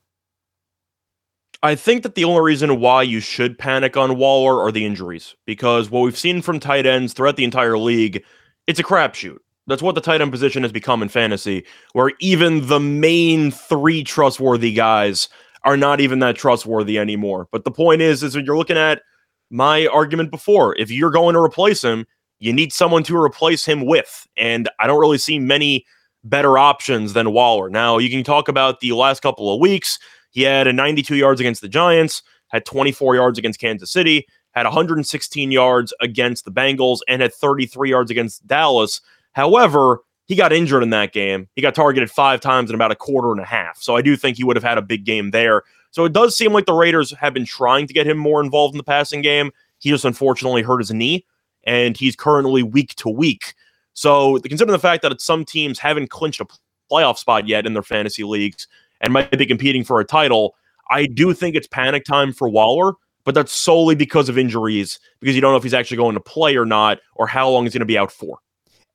I 1.63 1.75
think 1.75 2.03
that 2.03 2.15
the 2.15 2.25
only 2.25 2.41
reason 2.41 2.79
why 2.79 3.01
you 3.01 3.19
should 3.19 3.57
panic 3.57 3.97
on 3.97 4.17
Waller 4.17 4.61
are 4.61 4.71
the 4.71 4.85
injuries, 4.85 5.35
because 5.45 5.89
what 5.89 6.01
we've 6.01 6.17
seen 6.17 6.41
from 6.41 6.59
tight 6.59 6.85
ends 6.85 7.13
throughout 7.13 7.37
the 7.37 7.43
entire 7.43 7.77
league, 7.77 8.23
it's 8.67 8.79
a 8.79 8.83
crapshoot. 8.83 9.37
That's 9.67 9.81
what 9.81 9.95
the 9.95 10.01
tight 10.01 10.21
end 10.21 10.31
position 10.31 10.61
has 10.61 10.71
become 10.71 11.01
in 11.01 11.09
fantasy, 11.09 11.65
where 11.93 12.11
even 12.19 12.67
the 12.67 12.79
main 12.79 13.49
three 13.49 14.03
trustworthy 14.03 14.73
guys 14.73 15.27
are 15.63 15.75
not 15.75 16.01
even 16.01 16.19
that 16.19 16.35
trustworthy 16.35 16.99
anymore. 16.99 17.47
But 17.51 17.63
the 17.63 17.71
point 17.71 18.01
is, 18.03 18.21
is 18.21 18.35
when 18.35 18.45
you're 18.45 18.57
looking 18.57 18.77
at 18.77 19.01
my 19.49 19.87
argument 19.87 20.31
before. 20.31 20.75
If 20.77 20.91
you're 20.91 21.11
going 21.11 21.33
to 21.33 21.41
replace 21.41 21.83
him, 21.83 22.05
you 22.39 22.53
need 22.53 22.73
someone 22.73 23.03
to 23.03 23.17
replace 23.17 23.65
him 23.65 23.85
with. 23.85 24.27
And 24.37 24.69
I 24.79 24.87
don't 24.87 24.99
really 24.99 25.17
see 25.17 25.39
many 25.39 25.85
better 26.23 26.57
options 26.57 27.13
than 27.13 27.31
Waller. 27.31 27.69
Now, 27.69 27.97
you 27.97 28.09
can 28.09 28.23
talk 28.23 28.47
about 28.47 28.79
the 28.79 28.91
last 28.93 29.21
couple 29.21 29.53
of 29.53 29.59
weeks. 29.59 29.99
He 30.31 30.41
had 30.41 30.67
a 30.67 30.73
92 30.73 31.15
yards 31.15 31.39
against 31.39 31.61
the 31.61 31.69
Giants, 31.69 32.21
had 32.47 32.65
24 32.65 33.15
yards 33.15 33.39
against 33.39 33.59
Kansas 33.59 33.91
City, 33.91 34.25
had 34.51 34.65
116 34.65 35.51
yards 35.51 35.93
against 36.01 36.45
the 36.45 36.51
Bengals, 36.51 36.99
and 37.07 37.21
had 37.21 37.33
33 37.33 37.89
yards 37.89 38.11
against 38.11 38.45
Dallas. 38.47 39.01
However, 39.33 39.99
he 40.27 40.35
got 40.35 40.51
injured 40.51 40.83
in 40.83 40.89
that 40.89 41.13
game. 41.13 41.47
He 41.55 41.61
got 41.61 41.75
targeted 41.75 42.09
five 42.09 42.41
times 42.41 42.69
in 42.69 42.75
about 42.75 42.91
a 42.91 42.95
quarter 42.95 43.31
and 43.31 43.39
a 43.39 43.45
half. 43.45 43.81
So 43.81 43.95
I 43.95 44.01
do 44.01 44.15
think 44.15 44.37
he 44.37 44.43
would 44.43 44.55
have 44.55 44.63
had 44.63 44.77
a 44.77 44.81
big 44.81 45.05
game 45.05 45.31
there. 45.31 45.63
So 45.91 46.03
it 46.03 46.13
does 46.13 46.35
seem 46.35 46.51
like 46.51 46.65
the 46.65 46.73
Raiders 46.73 47.11
have 47.11 47.33
been 47.33 47.45
trying 47.45 47.87
to 47.87 47.93
get 47.93 48.07
him 48.07 48.17
more 48.17 48.41
involved 48.41 48.73
in 48.73 48.77
the 48.77 48.83
passing 48.83 49.21
game. 49.21 49.51
He 49.79 49.89
just 49.89 50.05
unfortunately 50.05 50.61
hurt 50.61 50.79
his 50.79 50.91
knee, 50.91 51.25
and 51.63 51.95
he's 51.95 52.15
currently 52.15 52.63
week 52.63 52.95
to 52.95 53.09
week. 53.09 53.53
So 53.93 54.39
considering 54.39 54.73
the 54.73 54.79
fact 54.79 55.03
that 55.03 55.21
some 55.21 55.45
teams 55.45 55.79
haven't 55.79 56.09
clinched 56.09 56.41
a 56.41 56.47
playoff 56.91 57.17
spot 57.17 57.47
yet 57.47 57.65
in 57.65 57.73
their 57.73 57.83
fantasy 57.83 58.23
leagues 58.23 58.67
and 59.01 59.13
might 59.13 59.31
be 59.37 59.45
competing 59.45 59.83
for 59.83 59.99
a 59.99 60.05
title, 60.05 60.55
I 60.89 61.05
do 61.05 61.33
think 61.33 61.55
it's 61.55 61.67
panic 61.67 62.03
time 62.03 62.33
for 62.33 62.49
Waller, 62.49 62.93
but 63.23 63.35
that's 63.35 63.53
solely 63.53 63.95
because 63.95 64.27
of 64.27 64.37
injuries, 64.37 64.99
because 65.19 65.35
you 65.35 65.41
don't 65.41 65.51
know 65.51 65.57
if 65.57 65.63
he's 65.63 65.73
actually 65.73 65.97
going 65.97 66.15
to 66.15 66.19
play 66.19 66.57
or 66.57 66.65
not, 66.65 66.99
or 67.15 67.25
how 67.25 67.49
long 67.49 67.63
he's 67.63 67.73
going 67.73 67.79
to 67.79 67.85
be 67.85 67.97
out 67.97 68.11
for. 68.11 68.39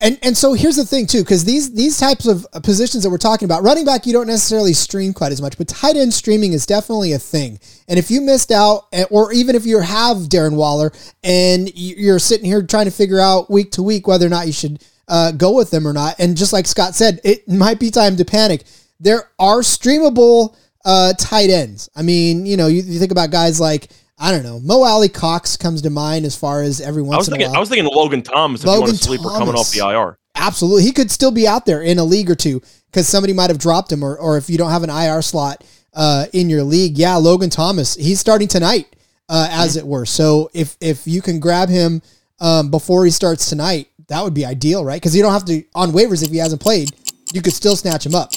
And 0.02 0.18
and 0.22 0.36
so 0.36 0.54
here's 0.54 0.76
the 0.76 0.84
thing 0.86 1.06
too, 1.06 1.22
because 1.22 1.44
these 1.44 1.74
these 1.74 1.98
types 1.98 2.26
of 2.26 2.46
positions 2.62 3.02
that 3.02 3.10
we're 3.10 3.18
talking 3.18 3.44
about, 3.44 3.62
running 3.62 3.84
back 3.84 4.06
you 4.06 4.12
don't 4.12 4.26
necessarily 4.26 4.72
stream 4.72 5.12
quite 5.12 5.30
as 5.30 5.42
much, 5.42 5.58
but 5.58 5.68
tight 5.68 5.96
end 5.96 6.14
streaming 6.14 6.54
is 6.54 6.64
definitely 6.64 7.12
a 7.12 7.18
thing. 7.18 7.60
And 7.86 7.98
if 7.98 8.10
you 8.10 8.22
missed 8.22 8.50
out, 8.50 8.86
eh, 8.92 9.04
or 9.10 9.32
even 9.32 9.56
if 9.56 9.66
you 9.66 9.78
have 9.80 10.16
Darren 10.28 10.56
Waller 10.56 10.90
and 11.22 11.70
you're 11.74 12.18
sitting 12.18 12.46
here 12.46 12.62
trying 12.62 12.86
to 12.86 12.90
figure 12.90 13.20
out 13.20 13.50
week 13.50 13.72
to 13.72 13.82
week 13.82 14.06
whether 14.06 14.26
or 14.26 14.30
not 14.30 14.46
you 14.46 14.54
should 14.54 14.82
uh, 15.06 15.32
go 15.32 15.52
with 15.54 15.70
them 15.70 15.86
or 15.86 15.92
not, 15.92 16.14
and 16.18 16.36
just 16.36 16.52
like 16.52 16.66
Scott 16.66 16.94
said, 16.94 17.20
it 17.22 17.46
might 17.46 17.78
be 17.78 17.90
time 17.90 18.16
to 18.16 18.24
panic. 18.24 18.64
There 19.00 19.30
are 19.38 19.60
streamable 19.60 20.56
uh, 20.84 21.12
tight 21.18 21.50
ends. 21.50 21.90
I 21.94 22.02
mean, 22.02 22.46
you 22.46 22.56
know, 22.56 22.68
you, 22.68 22.82
you 22.82 22.98
think 22.98 23.12
about 23.12 23.30
guys 23.30 23.60
like 23.60 23.90
I 24.22 24.32
don't 24.32 24.42
know. 24.42 24.60
Mo 24.60 24.84
Alie-Cox 24.84 25.56
comes 25.56 25.80
to 25.82 25.90
mind 25.90 26.26
as 26.26 26.36
far 26.36 26.62
as 26.62 26.80
every 26.82 27.00
once 27.00 27.14
I 27.14 27.18
was 27.18 27.28
in 27.28 27.32
thinking, 27.32 27.46
a 27.46 27.50
while. 27.50 27.56
I 27.56 27.60
was 27.60 27.68
thinking 27.70 27.90
Logan 27.90 28.22
Thomas 28.22 28.64
Logan 28.64 28.74
if 28.74 28.76
you 28.76 28.86
want 28.88 28.98
to 28.98 29.04
sleeper 29.04 29.22
Thomas. 29.24 29.38
coming 29.38 29.54
off 29.54 29.70
the 29.70 29.88
IR. 29.88 30.18
Absolutely. 30.34 30.82
He 30.82 30.92
could 30.92 31.10
still 31.10 31.30
be 31.30 31.48
out 31.48 31.64
there 31.64 31.80
in 31.80 31.98
a 31.98 32.04
league 32.04 32.30
or 32.30 32.34
two 32.34 32.60
because 32.86 33.08
somebody 33.08 33.32
might 33.32 33.48
have 33.48 33.58
dropped 33.58 33.90
him 33.90 34.02
or, 34.02 34.18
or 34.18 34.36
if 34.36 34.50
you 34.50 34.58
don't 34.58 34.70
have 34.70 34.82
an 34.82 34.90
IR 34.90 35.22
slot 35.22 35.64
uh, 35.94 36.26
in 36.32 36.50
your 36.50 36.62
league. 36.62 36.98
Yeah, 36.98 37.16
Logan 37.16 37.50
Thomas, 37.50 37.94
he's 37.94 38.20
starting 38.20 38.46
tonight, 38.46 38.94
uh, 39.28 39.48
as 39.50 39.70
mm-hmm. 39.70 39.78
it 39.80 39.86
were. 39.86 40.06
So 40.06 40.50
if 40.52 40.76
if 40.80 41.06
you 41.06 41.22
can 41.22 41.40
grab 41.40 41.68
him 41.68 42.02
um, 42.40 42.70
before 42.70 43.04
he 43.04 43.10
starts 43.10 43.48
tonight, 43.48 43.88
that 44.08 44.22
would 44.22 44.34
be 44.34 44.44
ideal, 44.44 44.84
right? 44.84 45.00
Because 45.00 45.16
you 45.16 45.22
don't 45.22 45.32
have 45.32 45.44
to 45.46 45.64
on 45.74 45.92
waivers 45.92 46.22
if 46.22 46.30
he 46.30 46.38
hasn't 46.38 46.60
played, 46.60 46.90
you 47.32 47.40
could 47.40 47.54
still 47.54 47.76
snatch 47.76 48.04
him 48.04 48.14
up. 48.14 48.32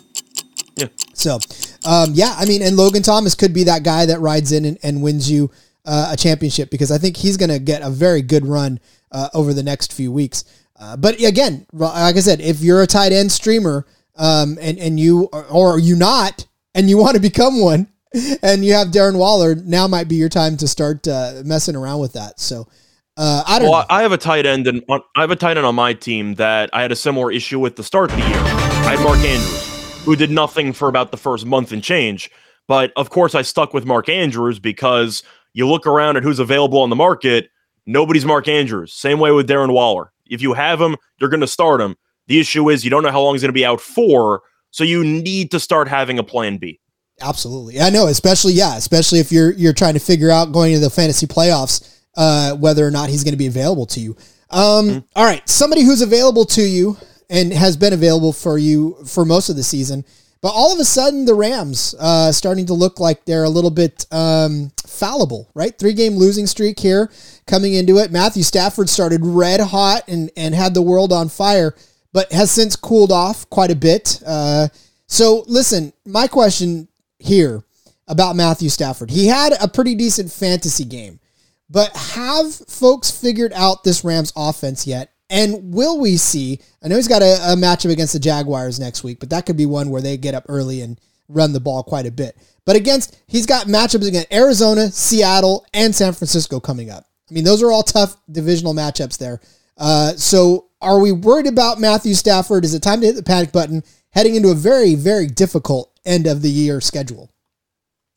Yeah. 0.75 0.87
So, 1.13 1.39
um, 1.85 2.11
yeah, 2.13 2.33
I 2.37 2.45
mean, 2.45 2.61
and 2.63 2.75
Logan 2.75 3.03
Thomas 3.03 3.35
could 3.35 3.53
be 3.53 3.65
that 3.65 3.83
guy 3.83 4.07
that 4.07 4.19
rides 4.19 4.51
in 4.51 4.65
and, 4.65 4.77
and 4.81 5.03
wins 5.03 5.29
you 5.29 5.51
uh, 5.85 6.09
a 6.11 6.17
championship 6.17 6.69
because 6.69 6.91
I 6.91 6.97
think 6.97 7.17
he's 7.17 7.37
going 7.37 7.49
to 7.49 7.59
get 7.59 7.81
a 7.81 7.89
very 7.89 8.21
good 8.21 8.45
run 8.45 8.79
uh, 9.11 9.29
over 9.33 9.53
the 9.53 9.63
next 9.63 9.93
few 9.93 10.11
weeks. 10.11 10.43
Uh, 10.79 10.97
but 10.97 11.21
again, 11.21 11.65
like 11.71 12.15
I 12.15 12.19
said, 12.19 12.41
if 12.41 12.61
you're 12.61 12.81
a 12.81 12.87
tight 12.87 13.11
end 13.11 13.31
streamer 13.31 13.85
um, 14.15 14.57
and 14.61 14.77
and 14.79 14.99
you 14.99 15.25
or, 15.25 15.79
you 15.79 15.95
not 15.95 16.47
and 16.73 16.89
you 16.89 16.97
want 16.97 17.15
to 17.15 17.21
become 17.21 17.61
one, 17.61 17.87
and 18.43 18.65
you 18.65 18.73
have 18.73 18.89
Darren 18.89 19.17
Waller, 19.17 19.55
now 19.55 19.87
might 19.87 20.07
be 20.07 20.15
your 20.15 20.29
time 20.29 20.57
to 20.57 20.67
start 20.67 21.07
uh, 21.07 21.41
messing 21.45 21.75
around 21.75 21.99
with 21.99 22.13
that. 22.13 22.39
So. 22.39 22.67
Uh, 23.15 23.43
I 23.45 23.59
don't. 23.59 23.69
Well, 23.69 23.81
know. 23.81 23.85
I 23.91 24.01
have 24.01 24.11
a 24.11 24.17
tight 24.17 24.47
end, 24.47 24.65
and 24.65 24.81
I 24.89 25.21
have 25.21 25.29
a 25.29 25.35
tight 25.35 25.55
end 25.55 25.67
on 25.67 25.75
my 25.75 25.93
team 25.93 26.33
that 26.35 26.71
I 26.73 26.81
had 26.81 26.91
a 26.91 26.95
similar 26.95 27.31
issue 27.31 27.59
with 27.59 27.75
the 27.75 27.83
start 27.83 28.09
of 28.09 28.17
the 28.17 28.27
year. 28.27 28.39
I 28.39 28.95
had 28.95 29.03
Mark 29.03 29.19
Andrews, 29.19 30.03
who 30.03 30.15
did 30.15 30.31
nothing 30.31 30.73
for 30.73 30.87
about 30.87 31.11
the 31.11 31.17
first 31.17 31.45
month 31.45 31.71
and 31.71 31.83
change. 31.83 32.31
But 32.67 32.91
of 32.95 33.11
course, 33.11 33.35
I 33.35 33.41
stuck 33.41 33.71
with 33.71 33.85
Mark 33.85 34.09
Andrews 34.09 34.57
because 34.57 35.21
you 35.53 35.67
look 35.67 35.87
around 35.87 36.17
at 36.17 36.23
who's 36.23 36.39
available 36.39 36.79
on 36.79 36.89
the 36.89 36.95
market, 36.95 37.49
nobody's 37.85 38.25
Mark 38.25 38.47
Andrews. 38.47 38.93
Same 38.93 39.19
way 39.19 39.31
with 39.31 39.47
Darren 39.47 39.73
Waller. 39.73 40.11
If 40.25 40.41
you 40.41 40.53
have 40.53 40.81
him, 40.81 40.95
you're 41.19 41.29
going 41.29 41.41
to 41.41 41.47
start 41.47 41.81
him. 41.81 41.95
The 42.27 42.39
issue 42.39 42.69
is 42.69 42.83
you 42.83 42.89
don't 42.89 43.03
know 43.03 43.11
how 43.11 43.21
long 43.21 43.33
he's 43.33 43.41
going 43.41 43.49
to 43.49 43.53
be 43.53 43.65
out 43.65 43.81
for, 43.81 44.41
so 44.71 44.83
you 44.83 45.03
need 45.03 45.51
to 45.51 45.59
start 45.59 45.87
having 45.87 46.17
a 46.17 46.23
plan 46.23 46.57
B. 46.57 46.79
Absolutely. 47.21 47.79
I 47.79 47.89
know, 47.89 48.07
especially 48.07 48.53
yeah, 48.53 48.75
especially 48.75 49.19
if 49.19 49.31
you're 49.31 49.51
you're 49.51 49.73
trying 49.73 49.93
to 49.93 49.99
figure 49.99 50.31
out 50.31 50.51
going 50.51 50.73
to 50.73 50.79
the 50.79 50.89
fantasy 50.89 51.27
playoffs 51.27 51.93
uh, 52.15 52.55
whether 52.55 52.85
or 52.85 52.91
not 52.91 53.09
he's 53.09 53.23
going 53.23 53.33
to 53.33 53.37
be 53.37 53.47
available 53.47 53.85
to 53.87 53.99
you. 53.99 54.15
Um, 54.49 54.87
mm-hmm. 54.87 54.99
all 55.15 55.25
right, 55.25 55.47
somebody 55.47 55.83
who's 55.83 56.01
available 56.01 56.45
to 56.45 56.61
you 56.61 56.97
and 57.29 57.51
has 57.53 57.77
been 57.77 57.93
available 57.93 58.33
for 58.33 58.57
you 58.57 58.97
for 59.05 59.25
most 59.25 59.49
of 59.49 59.55
the 59.55 59.63
season. 59.63 60.05
But 60.43 60.49
all 60.49 60.73
of 60.73 60.79
a 60.79 60.83
sudden, 60.83 61.23
the 61.23 61.33
Rams 61.33 61.95
uh, 61.97 62.33
starting 62.33 62.65
to 62.65 62.73
look 62.73 62.99
like 62.99 63.23
they're 63.23 63.45
a 63.45 63.49
little 63.49 63.71
bit 63.71 64.05
um, 64.11 64.73
fallible, 64.85 65.49
right? 65.55 65.73
Three 65.79 65.93
game 65.93 66.15
losing 66.17 66.47
streak 66.47 66.77
here 66.81 67.09
coming 67.47 67.75
into 67.75 67.97
it. 67.99 68.11
Matthew 68.11 68.43
Stafford 68.43 68.89
started 68.89 69.21
red 69.23 69.61
hot 69.61 70.03
and, 70.09 70.29
and 70.35 70.53
had 70.53 70.73
the 70.73 70.81
world 70.81 71.13
on 71.13 71.29
fire, 71.29 71.73
but 72.11 72.29
has 72.33 72.51
since 72.51 72.75
cooled 72.75 73.09
off 73.09 73.49
quite 73.49 73.71
a 73.71 73.75
bit. 73.75 74.21
Uh, 74.27 74.67
so, 75.07 75.45
listen, 75.47 75.93
my 76.05 76.27
question 76.27 76.89
here 77.19 77.63
about 78.09 78.35
Matthew 78.35 78.67
Stafford 78.67 79.11
he 79.11 79.27
had 79.27 79.53
a 79.61 79.69
pretty 79.69 79.95
decent 79.95 80.29
fantasy 80.29 80.83
game, 80.83 81.21
but 81.69 81.95
have 81.95 82.53
folks 82.53 83.09
figured 83.09 83.53
out 83.53 83.85
this 83.85 84.03
Rams 84.03 84.33
offense 84.35 84.85
yet? 84.85 85.12
And 85.33 85.73
will 85.73 85.99
we 85.99 86.17
see? 86.17 86.59
I 86.83 86.87
know 86.87 86.95
he's 86.95 87.07
got 87.07 87.23
a, 87.23 87.53
a 87.53 87.55
matchup 87.55 87.89
against 87.89 88.13
the 88.13 88.19
Jaguars 88.19 88.79
next 88.79 89.03
week, 89.03 89.19
but 89.19 89.31
that 89.31 89.47
could 89.47 89.57
be 89.57 89.65
one 89.65 89.89
where 89.89 90.01
they 90.01 90.15
get 90.15 90.35
up 90.35 90.45
early 90.47 90.81
and 90.81 91.01
run 91.27 91.53
the 91.53 91.59
ball 91.59 91.81
quite 91.81 92.05
a 92.05 92.11
bit. 92.11 92.37
But 92.65 92.75
against, 92.75 93.19
he's 93.25 93.47
got 93.47 93.65
matchups 93.65 94.07
against 94.07 94.31
Arizona, 94.31 94.91
Seattle, 94.91 95.65
and 95.73 95.93
San 95.95 96.13
Francisco 96.13 96.59
coming 96.59 96.91
up. 96.91 97.05
I 97.31 97.33
mean, 97.33 97.43
those 97.43 97.63
are 97.63 97.71
all 97.71 97.81
tough 97.81 98.15
divisional 98.31 98.75
matchups 98.75 99.17
there. 99.17 99.41
Uh, 99.75 100.13
so 100.17 100.67
are 100.81 100.99
we 100.99 101.11
worried 101.11 101.47
about 101.47 101.79
Matthew 101.79 102.13
Stafford? 102.13 102.63
Is 102.63 102.75
it 102.75 102.83
time 102.83 103.01
to 103.01 103.07
hit 103.07 103.15
the 103.15 103.23
panic 103.23 103.51
button 103.51 103.81
heading 104.11 104.35
into 104.35 104.51
a 104.51 104.55
very, 104.55 104.93
very 104.93 105.25
difficult 105.25 105.99
end 106.05 106.27
of 106.27 106.43
the 106.43 106.51
year 106.51 106.79
schedule? 106.79 107.32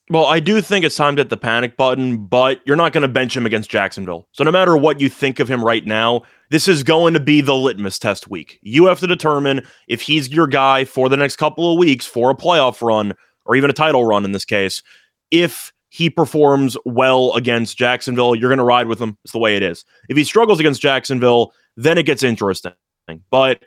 Well, 0.08 0.26
I 0.26 0.38
do 0.38 0.60
think 0.60 0.84
it's 0.84 0.94
time 0.94 1.16
to 1.16 1.20
hit 1.20 1.30
the 1.30 1.36
panic 1.36 1.76
button, 1.76 2.26
but 2.26 2.60
you're 2.64 2.76
not 2.76 2.92
going 2.92 3.02
to 3.02 3.08
bench 3.08 3.36
him 3.36 3.44
against 3.44 3.68
Jacksonville. 3.68 4.28
So 4.30 4.44
no 4.44 4.52
matter 4.52 4.76
what 4.76 5.00
you 5.00 5.08
think 5.08 5.40
of 5.40 5.48
him 5.48 5.64
right 5.64 5.84
now, 5.84 6.22
this 6.50 6.68
is 6.68 6.84
going 6.84 7.12
to 7.14 7.20
be 7.20 7.40
the 7.40 7.56
litmus 7.56 7.98
test 7.98 8.30
week. 8.30 8.60
You 8.62 8.86
have 8.86 9.00
to 9.00 9.08
determine 9.08 9.66
if 9.88 10.00
he's 10.00 10.28
your 10.28 10.46
guy 10.46 10.84
for 10.84 11.08
the 11.08 11.16
next 11.16 11.36
couple 11.36 11.72
of 11.72 11.78
weeks 11.78 12.06
for 12.06 12.30
a 12.30 12.36
playoff 12.36 12.86
run 12.86 13.14
or 13.46 13.56
even 13.56 13.68
a 13.68 13.72
title 13.72 14.04
run 14.04 14.24
in 14.24 14.30
this 14.30 14.44
case. 14.44 14.80
If 15.32 15.72
he 15.88 16.08
performs 16.08 16.76
well 16.84 17.32
against 17.34 17.76
Jacksonville, 17.76 18.36
you're 18.36 18.50
going 18.50 18.58
to 18.58 18.64
ride 18.64 18.86
with 18.86 19.00
him. 19.00 19.18
It's 19.24 19.32
the 19.32 19.38
way 19.40 19.56
it 19.56 19.62
is. 19.64 19.84
If 20.08 20.16
he 20.16 20.22
struggles 20.22 20.60
against 20.60 20.80
Jacksonville, 20.80 21.52
then 21.76 21.98
it 21.98 22.06
gets 22.06 22.22
interesting. 22.22 22.74
But 23.30 23.64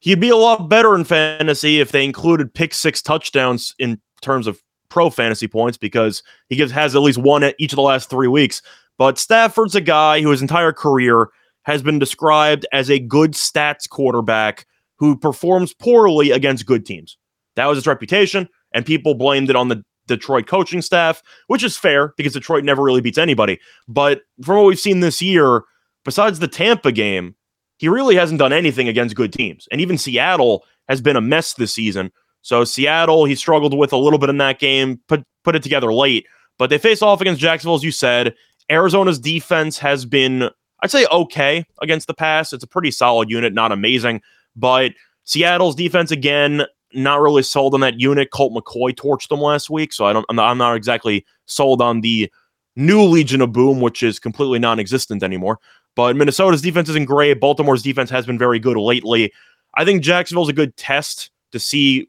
he'd 0.00 0.20
be 0.20 0.30
a 0.30 0.36
lot 0.36 0.68
better 0.68 0.96
in 0.96 1.04
fantasy 1.04 1.78
if 1.78 1.92
they 1.92 2.04
included 2.04 2.54
pick 2.54 2.74
six 2.74 3.00
touchdowns 3.02 3.72
in 3.78 4.00
terms 4.20 4.48
of 4.48 4.60
pro 4.96 5.10
fantasy 5.10 5.46
points 5.46 5.76
because 5.76 6.22
he 6.48 6.56
gives 6.56 6.72
has 6.72 6.96
at 6.96 7.02
least 7.02 7.18
one 7.18 7.42
at 7.42 7.54
each 7.58 7.70
of 7.70 7.76
the 7.76 7.82
last 7.82 8.08
three 8.08 8.28
weeks. 8.28 8.62
But 8.96 9.18
Stafford's 9.18 9.74
a 9.74 9.82
guy 9.82 10.22
who 10.22 10.30
his 10.30 10.40
entire 10.40 10.72
career 10.72 11.28
has 11.64 11.82
been 11.82 11.98
described 11.98 12.64
as 12.72 12.90
a 12.90 12.98
good 12.98 13.32
stats 13.32 13.86
quarterback 13.86 14.66
who 14.98 15.14
performs 15.14 15.74
poorly 15.74 16.30
against 16.30 16.64
good 16.64 16.86
teams. 16.86 17.18
That 17.56 17.66
was 17.66 17.76
his 17.76 17.86
reputation, 17.86 18.48
and 18.72 18.86
people 18.86 19.14
blamed 19.14 19.50
it 19.50 19.56
on 19.56 19.68
the 19.68 19.84
Detroit 20.06 20.46
coaching 20.46 20.80
staff, 20.80 21.22
which 21.48 21.62
is 21.62 21.76
fair 21.76 22.14
because 22.16 22.32
Detroit 22.32 22.64
never 22.64 22.82
really 22.82 23.02
beats 23.02 23.18
anybody. 23.18 23.60
But 23.86 24.22
from 24.42 24.56
what 24.56 24.64
we've 24.64 24.80
seen 24.80 25.00
this 25.00 25.20
year, 25.20 25.60
besides 26.06 26.38
the 26.38 26.48
Tampa 26.48 26.90
game, 26.90 27.34
he 27.76 27.90
really 27.90 28.16
hasn't 28.16 28.38
done 28.38 28.54
anything 28.54 28.88
against 28.88 29.14
good 29.14 29.34
teams. 29.34 29.68
And 29.70 29.78
even 29.82 29.98
Seattle 29.98 30.64
has 30.88 31.02
been 31.02 31.16
a 31.16 31.20
mess 31.20 31.52
this 31.52 31.74
season. 31.74 32.12
So 32.46 32.62
Seattle, 32.62 33.24
he 33.24 33.34
struggled 33.34 33.76
with 33.76 33.92
a 33.92 33.96
little 33.96 34.20
bit 34.20 34.30
in 34.30 34.38
that 34.38 34.60
game, 34.60 35.00
put 35.08 35.24
put 35.42 35.56
it 35.56 35.64
together 35.64 35.92
late. 35.92 36.28
But 36.58 36.70
they 36.70 36.78
face 36.78 37.02
off 37.02 37.20
against 37.20 37.40
Jacksonville, 37.40 37.74
as 37.74 37.82
you 37.82 37.90
said. 37.90 38.36
Arizona's 38.70 39.18
defense 39.18 39.78
has 39.78 40.06
been, 40.06 40.48
I'd 40.80 40.92
say, 40.92 41.06
okay 41.10 41.64
against 41.82 42.06
the 42.06 42.14
pass. 42.14 42.52
It's 42.52 42.62
a 42.62 42.68
pretty 42.68 42.92
solid 42.92 43.30
unit, 43.30 43.52
not 43.52 43.72
amazing. 43.72 44.22
But 44.54 44.92
Seattle's 45.24 45.74
defense, 45.74 46.12
again, 46.12 46.62
not 46.94 47.20
really 47.20 47.42
sold 47.42 47.74
on 47.74 47.80
that 47.80 47.98
unit. 47.98 48.30
Colt 48.30 48.52
McCoy 48.52 48.94
torched 48.94 49.26
them 49.26 49.40
last 49.40 49.68
week, 49.68 49.92
so 49.92 50.06
I 50.06 50.12
don't. 50.12 50.24
I'm 50.28 50.36
not, 50.36 50.48
I'm 50.48 50.58
not 50.58 50.76
exactly 50.76 51.26
sold 51.46 51.82
on 51.82 52.00
the 52.00 52.30
new 52.76 53.02
Legion 53.02 53.40
of 53.40 53.52
Boom, 53.52 53.80
which 53.80 54.04
is 54.04 54.20
completely 54.20 54.60
non-existent 54.60 55.24
anymore. 55.24 55.58
But 55.96 56.14
Minnesota's 56.14 56.62
defense 56.62 56.88
isn't 56.90 57.06
great. 57.06 57.40
Baltimore's 57.40 57.82
defense 57.82 58.08
has 58.10 58.24
been 58.24 58.38
very 58.38 58.60
good 58.60 58.76
lately. 58.76 59.32
I 59.74 59.84
think 59.84 60.04
Jacksonville's 60.04 60.48
a 60.48 60.52
good 60.52 60.76
test 60.76 61.32
to 61.50 61.58
see 61.58 62.08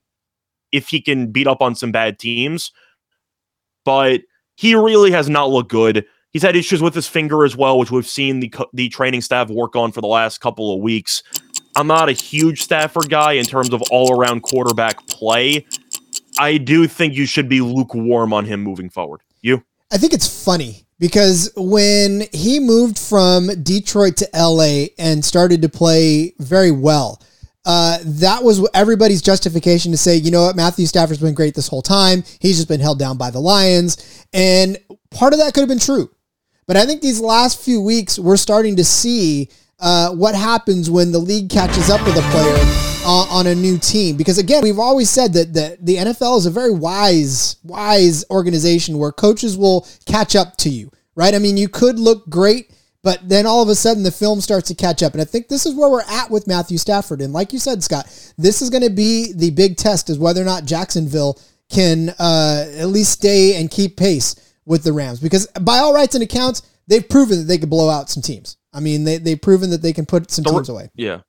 if 0.71 0.89
he 0.89 1.01
can 1.01 1.32
beat 1.32 1.47
up 1.47 1.62
on 1.62 1.75
some 1.75 1.91
bad 1.91 2.19
teams. 2.19 2.71
But 3.86 4.21
he 4.56 4.75
really 4.75 5.12
has 5.12 5.30
not 5.30 5.49
looked 5.49 5.69
good. 5.69 6.06
He's 6.32 6.43
had 6.43 6.56
issues 6.56 6.82
with 6.82 6.93
his 6.93 7.08
finger 7.08 7.45
as 7.45 7.56
well, 7.56 7.80
which 7.80 7.89
we've 7.89 8.08
seen 8.08 8.41
the 8.41 8.53
the 8.73 8.89
training 8.89 9.21
staff 9.21 9.49
work 9.49 9.75
on 9.75 9.91
for 9.91 10.01
the 10.01 10.08
last 10.08 10.39
couple 10.39 10.73
of 10.73 10.82
weeks. 10.82 11.23
I'm 11.75 11.88
not 11.88 12.10
a 12.10 12.13
huge 12.13 12.63
Stafford 12.63 13.10
guy 13.10 13.34
in 13.34 13.45
terms 13.45 13.71
of 13.71 13.82
all 13.91 14.19
around 14.19 14.41
quarterback 14.41 15.06
play. 15.08 15.65
I 16.39 16.58
do 16.58 16.88
think 16.88 17.13
you 17.13 17.25
should 17.25 17.47
be 17.47 17.62
lukewarm 17.62 18.34
on 18.34 18.45
him 18.45 18.62
moving 18.62 18.89
forward. 18.89 19.21
You? 19.41 19.63
I 19.91 19.97
think 19.97 20.13
it's 20.13 20.43
funny 20.43 20.86
because 20.99 21.51
when 21.56 22.23
he 22.34 22.60
moved 22.60 22.97
from 22.97 23.49
Detroit 23.63 24.17
to 24.17 24.30
LA 24.36 24.88
and 24.97 25.23
started 25.23 25.62
to 25.62 25.69
play 25.69 26.34
very 26.39 26.71
well, 26.71 27.21
uh, 27.67 27.97
that 28.06 28.41
was 28.41 28.65
everybody's 28.73 29.21
justification 29.21 29.91
to 29.91 29.97
say, 29.97 30.15
you 30.15 30.32
know 30.32 30.45
what, 30.45 30.56
Matthew 30.56 30.86
Stafford's 30.86 31.19
been 31.19 31.34
great 31.34 31.53
this 31.53 31.67
whole 31.67 31.82
time. 31.82 32.23
He's 32.39 32.56
just 32.56 32.69
been 32.69 32.80
held 32.80 32.97
down 32.97 33.17
by 33.17 33.30
the 33.30 33.41
Lions. 33.41 34.25
And 34.32 34.77
part 35.12 35.34
of 35.34 35.39
that 35.39 35.53
could 35.53 35.60
have 35.60 35.67
been 35.67 35.77
true. 35.77 36.10
But 36.65 36.77
I 36.77 36.86
think 36.86 37.01
these 37.01 37.19
last 37.19 37.60
few 37.60 37.82
weeks, 37.82 38.17
we're 38.17 38.38
starting 38.38 38.77
to 38.77 38.86
see 38.86 39.49
uh, 39.82 40.12
what 40.12 40.34
happens 40.34 40.89
when 40.89 41.12
the 41.12 41.19
league 41.19 41.49
catches 41.49 41.89
up 41.89 41.99
with 42.06 42.15
a 42.15 42.21
player 42.32 43.03
on 43.06 43.47
a 43.47 43.56
new 43.56 43.77
team. 43.77 44.15
Because 44.15 44.38
again, 44.38 44.63
we've 44.63 44.80
always 44.80 45.10
said 45.10 45.34
that 45.34 45.53
the, 45.53 45.77
the 45.82 45.97
NFL 45.97 46.38
is 46.38 46.45
a 46.45 46.51
very 46.51 46.71
wise, 46.71 47.58
wise 47.63 48.23
organization 48.32 48.97
where 48.97 49.12
coaches 49.12 49.58
will 49.58 49.86
catch 50.06 50.38
up 50.38 50.56
to 50.58 50.69
you, 50.69 50.89
right? 51.15 51.36
I 51.36 51.39
mean, 51.39 51.58
you 51.58 51.67
could 51.67 51.99
look 51.99 52.30
great 52.30 52.71
but 53.08 53.30
then 53.30 53.46
all 53.46 53.63
of 53.63 53.70
a 53.70 53.76
sudden 53.76 54.04
the 54.04 54.12
film 54.12 54.41
starts 54.41 54.67
to 54.67 54.76
catch 54.76 55.02
up. 55.02 55.13
And 55.13 55.22
I 55.22 55.24
think 55.24 55.48
this 55.48 55.65
is 55.65 55.74
where 55.74 55.89
we're 55.89 56.02
at 56.10 56.30
with 56.30 56.46
Matthew 56.46 56.78
Stafford. 56.78 57.22
And 57.22 57.32
like 57.32 57.54
you 57.54 57.58
said, 57.58 57.82
Scott, 57.82 58.06
this 58.38 58.62
is 58.62 58.70
going 58.70 58.84
to 58.84 58.89
be 58.89 59.32
the 59.32 59.52
big 59.52 59.78
test 59.78 60.10
is 60.10 60.20
whether 60.20 60.41
or 60.41 60.43
not 60.43 60.65
Jacksonville 60.65 61.39
can 61.72 62.10
uh, 62.20 62.65
at 62.76 62.88
least 62.89 63.13
stay 63.13 63.58
and 63.58 63.72
keep 63.72 63.96
pace 63.96 64.36
with 64.65 64.84
the 64.84 64.91
Rams. 64.91 65.22
Because 65.22 65.48
by 65.62 65.78
all 65.78 65.93
rights 65.93 66.15
and 66.15 66.22
accounts, 66.22 66.63
they've 66.88 67.08
proven 67.08 67.38
that 67.38 67.43
they 67.46 67.58
could 67.58 67.70
blow 67.70 67.89
out 67.89 68.10
some 68.10 68.22
teams. 68.22 68.58
I 68.74 68.82
mean, 68.82 69.06
they, 69.06 69.20
they've 69.20 69.41
proven 69.41 69.70
that 69.70 69.82
they 69.82 69.93
can 69.93 70.06
put 70.06 70.30
some 70.30 70.43
the, 70.43 70.52
teams 70.52 70.67
away. 70.67 70.89
Yeah. 70.93 71.22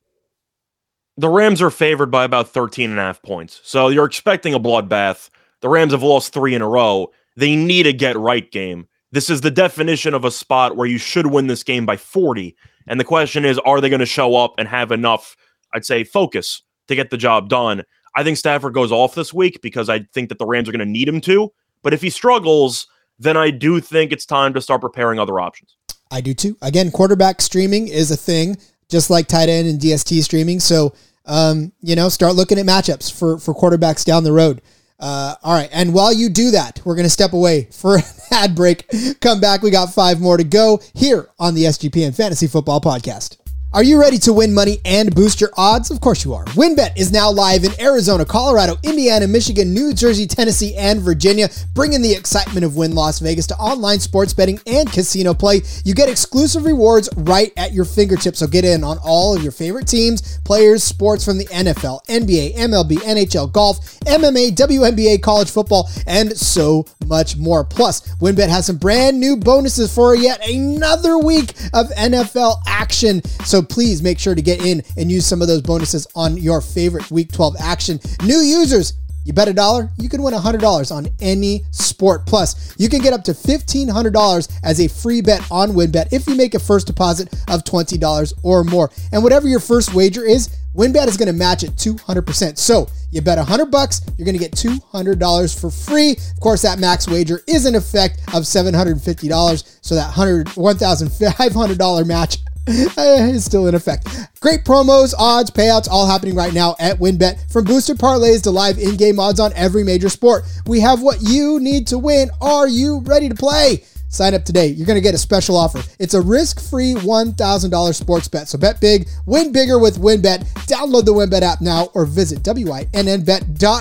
The 1.16 1.28
Rams 1.28 1.62
are 1.62 1.70
favored 1.70 2.10
by 2.10 2.24
about 2.24 2.48
13 2.48 2.90
and 2.90 2.98
a 2.98 3.02
half 3.02 3.22
points. 3.22 3.60
So 3.62 3.86
you're 3.86 4.04
expecting 4.04 4.52
a 4.52 4.58
bloodbath. 4.58 5.30
The 5.60 5.68
Rams 5.68 5.92
have 5.92 6.02
lost 6.02 6.32
three 6.32 6.56
in 6.56 6.62
a 6.62 6.68
row. 6.68 7.12
They 7.36 7.54
need 7.54 7.86
a 7.86 7.92
get 7.92 8.16
right 8.16 8.50
game. 8.50 8.88
This 9.10 9.30
is 9.30 9.40
the 9.40 9.50
definition 9.50 10.14
of 10.14 10.24
a 10.24 10.30
spot 10.30 10.76
where 10.76 10.86
you 10.86 10.98
should 10.98 11.26
win 11.26 11.46
this 11.46 11.62
game 11.62 11.86
by 11.86 11.96
40. 11.96 12.54
And 12.86 13.00
the 13.00 13.04
question 13.04 13.44
is, 13.44 13.58
are 13.60 13.80
they 13.80 13.88
going 13.88 14.00
to 14.00 14.06
show 14.06 14.36
up 14.36 14.54
and 14.58 14.68
have 14.68 14.92
enough, 14.92 15.36
I'd 15.74 15.84
say, 15.84 16.04
focus 16.04 16.62
to 16.88 16.94
get 16.94 17.10
the 17.10 17.16
job 17.16 17.48
done? 17.48 17.84
I 18.16 18.24
think 18.24 18.36
Stafford 18.36 18.74
goes 18.74 18.92
off 18.92 19.14
this 19.14 19.32
week 19.32 19.60
because 19.62 19.88
I 19.88 20.00
think 20.12 20.28
that 20.28 20.38
the 20.38 20.46
Rams 20.46 20.68
are 20.68 20.72
going 20.72 20.80
to 20.80 20.90
need 20.90 21.08
him 21.08 21.20
to. 21.22 21.52
But 21.82 21.94
if 21.94 22.02
he 22.02 22.10
struggles, 22.10 22.86
then 23.18 23.36
I 23.36 23.50
do 23.50 23.80
think 23.80 24.12
it's 24.12 24.26
time 24.26 24.54
to 24.54 24.60
start 24.60 24.80
preparing 24.80 25.18
other 25.18 25.40
options. 25.40 25.76
I 26.10 26.20
do 26.20 26.34
too. 26.34 26.56
Again, 26.62 26.90
quarterback 26.90 27.40
streaming 27.40 27.88
is 27.88 28.10
a 28.10 28.16
thing, 28.16 28.56
just 28.88 29.10
like 29.10 29.26
tight 29.26 29.48
end 29.48 29.68
and 29.68 29.80
DST 29.80 30.22
streaming. 30.22 30.60
So, 30.60 30.94
um, 31.26 31.72
you 31.80 31.94
know, 31.94 32.08
start 32.08 32.34
looking 32.34 32.58
at 32.58 32.66
matchups 32.66 33.12
for 33.16 33.38
for 33.38 33.54
quarterbacks 33.54 34.04
down 34.04 34.24
the 34.24 34.32
road. 34.32 34.62
Uh, 35.00 35.34
all 35.42 35.54
right. 35.54 35.68
And 35.72 35.94
while 35.94 36.12
you 36.12 36.28
do 36.28 36.50
that, 36.52 36.80
we're 36.84 36.94
going 36.94 37.06
to 37.06 37.10
step 37.10 37.32
away 37.32 37.68
for 37.70 37.96
an 37.96 38.02
ad 38.30 38.54
break. 38.54 38.86
Come 39.20 39.40
back. 39.40 39.62
We 39.62 39.70
got 39.70 39.94
five 39.94 40.20
more 40.20 40.36
to 40.36 40.44
go 40.44 40.80
here 40.94 41.28
on 41.38 41.54
the 41.54 41.64
SGPN 41.64 42.14
Fantasy 42.16 42.46
Football 42.46 42.80
Podcast. 42.80 43.36
Are 43.74 43.82
you 43.82 44.00
ready 44.00 44.16
to 44.20 44.32
win 44.32 44.54
money 44.54 44.78
and 44.86 45.14
boost 45.14 45.42
your 45.42 45.50
odds? 45.54 45.90
Of 45.90 46.00
course 46.00 46.24
you 46.24 46.32
are. 46.32 46.46
WynnBET 46.46 46.96
is 46.96 47.12
now 47.12 47.30
live 47.30 47.64
in 47.64 47.78
Arizona, 47.78 48.24
Colorado, 48.24 48.76
Indiana, 48.82 49.28
Michigan, 49.28 49.74
New 49.74 49.92
Jersey, 49.92 50.26
Tennessee, 50.26 50.74
and 50.74 51.02
Virginia, 51.02 51.50
bringing 51.74 52.00
the 52.00 52.14
excitement 52.14 52.64
of 52.64 52.76
Wynn 52.76 52.94
Las 52.94 53.18
Vegas 53.18 53.46
to 53.48 53.56
online 53.56 54.00
sports 54.00 54.32
betting 54.32 54.58
and 54.66 54.90
casino 54.90 55.34
play. 55.34 55.60
You 55.84 55.92
get 55.92 56.08
exclusive 56.08 56.64
rewards 56.64 57.10
right 57.14 57.52
at 57.58 57.74
your 57.74 57.84
fingertips, 57.84 58.38
so 58.38 58.46
get 58.46 58.64
in 58.64 58.82
on 58.82 58.96
all 59.04 59.36
of 59.36 59.42
your 59.42 59.52
favorite 59.52 59.86
teams, 59.86 60.38
players, 60.46 60.82
sports 60.82 61.22
from 61.22 61.36
the 61.36 61.44
NFL, 61.48 62.06
NBA, 62.06 62.56
MLB, 62.56 62.92
NHL, 62.92 63.52
golf, 63.52 64.00
MMA, 64.00 64.52
WNBA, 64.52 65.20
college 65.20 65.50
football, 65.50 65.90
and 66.06 66.34
so 66.34 66.86
much 67.08 67.36
more. 67.36 67.64
Plus, 67.64 68.02
WynnBET 68.18 68.48
has 68.48 68.66
some 68.66 68.76
brand 68.76 69.18
new 69.18 69.36
bonuses 69.36 69.92
for 69.92 70.14
yet 70.14 70.46
another 70.48 71.18
week 71.18 71.50
of 71.72 71.88
NFL 71.90 72.60
action. 72.66 73.22
So 73.44 73.62
please 73.62 74.02
make 74.02 74.18
sure 74.18 74.34
to 74.34 74.42
get 74.42 74.64
in 74.64 74.82
and 74.96 75.10
use 75.10 75.26
some 75.26 75.42
of 75.42 75.48
those 75.48 75.62
bonuses 75.62 76.06
on 76.14 76.36
your 76.36 76.60
favorite 76.60 77.10
Week 77.10 77.32
12 77.32 77.56
action. 77.60 77.98
New 78.24 78.38
users, 78.38 78.94
You 79.28 79.34
bet 79.34 79.46
a 79.46 79.52
dollar, 79.52 79.90
you 79.98 80.08
can 80.08 80.22
win 80.22 80.32
$100 80.32 80.90
on 80.90 81.06
any 81.20 81.64
sport. 81.70 82.24
Plus, 82.24 82.74
you 82.78 82.88
can 82.88 83.02
get 83.02 83.12
up 83.12 83.24
to 83.24 83.32
$1,500 83.32 84.58
as 84.64 84.80
a 84.80 84.88
free 84.88 85.20
bet 85.20 85.42
on 85.50 85.72
WynnBET 85.72 86.12
if 86.12 86.26
you 86.26 86.34
make 86.34 86.54
a 86.54 86.58
first 86.58 86.86
deposit 86.86 87.28
of 87.46 87.62
$20 87.64 88.32
or 88.42 88.64
more. 88.64 88.90
And 89.12 89.22
whatever 89.22 89.46
your 89.46 89.60
first 89.60 89.92
wager 89.92 90.24
is, 90.24 90.48
WynnBET 90.78 91.08
is 91.08 91.16
going 91.16 91.26
to 91.26 91.32
match 91.32 91.64
it 91.64 91.72
200%. 91.72 92.56
So 92.56 92.88
you 93.10 93.20
bet 93.20 93.36
100 93.36 93.66
bucks, 93.66 94.00
you're 94.16 94.24
going 94.24 94.38
to 94.38 94.40
get 94.40 94.52
$200 94.52 95.60
for 95.60 95.70
free. 95.72 96.12
Of 96.12 96.40
course, 96.40 96.62
that 96.62 96.78
max 96.78 97.08
wager 97.08 97.42
is 97.48 97.66
in 97.66 97.74
effect 97.74 98.20
of 98.28 98.44
$750. 98.44 99.78
So 99.84 99.96
that 99.96 100.16
100 100.16 100.46
$1,500 100.46 102.06
match 102.06 102.38
eh, 102.68 103.26
is 103.30 103.44
still 103.44 103.66
in 103.66 103.74
effect. 103.74 104.06
Great 104.38 104.64
promos, 104.64 105.14
odds, 105.18 105.50
payouts, 105.50 105.88
all 105.90 106.06
happening 106.06 106.36
right 106.36 106.54
now 106.54 106.76
at 106.78 106.98
WynnBET. 106.98 107.50
From 107.50 107.64
boosted 107.64 107.98
parlays 107.98 108.42
to 108.42 108.52
live 108.52 108.78
in-game 108.78 109.18
odds 109.18 109.40
on 109.40 109.52
every 109.54 109.82
major 109.82 110.08
sport, 110.08 110.44
we 110.66 110.78
have 110.78 111.02
what 111.02 111.22
you 111.22 111.58
need 111.58 111.88
to 111.88 111.98
win. 111.98 112.30
Are 112.40 112.68
you 112.68 113.00
ready 113.00 113.28
to 113.28 113.34
play? 113.34 113.82
Sign 114.08 114.34
up 114.34 114.44
today. 114.44 114.66
You're 114.68 114.86
going 114.86 114.96
to 114.96 115.02
get 115.02 115.14
a 115.14 115.18
special 115.18 115.56
offer. 115.56 115.82
It's 115.98 116.14
a 116.14 116.20
risk-free 116.20 116.94
$1,000 116.94 117.94
sports 117.94 118.28
bet. 118.28 118.48
So 118.48 118.58
bet 118.58 118.80
big, 118.80 119.08
win 119.26 119.52
bigger 119.52 119.78
with 119.78 119.98
WynnBET. 119.98 120.48
Download 120.66 121.04
the 121.04 121.12
WynnBET 121.12 121.42
app 121.42 121.60
now 121.60 121.88
or 121.94 122.06
visit 122.06 122.38
wynnbet.com. 122.42 123.74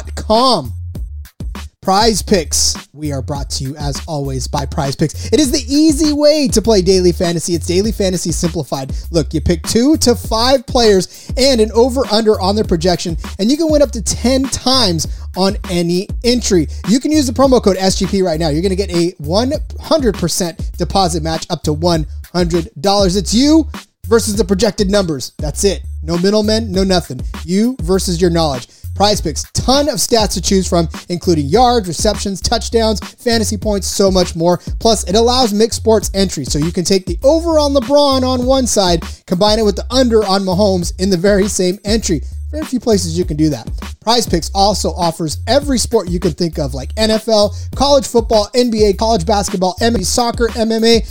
Prize 1.87 2.21
Picks. 2.21 2.75
We 2.91 3.13
are 3.13 3.21
brought 3.21 3.49
to 3.51 3.63
you 3.63 3.73
as 3.77 4.03
always 4.09 4.45
by 4.45 4.65
Prize 4.65 4.93
Picks. 4.93 5.31
It 5.31 5.39
is 5.39 5.51
the 5.51 5.63
easy 5.73 6.11
way 6.11 6.49
to 6.49 6.61
play 6.61 6.81
daily 6.81 7.13
fantasy. 7.13 7.55
It's 7.55 7.65
daily 7.65 7.93
fantasy 7.93 8.33
simplified. 8.33 8.91
Look, 9.09 9.33
you 9.33 9.39
pick 9.39 9.63
two 9.63 9.95
to 9.99 10.13
five 10.13 10.67
players 10.67 11.31
and 11.37 11.61
an 11.61 11.71
over 11.71 12.05
under 12.07 12.41
on 12.41 12.55
their 12.55 12.65
projection, 12.65 13.15
and 13.39 13.49
you 13.49 13.55
can 13.55 13.71
win 13.71 13.81
up 13.81 13.91
to 13.91 14.01
10 14.01 14.43
times 14.49 15.07
on 15.37 15.55
any 15.69 16.07
entry. 16.23 16.67
You 16.89 16.99
can 16.99 17.11
use 17.11 17.27
the 17.27 17.33
promo 17.33 17.63
code 17.63 17.77
SGP 17.77 18.23
right 18.23 18.39
now. 18.39 18.49
You're 18.49 18.61
going 18.61 18.75
to 18.75 18.75
get 18.75 18.91
a 18.91 19.11
100% 19.21 20.77
deposit 20.77 21.23
match 21.23 21.45
up 21.49 21.63
to 21.63 21.73
$100. 21.73 23.17
It's 23.17 23.33
you 23.33 23.69
versus 24.07 24.35
the 24.35 24.43
projected 24.43 24.89
numbers. 24.89 25.33
That's 25.37 25.63
it. 25.63 25.83
No 26.01 26.17
middlemen, 26.17 26.71
no 26.71 26.83
nothing. 26.83 27.21
You 27.45 27.77
versus 27.81 28.19
your 28.19 28.29
knowledge. 28.29 28.67
Prize 28.95 29.21
Picks, 29.21 29.43
ton 29.51 29.89
of 29.89 29.95
stats 29.95 30.33
to 30.33 30.41
choose 30.41 30.67
from, 30.67 30.89
including 31.09 31.45
yards, 31.45 31.87
receptions, 31.87 32.41
touchdowns, 32.41 32.99
fantasy 32.99 33.55
points, 33.55 33.85
so 33.85 34.09
much 34.09 34.35
more. 34.35 34.57
Plus, 34.79 35.07
it 35.07 35.13
allows 35.13 35.53
mixed 35.53 35.79
sports 35.79 36.09
entry, 36.15 36.45
so 36.45 36.57
you 36.57 36.71
can 36.71 36.83
take 36.83 37.05
the 37.05 37.19
over 37.23 37.59
on 37.59 37.75
LeBron 37.75 38.23
on 38.23 38.47
one 38.47 38.65
side, 38.65 39.03
combine 39.27 39.59
it 39.59 39.65
with 39.65 39.75
the 39.75 39.85
under 39.91 40.25
on 40.25 40.41
Mahomes 40.41 40.99
in 40.99 41.11
the 41.11 41.17
very 41.17 41.47
same 41.47 41.77
entry. 41.85 42.21
Very 42.51 42.65
few 42.65 42.79
places 42.79 43.17
you 43.17 43.25
can 43.25 43.35
do 43.35 43.49
that. 43.49 43.69
Prize 43.99 44.25
Picks 44.25 44.49
also 44.55 44.91
offers 44.91 45.39
every 45.47 45.77
sport 45.77 46.09
you 46.09 46.19
can 46.19 46.31
think 46.31 46.57
of, 46.57 46.73
like 46.73 46.95
NFL, 46.95 47.75
college 47.75 48.07
football, 48.07 48.49
NBA, 48.55 48.97
college 48.97 49.25
basketball, 49.25 49.75
MMA, 49.81 50.05
soccer, 50.05 50.47
MMA 50.49 51.05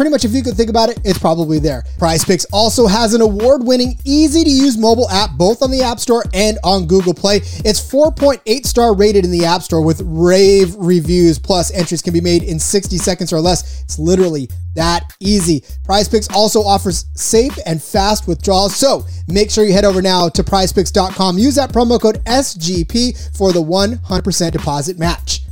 Pretty 0.00 0.12
much, 0.12 0.24
if 0.24 0.32
you 0.32 0.42
could 0.42 0.56
think 0.56 0.70
about 0.70 0.88
it, 0.88 0.98
it's 1.04 1.18
probably 1.18 1.58
there. 1.58 1.84
Prize 1.98 2.24
Picks 2.24 2.46
also 2.54 2.86
has 2.86 3.12
an 3.12 3.20
award 3.20 3.62
winning, 3.62 3.98
easy 4.06 4.44
to 4.44 4.48
use 4.48 4.78
mobile 4.78 5.06
app, 5.10 5.32
both 5.36 5.62
on 5.62 5.70
the 5.70 5.82
App 5.82 6.00
Store 6.00 6.24
and 6.32 6.58
on 6.64 6.86
Google 6.86 7.12
Play. 7.12 7.42
It's 7.66 7.82
4.8 7.82 8.64
star 8.64 8.96
rated 8.96 9.26
in 9.26 9.30
the 9.30 9.44
App 9.44 9.60
Store 9.60 9.84
with 9.84 10.00
rave 10.06 10.74
reviews, 10.76 11.38
plus 11.38 11.70
entries 11.72 12.00
can 12.00 12.14
be 12.14 12.22
made 12.22 12.42
in 12.44 12.58
60 12.58 12.96
seconds 12.96 13.30
or 13.30 13.40
less. 13.42 13.82
It's 13.82 13.98
literally 13.98 14.48
that 14.74 15.02
easy. 15.20 15.62
Prize 15.84 16.08
Picks 16.08 16.30
also 16.30 16.62
offers 16.62 17.04
safe 17.14 17.58
and 17.66 17.82
fast 17.82 18.26
withdrawals, 18.26 18.74
so 18.74 19.04
make 19.28 19.50
sure 19.50 19.64
you 19.64 19.74
head 19.74 19.84
over 19.84 20.00
now 20.00 20.30
to 20.30 20.42
prizepicks.com. 20.42 21.36
Use 21.36 21.56
that 21.56 21.74
promo 21.74 22.00
code 22.00 22.24
SGP 22.24 23.36
for 23.36 23.52
the 23.52 23.62
100% 23.62 24.50
deposit 24.52 24.98
match. 24.98 25.42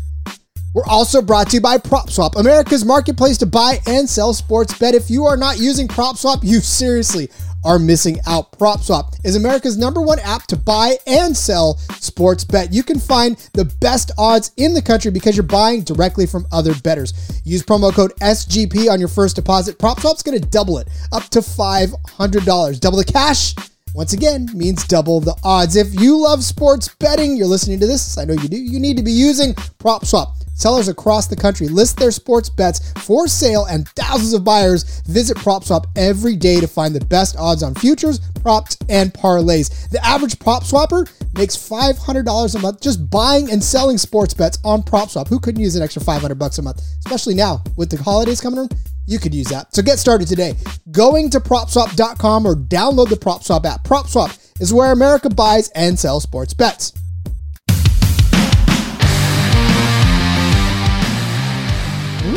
We're 0.78 0.92
also 0.92 1.20
brought 1.20 1.50
to 1.50 1.56
you 1.56 1.60
by 1.60 1.78
PropSwap, 1.78 2.38
America's 2.38 2.84
marketplace 2.84 3.36
to 3.38 3.46
buy 3.46 3.80
and 3.88 4.08
sell 4.08 4.32
sports 4.32 4.78
bet. 4.78 4.94
If 4.94 5.10
you 5.10 5.24
are 5.24 5.36
not 5.36 5.58
using 5.58 5.88
PropSwap, 5.88 6.44
you 6.44 6.60
seriously 6.60 7.30
are 7.64 7.80
missing 7.80 8.20
out. 8.28 8.52
PropSwap 8.52 9.18
is 9.24 9.34
America's 9.34 9.76
number 9.76 10.00
one 10.00 10.20
app 10.20 10.44
to 10.46 10.56
buy 10.56 10.96
and 11.04 11.36
sell 11.36 11.78
sports 11.98 12.44
bet. 12.44 12.72
You 12.72 12.84
can 12.84 13.00
find 13.00 13.36
the 13.54 13.64
best 13.80 14.12
odds 14.18 14.52
in 14.56 14.72
the 14.72 14.80
country 14.80 15.10
because 15.10 15.36
you're 15.36 15.42
buying 15.42 15.82
directly 15.82 16.26
from 16.26 16.46
other 16.52 16.76
bettors. 16.76 17.12
Use 17.44 17.64
promo 17.64 17.92
code 17.92 18.12
SGP 18.20 18.88
on 18.88 19.00
your 19.00 19.08
first 19.08 19.34
deposit. 19.34 19.80
PropSwap's 19.80 20.22
going 20.22 20.40
to 20.40 20.48
double 20.48 20.78
it 20.78 20.86
up 21.10 21.24
to 21.30 21.40
$500. 21.40 22.78
Double 22.78 22.98
the 22.98 23.04
cash 23.04 23.56
once 23.98 24.12
again 24.12 24.48
means 24.54 24.84
double 24.84 25.18
the 25.18 25.34
odds. 25.42 25.74
If 25.74 26.00
you 26.00 26.16
love 26.16 26.44
sports 26.44 26.86
betting, 27.00 27.36
you're 27.36 27.48
listening 27.48 27.80
to 27.80 27.86
this, 27.88 28.16
I 28.16 28.24
know 28.24 28.34
you 28.34 28.48
do, 28.48 28.56
you 28.56 28.78
need 28.78 28.96
to 28.96 29.02
be 29.02 29.10
using 29.10 29.54
PropSwap. 29.54 30.34
Sellers 30.54 30.86
across 30.86 31.26
the 31.26 31.34
country 31.34 31.66
list 31.66 31.96
their 31.96 32.12
sports 32.12 32.48
bets 32.48 32.92
for 32.92 33.26
sale, 33.26 33.64
and 33.64 33.88
thousands 33.88 34.34
of 34.34 34.44
buyers 34.44 35.00
visit 35.08 35.36
PropSwap 35.38 35.86
every 35.96 36.36
day 36.36 36.60
to 36.60 36.68
find 36.68 36.94
the 36.94 37.04
best 37.06 37.34
odds 37.36 37.64
on 37.64 37.74
futures, 37.74 38.20
props, 38.40 38.76
and 38.88 39.12
parlays. 39.12 39.90
The 39.90 40.04
average 40.06 40.38
prop 40.38 40.62
swapper 40.62 41.10
makes 41.36 41.56
$500 41.56 42.54
a 42.54 42.58
month 42.60 42.80
just 42.80 43.10
buying 43.10 43.50
and 43.50 43.62
selling 43.62 43.98
sports 43.98 44.32
bets 44.32 44.60
on 44.62 44.82
PropSwap. 44.82 45.26
Who 45.26 45.40
couldn't 45.40 45.60
use 45.60 45.74
an 45.74 45.82
extra 45.82 46.04
500 46.04 46.36
bucks 46.38 46.58
a 46.58 46.62
month, 46.62 46.82
especially 47.04 47.34
now 47.34 47.64
with 47.76 47.90
the 47.90 48.00
holidays 48.00 48.40
coming? 48.40 48.68
You 49.08 49.18
could 49.18 49.34
use 49.34 49.46
that. 49.46 49.74
So 49.74 49.80
get 49.80 49.98
started 49.98 50.28
today. 50.28 50.52
Going 50.90 51.30
to 51.30 51.40
propswap.com 51.40 52.46
or 52.46 52.54
download 52.54 53.08
the 53.08 53.16
PropSwap 53.16 53.64
app. 53.64 53.82
PropSwap 53.82 54.60
is 54.60 54.74
where 54.74 54.92
America 54.92 55.30
buys 55.30 55.70
and 55.70 55.98
sells 55.98 56.24
sports 56.24 56.52
bets. 56.52 56.92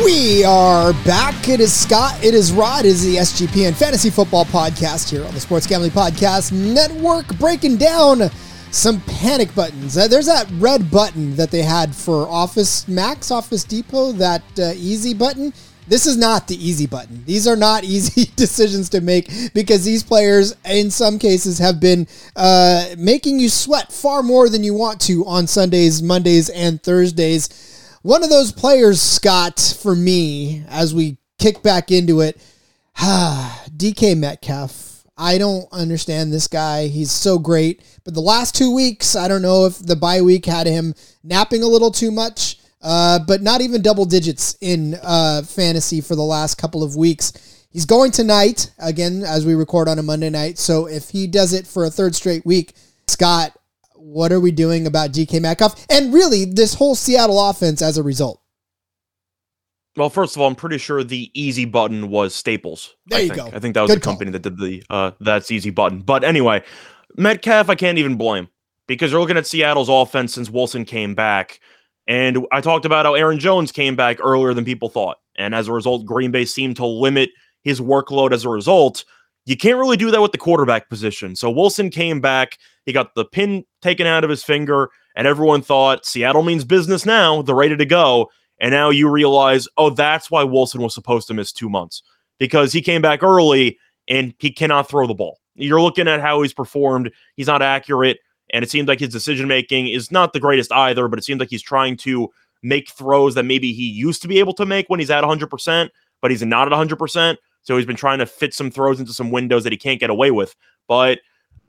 We 0.06 0.46
are 0.46 0.94
back. 1.04 1.50
It 1.50 1.60
is 1.60 1.78
Scott. 1.78 2.24
It 2.24 2.34
is 2.34 2.54
Rod. 2.54 2.86
It 2.86 2.90
is 2.90 3.04
the 3.04 3.18
SGPN 3.18 3.76
Fantasy 3.76 4.10
Football 4.10 4.46
Podcast 4.46 5.10
here 5.10 5.26
on 5.26 5.34
the 5.34 5.42
Sports 5.42 5.68
Gambling 5.68 5.92
Podcast 5.92 6.54
Network, 6.54 7.28
breaking 7.38 7.76
down 7.76 8.32
some 8.72 9.02
panic 9.02 9.54
buttons. 9.54 9.98
Uh, 9.98 10.08
there's 10.08 10.28
that 10.28 10.50
red 10.54 10.90
button 10.90 11.36
that 11.36 11.52
they 11.52 11.64
had 11.64 11.94
for 11.94 12.30
Office 12.30 12.88
Max, 12.88 13.30
Office 13.30 13.66
Depot, 13.66 14.14
that 14.14 14.42
uh, 14.58 14.72
easy 14.78 15.14
button. 15.14 15.52
This 15.92 16.06
is 16.06 16.16
not 16.16 16.48
the 16.48 16.56
easy 16.56 16.88
button. 16.88 17.22
These 17.26 17.48
are 17.48 17.58
not 17.58 17.84
easy 17.96 18.32
decisions 18.38 18.88
to 18.92 19.02
make 19.02 19.30
because 19.54 19.84
these 19.84 20.04
players, 20.04 20.56
in 20.64 20.90
some 20.90 21.20
cases, 21.20 21.60
have 21.60 21.82
been 21.82 22.08
uh, 22.34 22.96
making 22.98 23.42
you 23.42 23.50
sweat 23.50 23.92
far 23.92 24.24
more 24.24 24.48
than 24.48 24.64
you 24.64 24.74
want 24.74 25.02
to 25.02 25.26
on 25.26 25.48
Sundays, 25.48 26.02
Mondays, 26.02 26.48
and 26.48 26.82
Thursdays. 26.82 27.98
One 28.04 28.24
of 28.24 28.30
those 28.30 28.54
players, 28.54 29.02
Scott, 29.02 29.60
for 29.82 29.94
me, 29.94 30.64
as 30.70 30.96
we 30.96 31.18
kick 31.38 31.62
back 31.62 31.92
into 31.92 32.22
it, 32.22 32.42
DK 32.96 34.18
Metcalf. 34.18 35.04
I 35.18 35.38
don't 35.38 35.68
understand 35.74 36.32
this 36.32 36.48
guy. 36.48 36.88
He's 36.88 37.12
so 37.12 37.38
great. 37.38 37.84
But 38.06 38.14
the 38.14 38.22
last 38.22 38.56
two 38.56 38.74
weeks, 38.74 39.18
I 39.18 39.28
don't 39.28 39.42
know 39.42 39.66
if 39.66 39.78
the 39.78 39.98
bye 39.98 40.22
week 40.22 40.46
had 40.46 40.68
him 40.68 40.96
napping 41.22 41.64
a 41.64 41.68
little 41.68 41.92
too 41.92 42.12
much, 42.12 42.61
uh, 42.82 43.20
but 43.20 43.42
not 43.42 43.62
even 43.62 43.82
double 43.82 44.06
digits 44.06 44.58
in 44.62 44.96
uh, 45.04 45.42
fantasy 45.44 46.02
for 46.02 46.16
the 46.16 46.24
last 46.24 46.56
couple 46.58 46.84
of 46.84 46.96
weeks. 46.96 47.34
He's 47.70 47.86
going 47.86 48.12
tonight, 48.12 48.72
again, 48.80 49.24
as 49.24 49.46
we 49.46 49.54
record 49.56 49.88
on 49.88 49.98
a 50.00 50.04
Monday 50.04 50.30
night. 50.30 50.58
So 50.58 50.88
if 50.88 51.10
he 51.10 51.26
does 51.28 51.54
it 51.54 51.66
for 51.66 51.86
a 51.86 51.90
third 51.90 52.16
straight 52.16 52.46
week, 52.46 52.74
Scott, 53.08 53.58
what 53.96 54.32
are 54.32 54.40
we 54.40 54.52
doing 54.52 54.88
about 54.88 55.12
DK 55.12 55.42
Metcalf 55.42 55.86
and 55.90 56.14
really 56.14 56.44
this 56.46 56.74
whole 56.74 56.96
Seattle 56.96 57.50
offense 57.50 57.82
as 57.82 57.98
a 57.98 58.04
result? 58.04 58.42
Well, 59.98 60.10
first 60.10 60.36
of 60.36 60.42
all, 60.42 60.48
I'm 60.48 60.56
pretty 60.56 60.78
sure 60.78 61.04
the 61.04 61.30
easy 61.34 61.66
button 61.66 62.10
was 62.10 62.34
Staples. 62.34 62.96
There 63.08 63.20
I 63.20 63.24
you 63.24 63.30
think. 63.30 63.52
go. 63.52 63.56
I 63.56 63.60
think 63.60 63.74
that 63.76 63.82
was 63.82 63.92
Good 63.92 64.00
the 64.00 64.04
call. 64.04 64.14
company 64.14 64.32
that 64.32 64.42
did 64.42 64.58
the 64.58 64.84
uh 64.90 65.12
that's 65.20 65.52
easy 65.52 65.70
button. 65.70 66.00
But 66.00 66.24
anyway, 66.24 66.64
Metcalf, 67.18 67.70
I 67.70 67.76
can't 67.76 67.98
even 67.98 68.16
blame 68.16 68.48
because 68.88 69.12
you're 69.12 69.20
looking 69.20 69.38
at 69.38 69.46
Seattle's 69.48 69.90
offense 69.90 70.34
since 70.34 70.50
Wilson 70.50 70.86
came 70.86 71.14
back. 71.14 71.60
And 72.12 72.46
I 72.52 72.60
talked 72.60 72.84
about 72.84 73.06
how 73.06 73.14
Aaron 73.14 73.40
Jones 73.40 73.72
came 73.72 73.96
back 73.96 74.18
earlier 74.22 74.54
than 74.54 74.66
people 74.66 74.90
thought. 74.90 75.20
And 75.38 75.56
as 75.56 75.70
a 75.70 75.72
result, 75.72 76.06
Green 76.06 76.30
Bay 76.30 76.44
seemed 76.44 76.76
to 76.76 76.86
limit 76.86 77.30
his 77.64 77.80
workload 77.80 78.34
as 78.34 78.44
a 78.44 78.50
result. 78.50 79.06
You 79.46 79.56
can't 79.56 79.78
really 79.78 79.96
do 79.96 80.12
that 80.12 80.22
with 80.22 80.34
the 80.34 80.38
quarterback 80.38 80.90
position. 80.90 81.38
So 81.38 81.50
Wilson 81.50 81.90
came 81.90 82.20
back. 82.20 82.58
He 82.86 82.92
got 82.92 83.16
the 83.16 83.24
pin 83.24 83.64
taken 83.82 84.08
out 84.08 84.26
of 84.26 84.30
his 84.30 84.44
finger, 84.44 84.90
and 85.16 85.26
everyone 85.26 85.62
thought 85.62 86.06
Seattle 86.06 86.44
means 86.44 86.66
business 86.66 87.06
now. 87.06 87.44
They're 87.44 87.56
ready 87.56 87.78
to 87.78 87.86
go. 87.86 88.30
And 88.60 88.72
now 88.72 88.90
you 88.90 89.10
realize, 89.10 89.70
oh, 89.78 89.90
that's 89.90 90.30
why 90.30 90.44
Wilson 90.44 90.82
was 90.82 90.94
supposed 90.94 91.30
to 91.30 91.34
miss 91.34 91.54
two 91.54 91.70
months 91.70 92.04
because 92.40 92.74
he 92.74 92.82
came 92.82 93.02
back 93.02 93.24
early 93.24 93.78
and 94.10 94.34
he 94.38 94.52
cannot 94.52 94.90
throw 94.90 95.08
the 95.08 95.14
ball. 95.14 95.40
You're 95.56 95.82
looking 95.82 96.10
at 96.10 96.20
how 96.20 96.42
he's 96.42 96.54
performed. 96.54 97.10
He's 97.38 97.48
not 97.48 97.62
accurate. 97.62 98.20
And 98.54 98.64
it 98.64 98.70
seems 98.70 98.88
like 98.88 99.00
his 99.00 99.10
decision 99.10 99.48
making 99.48 99.88
is 99.88 100.12
not 100.12 100.34
the 100.34 100.40
greatest 100.40 100.72
either, 100.72 101.08
but 101.08 101.20
it 101.20 101.24
seems 101.24 101.40
like 101.40 101.50
he's 101.50 101.62
trying 101.62 101.98
to 101.98 102.30
make 102.64 102.90
throws 102.92 103.36
that 103.36 103.44
maybe 103.44 103.74
he 103.74 103.84
used 103.84 104.22
to 104.22 104.28
be 104.28 104.40
able 104.40 104.54
to 104.54 104.66
make 104.66 104.90
when 104.90 105.00
he's 105.00 105.10
at 105.10 105.24
100%, 105.24 105.90
but 106.22 106.32
he's 106.32 106.44
not 106.44 106.72
at 106.72 106.78
100%. 106.78 107.38
So 107.64 107.78
he's 107.78 107.86
been 107.86 107.96
trying 107.96 108.20
to 108.20 108.26
fit 108.26 108.54
some 108.54 108.72
throws 108.72 109.00
into 109.00 109.14
some 109.14 109.32
windows 109.32 109.64
that 109.64 109.72
he 109.72 109.78
can't 109.78 110.00
get 110.00 110.10
away 110.10 110.32
with. 110.32 110.56
But 110.88 111.20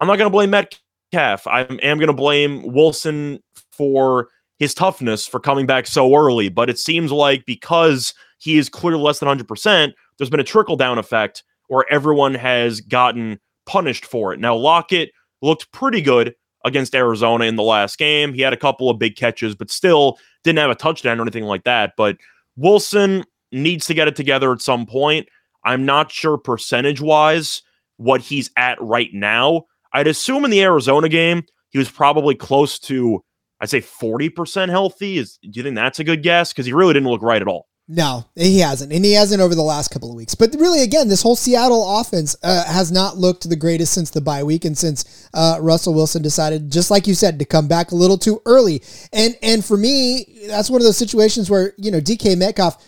I'm 0.01 0.09
not 0.09 0.17
going 0.17 0.27
to 0.27 0.31
blame 0.31 0.51
Metcalf. 0.51 1.47
I 1.47 1.63
am 1.63 1.99
going 1.99 2.09
to 2.09 2.13
blame 2.13 2.73
Wilson 2.73 3.43
for 3.71 4.29
his 4.59 4.75
toughness 4.75 5.27
for 5.27 5.41
coming 5.41 5.67
back 5.67 5.87
so 5.87 6.15
early. 6.15 6.49
But 6.49 6.71
it 6.71 6.79
seems 6.79 7.13
like 7.13 7.45
because 7.47 8.15
he 8.39 8.59
is 8.59 8.69
clearly 8.69 9.03
less 9.03 9.19
than 9.19 9.29
100%, 9.29 9.93
there's 10.17 10.31
been 10.31 10.41
a 10.41 10.45
trickle 10.45 10.77
down 10.77 10.99
effect 10.99 11.45
where 11.69 11.85
everyone 11.91 12.35
has 12.35 12.81
gotten 12.81 13.39
punished 13.67 14.05
for 14.05 14.33
it. 14.33 14.41
Now, 14.41 14.55
Lockett 14.55 15.11
looked 15.41 15.71
pretty 15.73 16.01
good 16.01 16.35
against 16.65 16.95
Arizona 16.95 17.45
in 17.45 17.57
the 17.57 17.63
last 17.63 17.99
game. 17.99 18.33
He 18.33 18.43
had 18.43 18.53
a 18.53 18.59
couple 18.59 18.89
of 18.89 18.99
big 18.99 19.17
catches, 19.17 19.55
but 19.55 19.71
still 19.71 20.19
didn't 20.45 20.59
have 20.59 20.71
a 20.71 20.75
touchdown 20.75 21.19
or 21.19 21.23
anything 21.23 21.45
like 21.45 21.65
that. 21.65 21.93
But 21.97 22.17
Wilson 22.57 23.25
needs 23.51 23.87
to 23.87 23.95
get 23.95 24.09
it 24.09 24.17
together 24.17 24.53
at 24.53 24.61
some 24.61 24.87
point. 24.87 25.29
I'm 25.65 25.85
not 25.85 26.11
sure 26.11 26.39
percentage 26.39 27.01
wise 27.01 27.63
what 27.97 28.21
he's 28.21 28.51
at 28.57 28.81
right 28.81 29.11
now. 29.13 29.65
I'd 29.93 30.07
assume 30.07 30.45
in 30.45 30.51
the 30.51 30.63
Arizona 30.63 31.09
game, 31.09 31.45
he 31.71 31.79
was 31.79 31.91
probably 31.91 32.35
close 32.35 32.79
to, 32.81 33.23
I'd 33.61 33.71
say 33.71 33.81
40% 33.81 34.69
healthy. 34.69 35.19
Is 35.19 35.39
do 35.43 35.51
you 35.53 35.63
think 35.63 35.77
that's 35.77 35.99
a 35.99 36.05
good 36.05 36.23
guess? 36.23 36.53
Because 36.53 36.67
he 36.67 36.73
really 36.73 36.95
didn't 36.95 37.09
look 37.09 37.23
right 37.23 37.43
at 37.43 37.49
all. 37.49 37.69
No, 37.95 38.25
he 38.35 38.61
hasn't, 38.61 38.91
and 38.91 39.05
he 39.05 39.13
hasn't 39.13 39.43
over 39.43 39.55
the 39.55 39.61
last 39.61 39.91
couple 39.91 40.09
of 40.09 40.17
weeks. 40.17 40.35
But 40.35 40.55
really, 40.59 40.83
again, 40.83 41.09
this 41.09 41.21
whole 41.21 41.37
Seattle 41.37 42.01
offense 42.01 42.35
uh, 42.43 42.65
has 42.65 42.91
not 42.91 43.19
looked 43.19 43.47
the 43.47 43.55
greatest 43.55 43.93
since 43.93 44.09
the 44.09 44.23
bye 44.23 44.43
week, 44.43 44.65
and 44.65 44.79
since 44.79 45.29
uh, 45.35 45.59
Russell 45.61 45.93
Wilson 45.93 46.23
decided, 46.23 46.73
just 46.73 46.91
like 46.91 47.07
you 47.07 47.13
said, 47.13 47.39
to 47.39 47.45
come 47.45 47.69
back 47.69 47.91
a 47.91 47.95
little 47.95 48.17
too 48.17 48.41
early. 48.47 48.83
And 49.13 49.37
and 49.43 49.63
for 49.63 49.77
me, 49.77 50.47
that's 50.47 50.71
one 50.71 50.81
of 50.81 50.87
those 50.87 50.97
situations 50.97 51.51
where 51.51 51.75
you 51.77 51.91
know 51.91 52.01
DK 52.01 52.39
Metcalf. 52.39 52.83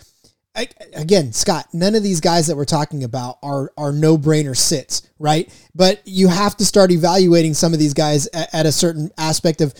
I, 0.55 0.69
again, 0.95 1.33
Scott, 1.33 1.67
none 1.71 1.93
of 1.93 2.01
these 2.01 2.19
guys 2.19 2.47
that 2.47 2.55
we're 2.55 2.65
talking 2.65 3.03
about 3.03 3.37
are 3.43 3.71
are 3.77 3.91
no 3.91 4.17
brainer 4.17 4.57
sits, 4.57 5.07
right? 5.19 5.53
But 5.75 6.01
you 6.05 6.29
have 6.29 6.57
to 6.57 6.65
start 6.65 6.89
evaluating 6.89 7.53
some 7.53 7.73
of 7.73 7.79
these 7.79 7.93
guys 7.93 8.25
at, 8.33 8.51
at 8.55 8.65
a 8.65 8.71
certain 8.71 9.11
aspect 9.19 9.61
of 9.61 9.75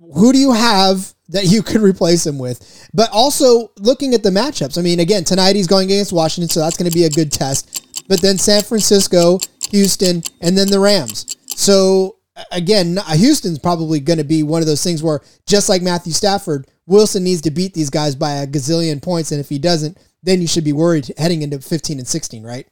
who 0.00 0.32
do 0.32 0.38
you 0.40 0.52
have 0.52 1.14
that 1.30 1.46
you 1.46 1.62
could 1.62 1.80
replace 1.80 2.26
him 2.26 2.38
with. 2.38 2.88
But 2.92 3.10
also 3.10 3.72
looking 3.78 4.14
at 4.14 4.22
the 4.22 4.30
matchups. 4.30 4.78
I 4.78 4.82
mean, 4.82 5.00
again, 5.00 5.24
tonight 5.24 5.56
he's 5.56 5.66
going 5.66 5.86
against 5.86 6.12
Washington, 6.12 6.48
so 6.48 6.60
that's 6.60 6.76
going 6.76 6.90
to 6.90 6.94
be 6.94 7.04
a 7.04 7.10
good 7.10 7.32
test. 7.32 7.86
But 8.08 8.20
then 8.20 8.38
San 8.38 8.62
Francisco, 8.62 9.38
Houston, 9.70 10.22
and 10.40 10.58
then 10.58 10.68
the 10.68 10.80
Rams. 10.80 11.36
So 11.56 12.16
again, 12.50 12.98
Houston's 13.14 13.58
probably 13.58 14.00
going 14.00 14.18
to 14.18 14.24
be 14.24 14.42
one 14.42 14.60
of 14.60 14.66
those 14.66 14.82
things 14.82 15.02
where, 15.02 15.20
just 15.46 15.68
like 15.68 15.82
Matthew 15.82 16.12
Stafford, 16.12 16.66
Wilson 16.86 17.22
needs 17.22 17.42
to 17.42 17.50
beat 17.50 17.74
these 17.74 17.90
guys 17.90 18.16
by 18.16 18.32
a 18.32 18.46
gazillion 18.46 19.00
points, 19.00 19.30
and 19.30 19.40
if 19.40 19.48
he 19.48 19.58
doesn't, 19.58 19.96
then 20.22 20.40
you 20.40 20.48
should 20.48 20.64
be 20.64 20.72
worried 20.72 21.12
heading 21.16 21.42
into 21.42 21.60
15 21.60 21.98
and 21.98 22.08
16, 22.08 22.42
right? 22.42 22.66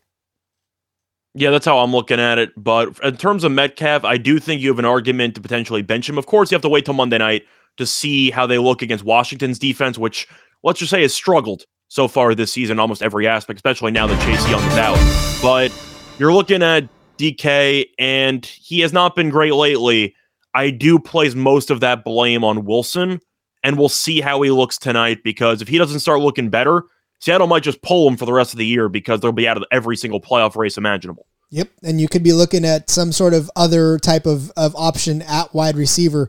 Yeah, 1.35 1.51
that's 1.51 1.67
how 1.67 1.79
I'm 1.79 1.93
looking 1.93 2.19
at 2.19 2.39
it. 2.39 2.51
But 2.57 2.99
in 3.05 3.17
terms 3.17 3.45
of 3.45 3.53
Metcalf, 3.53 4.05
I 4.05 4.17
do 4.17 4.41
think 4.41 4.61
you 4.61 4.71
have 4.71 4.81
an 4.81 4.85
argument 4.85 5.37
to 5.37 5.41
potentially 5.41 5.83
bench 5.83 6.09
him. 6.09 6.19
Of 6.19 6.27
course, 6.27 6.51
you 6.51 6.57
have 6.57 6.63
to 6.63 6.69
wait 6.69 6.85
till 6.85 6.95
Monday 6.95 7.19
night 7.19 7.47
to 7.79 7.87
see 7.87 8.31
how 8.31 8.47
they 8.47 8.59
look 8.59 8.83
against 8.83 9.05
Washington's 9.05 9.59
defense, 9.59 9.99
which 9.99 10.29
let's 10.63 10.79
just 10.79 10.91
say 10.91 11.03
has 11.03 11.15
struggled 11.15 11.65
so 11.89 12.07
far 12.07 12.35
this 12.35 12.53
season, 12.53 12.79
almost 12.79 13.03
every 13.03 13.27
aspect, 13.27 13.59
especially 13.59 13.91
now 13.91 14.07
that 14.07 14.21
Chase 14.23 14.49
Young 14.49 14.63
is 14.65 14.77
out. 14.77 14.99
But 15.43 15.73
you're 16.19 16.33
looking 16.33 16.63
at 16.63 16.89
DK, 17.17 17.87
and 17.99 18.45
he 18.45 18.81
has 18.81 18.93
not 18.93 19.17
been 19.17 19.31
great 19.31 19.55
lately. 19.55 20.15
I 20.55 20.71
do 20.71 20.99
place 20.99 21.35
most 21.35 21.71
of 21.71 21.81
that 21.81 22.05
blame 22.05 22.45
on 22.45 22.65
Wilson, 22.65 23.21
and 23.63 23.79
we'll 23.79 23.89
see 23.89 24.21
how 24.21 24.43
he 24.43 24.51
looks 24.51 24.79
tonight 24.79 25.19
because 25.25 25.63
if 25.63 25.69
he 25.69 25.79
doesn't 25.79 26.01
start 26.01 26.21
looking 26.21 26.51
better, 26.51 26.85
Seattle 27.21 27.47
might 27.47 27.63
just 27.63 27.83
pull 27.83 28.09
him 28.09 28.17
for 28.17 28.27
the 28.27 28.33
rest 28.33 28.53
of 28.53 28.59
the 28.59 28.67
year 28.67 28.89
because 28.89 29.21
they'll 29.21 29.33
be 29.33 29.49
out 29.49 29.57
of 29.57 29.65
every 29.73 29.97
single 29.97 30.21
playoff 30.21 30.57
race 30.57 30.77
imaginable. 30.77 31.27
Yep. 31.51 31.71
And 31.83 32.01
you 32.01 32.09
could 32.09 32.23
be 32.23 32.33
looking 32.33 32.65
at 32.65 32.91
some 32.91 33.11
sort 33.11 33.35
of 33.35 33.51
other 33.57 33.99
type 33.99 34.27
of, 34.27 34.53
of 34.57 34.77
option 34.77 35.23
at 35.23 35.55
wide 35.55 35.77
receiver 35.77 36.29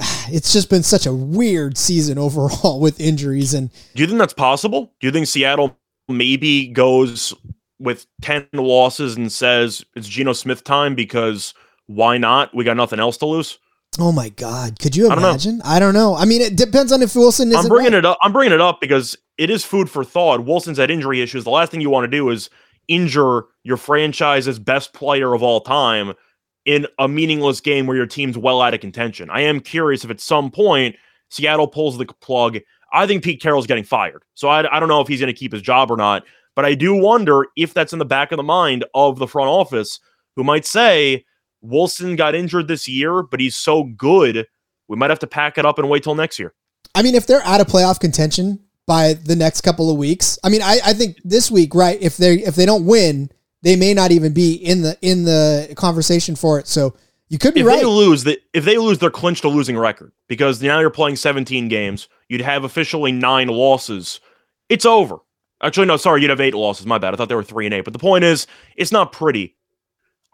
it's 0.28 0.52
just 0.52 0.70
been 0.70 0.82
such 0.82 1.06
a 1.06 1.12
weird 1.12 1.76
season 1.76 2.18
overall 2.18 2.80
with 2.80 3.00
injuries. 3.00 3.54
And 3.54 3.70
do 3.94 4.02
you 4.02 4.06
think 4.06 4.18
that's 4.18 4.34
possible? 4.34 4.92
Do 5.00 5.06
you 5.06 5.12
think 5.12 5.26
Seattle 5.26 5.76
maybe 6.08 6.68
goes 6.68 7.34
with 7.78 8.06
10 8.22 8.48
losses 8.54 9.16
and 9.16 9.30
says 9.30 9.84
it's 9.94 10.08
Geno 10.08 10.32
Smith 10.32 10.64
time 10.64 10.94
because 10.94 11.54
why 11.86 12.18
not? 12.18 12.54
We 12.54 12.64
got 12.64 12.76
nothing 12.76 13.00
else 13.00 13.16
to 13.18 13.26
lose. 13.26 13.58
Oh 13.98 14.12
my 14.12 14.28
God! 14.28 14.78
Could 14.78 14.94
you 14.94 15.12
imagine? 15.12 15.60
I 15.64 15.80
don't 15.80 15.94
know. 15.94 16.14
I, 16.14 16.14
don't 16.14 16.14
know. 16.14 16.22
I 16.22 16.24
mean, 16.24 16.40
it 16.40 16.54
depends 16.54 16.92
on 16.92 17.02
if 17.02 17.16
Wilson 17.16 17.48
is. 17.50 17.56
I'm 17.56 17.68
bringing 17.68 17.92
right. 17.92 17.98
it 17.98 18.06
up. 18.06 18.18
I'm 18.22 18.32
bringing 18.32 18.52
it 18.52 18.60
up 18.60 18.80
because 18.80 19.16
it 19.36 19.50
is 19.50 19.64
food 19.64 19.90
for 19.90 20.04
thought. 20.04 20.44
Wilson's 20.44 20.78
had 20.78 20.92
injury 20.92 21.20
issues. 21.20 21.42
The 21.42 21.50
last 21.50 21.72
thing 21.72 21.80
you 21.80 21.90
want 21.90 22.04
to 22.04 22.16
do 22.16 22.30
is 22.30 22.50
injure 22.86 23.46
your 23.64 23.76
franchise's 23.76 24.60
best 24.60 24.92
player 24.92 25.34
of 25.34 25.42
all 25.42 25.60
time 25.60 26.14
in 26.64 26.86
a 26.98 27.08
meaningless 27.08 27.60
game 27.60 27.86
where 27.86 27.96
your 27.96 28.06
team's 28.06 28.36
well 28.36 28.60
out 28.60 28.74
of 28.74 28.80
contention. 28.80 29.30
I 29.30 29.40
am 29.42 29.60
curious 29.60 30.04
if 30.04 30.10
at 30.10 30.20
some 30.20 30.50
point 30.50 30.96
Seattle 31.30 31.68
pulls 31.68 31.98
the 31.98 32.06
plug. 32.20 32.58
I 32.92 33.06
think 33.06 33.24
Pete 33.24 33.40
Carroll's 33.40 33.66
getting 33.66 33.84
fired. 33.84 34.24
So 34.34 34.48
I, 34.48 34.76
I 34.76 34.80
don't 34.80 34.88
know 34.88 35.00
if 35.00 35.08
he's 35.08 35.20
going 35.20 35.32
to 35.32 35.38
keep 35.38 35.52
his 35.52 35.62
job 35.62 35.90
or 35.90 35.96
not. 35.96 36.24
But 36.56 36.64
I 36.64 36.74
do 36.74 36.94
wonder 36.94 37.46
if 37.56 37.72
that's 37.72 37.92
in 37.92 37.98
the 37.98 38.04
back 38.04 38.32
of 38.32 38.36
the 38.36 38.42
mind 38.42 38.84
of 38.94 39.18
the 39.18 39.28
front 39.28 39.48
office 39.48 40.00
who 40.36 40.44
might 40.44 40.66
say, 40.66 41.24
Wilson 41.62 42.16
got 42.16 42.34
injured 42.34 42.68
this 42.68 42.88
year, 42.88 43.22
but 43.22 43.40
he's 43.40 43.56
so 43.56 43.84
good, 43.84 44.46
we 44.88 44.96
might 44.96 45.10
have 45.10 45.18
to 45.20 45.26
pack 45.26 45.58
it 45.58 45.64
up 45.64 45.78
and 45.78 45.88
wait 45.88 46.02
till 46.02 46.14
next 46.14 46.38
year. 46.38 46.54
I 46.94 47.02
mean, 47.02 47.14
if 47.14 47.26
they're 47.26 47.44
out 47.44 47.60
of 47.60 47.66
playoff 47.66 48.00
contention 48.00 48.58
by 48.86 49.14
the 49.14 49.36
next 49.36 49.60
couple 49.60 49.90
of 49.90 49.96
weeks, 49.96 50.38
I 50.42 50.48
mean, 50.48 50.62
I, 50.62 50.78
I 50.84 50.92
think 50.92 51.20
this 51.24 51.50
week, 51.50 51.74
right? 51.74 52.00
If 52.00 52.16
they 52.16 52.34
if 52.34 52.56
they 52.56 52.66
don't 52.66 52.86
win, 52.86 53.30
they 53.62 53.76
may 53.76 53.94
not 53.94 54.10
even 54.10 54.32
be 54.32 54.54
in 54.54 54.82
the 54.82 54.96
in 55.02 55.24
the 55.24 55.72
conversation 55.76 56.36
for 56.36 56.58
it. 56.58 56.66
So 56.66 56.94
you 57.28 57.38
could 57.38 57.54
be 57.54 57.60
if 57.60 57.66
right. 57.66 57.80
They 57.80 57.86
lose 57.86 58.24
that 58.24 58.40
if 58.52 58.64
they 58.64 58.78
lose, 58.78 58.98
they're 58.98 59.10
clinched 59.10 59.44
a 59.44 59.48
losing 59.48 59.78
record 59.78 60.12
because 60.28 60.62
now 60.62 60.80
you're 60.80 60.90
playing 60.90 61.16
17 61.16 61.68
games. 61.68 62.08
You'd 62.28 62.40
have 62.40 62.64
officially 62.64 63.12
nine 63.12 63.48
losses. 63.48 64.20
It's 64.68 64.86
over. 64.86 65.18
Actually, 65.62 65.86
no, 65.86 65.96
sorry, 65.96 66.22
you'd 66.22 66.30
have 66.30 66.40
eight 66.40 66.54
losses. 66.54 66.86
My 66.86 66.98
bad. 66.98 67.12
I 67.12 67.16
thought 67.16 67.28
there 67.28 67.36
were 67.36 67.42
three 67.42 67.66
and 67.66 67.74
eight. 67.74 67.84
But 67.84 67.92
the 67.92 67.98
point 67.98 68.24
is, 68.24 68.46
it's 68.76 68.92
not 68.92 69.12
pretty. 69.12 69.56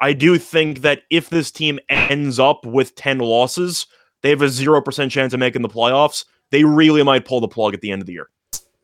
I 0.00 0.12
do 0.12 0.38
think 0.38 0.82
that 0.82 1.02
if 1.10 1.30
this 1.30 1.50
team 1.50 1.80
ends 1.88 2.38
up 2.38 2.64
with 2.64 2.94
10 2.94 3.18
losses, 3.18 3.86
they 4.22 4.30
have 4.30 4.42
a 4.42 4.46
0% 4.46 5.10
chance 5.10 5.32
of 5.32 5.40
making 5.40 5.62
the 5.62 5.68
playoffs. 5.68 6.26
They 6.50 6.64
really 6.64 7.02
might 7.02 7.24
pull 7.24 7.40
the 7.40 7.48
plug 7.48 7.74
at 7.74 7.80
the 7.80 7.90
end 7.90 8.02
of 8.02 8.06
the 8.06 8.12
year. 8.12 8.28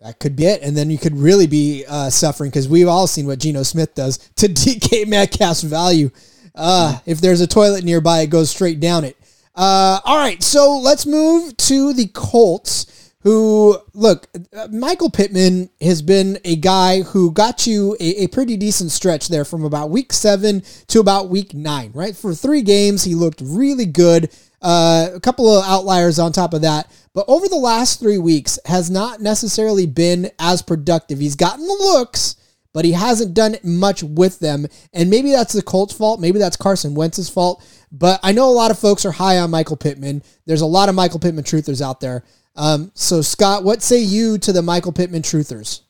That 0.03 0.19
could 0.19 0.35
be 0.35 0.47
it. 0.47 0.63
And 0.63 0.77
then 0.77 0.91
you 0.91 0.99
could 0.99 1.17
really 1.17 1.47
be 1.47 1.85
uh, 1.89 2.11
suffering 2.11 2.51
because 2.51 2.69
we've 2.69 2.89
all 2.89 3.07
seen 3.07 3.27
what 3.27 3.39
Geno 3.39 3.63
Smith 3.63 3.95
does 3.95 4.19
to 4.37 4.49
DK 4.49 5.07
Metcalf's 5.07 5.63
value. 5.63 6.11
Uh, 6.55 6.99
if 7.07 7.21
there's 7.21 7.41
a 7.41 7.47
toilet 7.47 7.85
nearby, 7.85 8.21
it 8.21 8.27
goes 8.27 8.51
straight 8.51 8.81
down 8.81 9.05
it. 9.05 9.17
Uh, 9.55 10.01
all 10.05 10.17
right, 10.17 10.43
so 10.43 10.79
let's 10.79 11.07
move 11.07 11.57
to 11.57 11.93
the 11.93 12.09
Colts. 12.09 12.87
Who 13.21 13.79
look, 13.95 14.27
Michael 14.73 15.09
Pittman 15.09 15.71
has 15.81 16.03
been 16.03 16.41
a 16.45 16.57
guy 16.57 17.03
who 17.03 17.31
got 17.31 17.69
you 17.69 17.97
a, 18.01 18.25
a, 18.25 18.27
pretty 18.27 18.57
decent 18.57 18.91
stretch 18.91 19.29
there 19.29 19.45
from 19.45 19.63
about 19.63 19.91
week 19.91 20.13
seven 20.13 20.65
to 20.89 20.99
about 20.99 21.29
week 21.29 21.55
nine, 21.55 21.93
right? 21.95 22.17
For 22.17 22.35
three 22.35 22.63
games, 22.63 23.05
he 23.05 23.15
looked 23.15 23.41
really 23.41 23.87
good. 23.87 24.29
Uh, 24.61 25.11
a 25.15 25.21
couple 25.21 25.49
of 25.49 25.65
outliers 25.65 26.19
on 26.19 26.33
top 26.33 26.53
of 26.53 26.63
that. 26.63 26.91
But 27.15 27.27
over 27.29 27.49
the 27.49 27.57
last 27.57 28.01
three 28.01 28.19
weeks, 28.19 28.59
has 28.65 28.91
not 28.91 29.21
necessarily 29.21 29.87
been 29.87 30.31
as 30.39 30.63
productive. 30.63 31.19
He's 31.19 31.37
gotten 31.37 31.67
the 31.67 31.73
looks, 31.73 32.37
but 32.73 32.85
he 32.85 32.93
hasn't 32.93 33.35
done 33.35 33.57
much 33.63 34.03
with 34.03 34.39
them. 34.39 34.67
And 34.95 35.11
maybe 35.11 35.31
that's 35.31 35.53
the 35.53 35.63
Colts' 35.63 35.93
fault. 35.93 36.21
Maybe 36.21 36.39
that's 36.39 36.57
Carson 36.57 36.95
Wentz's 36.95 37.29
fault. 37.29 37.63
But 37.91 38.19
I 38.23 38.33
know 38.33 38.49
a 38.49 38.51
lot 38.51 38.71
of 38.71 38.79
folks 38.79 39.05
are 39.05 39.13
high 39.13 39.39
on 39.39 39.51
Michael 39.51 39.77
Pittman. 39.77 40.23
There's 40.47 40.63
a 40.63 40.67
lot 40.67 40.89
of 40.89 40.95
Michael 40.95 41.21
Pittman 41.21 41.45
truthers 41.45 41.83
out 41.83 42.01
there. 42.01 42.25
Um, 42.57 42.91
so, 42.95 43.21
Scott, 43.21 43.65
what 43.65 43.83
say 43.83 43.99
you 44.01 44.39
to 44.39 44.53
the 44.53 44.63
Michael 44.63 44.93
Pittman 44.93 45.23
truthers? 45.23 45.83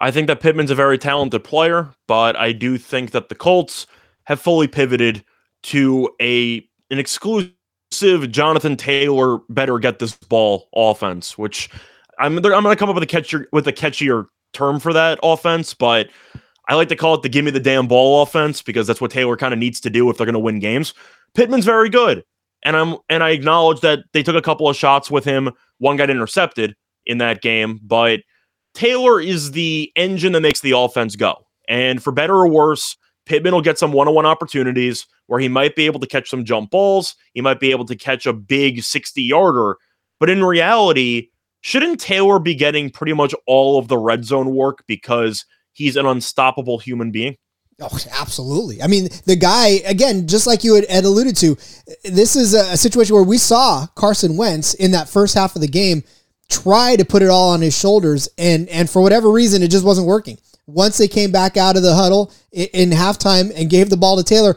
I 0.00 0.10
think 0.10 0.28
that 0.28 0.40
Pittman's 0.40 0.70
a 0.70 0.76
very 0.76 0.96
talented 0.96 1.44
player, 1.44 1.90
but 2.06 2.36
I 2.36 2.52
do 2.52 2.78
think 2.78 3.10
that 3.10 3.28
the 3.28 3.34
Colts 3.34 3.86
have 4.24 4.40
fully 4.40 4.66
pivoted 4.66 5.24
to 5.64 6.10
a 6.20 6.66
an 6.90 6.98
exclusive 6.98 7.52
Jonathan 7.92 8.76
Taylor 8.76 9.38
better 9.48 9.78
get 9.78 9.98
this 9.98 10.14
ball 10.16 10.68
offense, 10.74 11.36
which 11.36 11.68
I'm 12.18 12.36
I'm 12.36 12.42
going 12.42 12.64
to 12.64 12.76
come 12.76 12.88
up 12.88 12.94
with 12.94 13.02
a 13.02 13.06
catchier 13.06 13.46
with 13.52 13.66
a 13.66 13.72
catchier 13.72 14.26
term 14.52 14.80
for 14.80 14.92
that 14.92 15.18
offense, 15.22 15.74
but 15.74 16.08
I 16.68 16.74
like 16.74 16.88
to 16.88 16.96
call 16.96 17.14
it 17.14 17.22
the 17.22 17.28
give 17.28 17.44
me 17.44 17.50
the 17.50 17.60
damn 17.60 17.88
ball 17.88 18.22
offense 18.22 18.62
because 18.62 18.86
that's 18.86 19.00
what 19.00 19.10
Taylor 19.10 19.36
kind 19.36 19.52
of 19.52 19.58
needs 19.58 19.80
to 19.80 19.90
do 19.90 20.08
if 20.08 20.16
they're 20.16 20.26
going 20.26 20.34
to 20.34 20.38
win 20.38 20.60
games. 20.60 20.94
Pittman's 21.34 21.64
very 21.64 21.88
good, 21.88 22.24
and 22.62 22.76
I'm 22.76 22.96
and 23.08 23.22
I 23.22 23.30
acknowledge 23.30 23.80
that 23.80 24.00
they 24.12 24.22
took 24.22 24.36
a 24.36 24.42
couple 24.42 24.68
of 24.68 24.76
shots 24.76 25.10
with 25.10 25.24
him. 25.24 25.50
One 25.78 25.96
got 25.96 26.10
intercepted 26.10 26.76
in 27.06 27.18
that 27.18 27.42
game, 27.42 27.80
but 27.82 28.20
Taylor 28.74 29.20
is 29.20 29.52
the 29.52 29.90
engine 29.96 30.32
that 30.32 30.40
makes 30.42 30.60
the 30.60 30.72
offense 30.72 31.16
go. 31.16 31.46
And 31.68 32.02
for 32.02 32.12
better 32.12 32.34
or 32.34 32.48
worse, 32.48 32.96
Pittman 33.26 33.54
will 33.54 33.60
get 33.60 33.78
some 33.78 33.92
one 33.92 34.08
on 34.08 34.14
one 34.14 34.26
opportunities 34.26 35.06
where 35.26 35.40
he 35.40 35.48
might 35.48 35.76
be 35.76 35.86
able 35.86 36.00
to 36.00 36.06
catch 36.06 36.28
some 36.28 36.44
jump 36.44 36.70
balls. 36.70 37.14
He 37.34 37.40
might 37.40 37.60
be 37.60 37.70
able 37.70 37.84
to 37.86 37.96
catch 37.96 38.26
a 38.26 38.32
big 38.32 38.82
60 38.82 39.22
yarder. 39.22 39.76
But 40.18 40.30
in 40.30 40.44
reality, 40.44 41.28
shouldn't 41.60 42.00
Taylor 42.00 42.38
be 42.38 42.54
getting 42.54 42.90
pretty 42.90 43.12
much 43.12 43.34
all 43.46 43.78
of 43.78 43.88
the 43.88 43.98
red 43.98 44.24
zone 44.24 44.54
work 44.54 44.84
because 44.86 45.44
he's 45.72 45.96
an 45.96 46.06
unstoppable 46.06 46.78
human 46.78 47.10
being? 47.10 47.36
Oh, 47.80 47.98
absolutely. 48.18 48.82
I 48.82 48.88
mean, 48.88 49.08
the 49.24 49.36
guy, 49.36 49.80
again, 49.86 50.26
just 50.26 50.46
like 50.46 50.64
you 50.64 50.74
had, 50.74 51.04
alluded 51.04 51.36
to, 51.36 51.56
this 52.04 52.36
is 52.36 52.52
a, 52.52 52.72
a, 52.72 52.76
situation 52.76 53.14
where 53.14 53.24
we 53.24 53.38
saw 53.38 53.86
Carson 53.94 54.36
Wentz 54.36 54.74
in 54.74 54.90
that 54.90 55.08
first 55.08 55.34
half 55.34 55.54
of 55.54 55.62
the 55.62 55.68
game 55.68 56.02
try 56.50 56.96
to 56.96 57.06
put 57.06 57.22
it 57.22 57.30
all 57.30 57.50
on 57.50 57.62
his 57.62 57.78
shoulders, 57.78 58.28
and, 58.36 58.68
and 58.68 58.90
for 58.90 59.00
whatever 59.00 59.30
reason, 59.30 59.62
it 59.62 59.70
just 59.70 59.84
wasn't 59.84 60.06
working. 60.06 60.36
Once 60.72 60.98
they 60.98 61.08
came 61.08 61.32
back 61.32 61.56
out 61.56 61.76
of 61.76 61.82
the 61.82 61.94
huddle 61.94 62.32
in, 62.52 62.68
in 62.72 62.90
halftime 62.90 63.52
and 63.56 63.70
gave 63.70 63.90
the 63.90 63.96
ball 63.96 64.16
to 64.16 64.24
Taylor, 64.24 64.56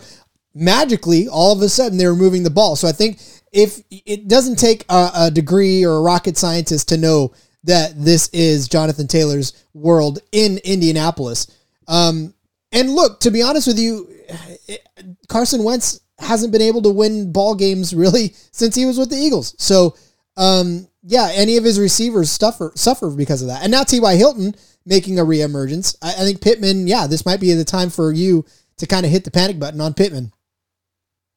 magically, 0.53 1.28
all 1.28 1.53
of 1.53 1.61
a 1.61 1.70
sudden, 1.70 1.97
they 1.97 2.07
were 2.07 2.16
moving 2.16 2.43
the 2.43 2.49
ball. 2.49 2.76
So 2.76 2.88
I 2.88 2.91
think 2.91 3.20
if 3.51 3.82
it 3.89 4.28
doesn't 4.28 4.57
take 4.57 4.86
a, 4.89 5.11
a 5.16 5.32
degree 5.32 5.84
or 5.86 5.97
a 5.97 6.01
rocket 6.01 6.38
scientist 6.38 6.89
to 6.89 6.97
know 6.97 7.34
that 7.64 7.93
this 7.95 8.30
is 8.30 8.68
Jonathan 8.68 9.07
Taylor's 9.07 9.66
world 9.74 10.20
in 10.32 10.59
Indianapolis. 10.64 11.47
Um, 11.88 12.34
and 12.72 12.91
look, 12.91 13.20
to 13.22 13.32
be 13.32 13.41
honest 13.41 13.68
with 13.68 13.80
you, 13.80 14.09
Carson 15.28 15.64
Wentz 15.64 16.01
hasn't 16.20 16.51
been 16.51 16.61
able 16.61 16.82
to 16.82 16.89
win 16.89 17.32
ball 17.32 17.55
games 17.55 17.93
really 17.93 18.34
since 18.51 18.76
he 18.76 18.86
was 18.86 18.97
with 18.97 19.09
the 19.09 19.18
Eagles. 19.18 19.55
So, 19.57 19.95
um, 20.36 20.88
yeah, 21.03 21.30
any 21.34 21.57
of 21.57 21.64
his 21.64 21.80
receivers 21.80 22.32
suffer 22.32 22.72
suffer 22.76 23.09
because 23.09 23.41
of 23.41 23.49
that. 23.49 23.61
And 23.61 23.72
now 23.72 23.84
T.Y. 23.84 24.16
Hilton 24.16 24.55
making 24.86 25.19
a 25.19 25.23
reemergence. 25.23 25.95
I, 26.01 26.09
I 26.09 26.25
think 26.25 26.41
Pittman, 26.41 26.88
yeah, 26.88 27.07
this 27.07 27.25
might 27.25 27.39
be 27.39 27.53
the 27.53 27.65
time 27.65 27.89
for 27.89 28.11
you 28.11 28.45
to 28.77 28.88
kind 28.88 29.05
of 29.05 29.11
hit 29.11 29.23
the 29.23 29.31
panic 29.31 29.59
button 29.59 29.81
on 29.81 29.93
Pittman. 29.93 30.31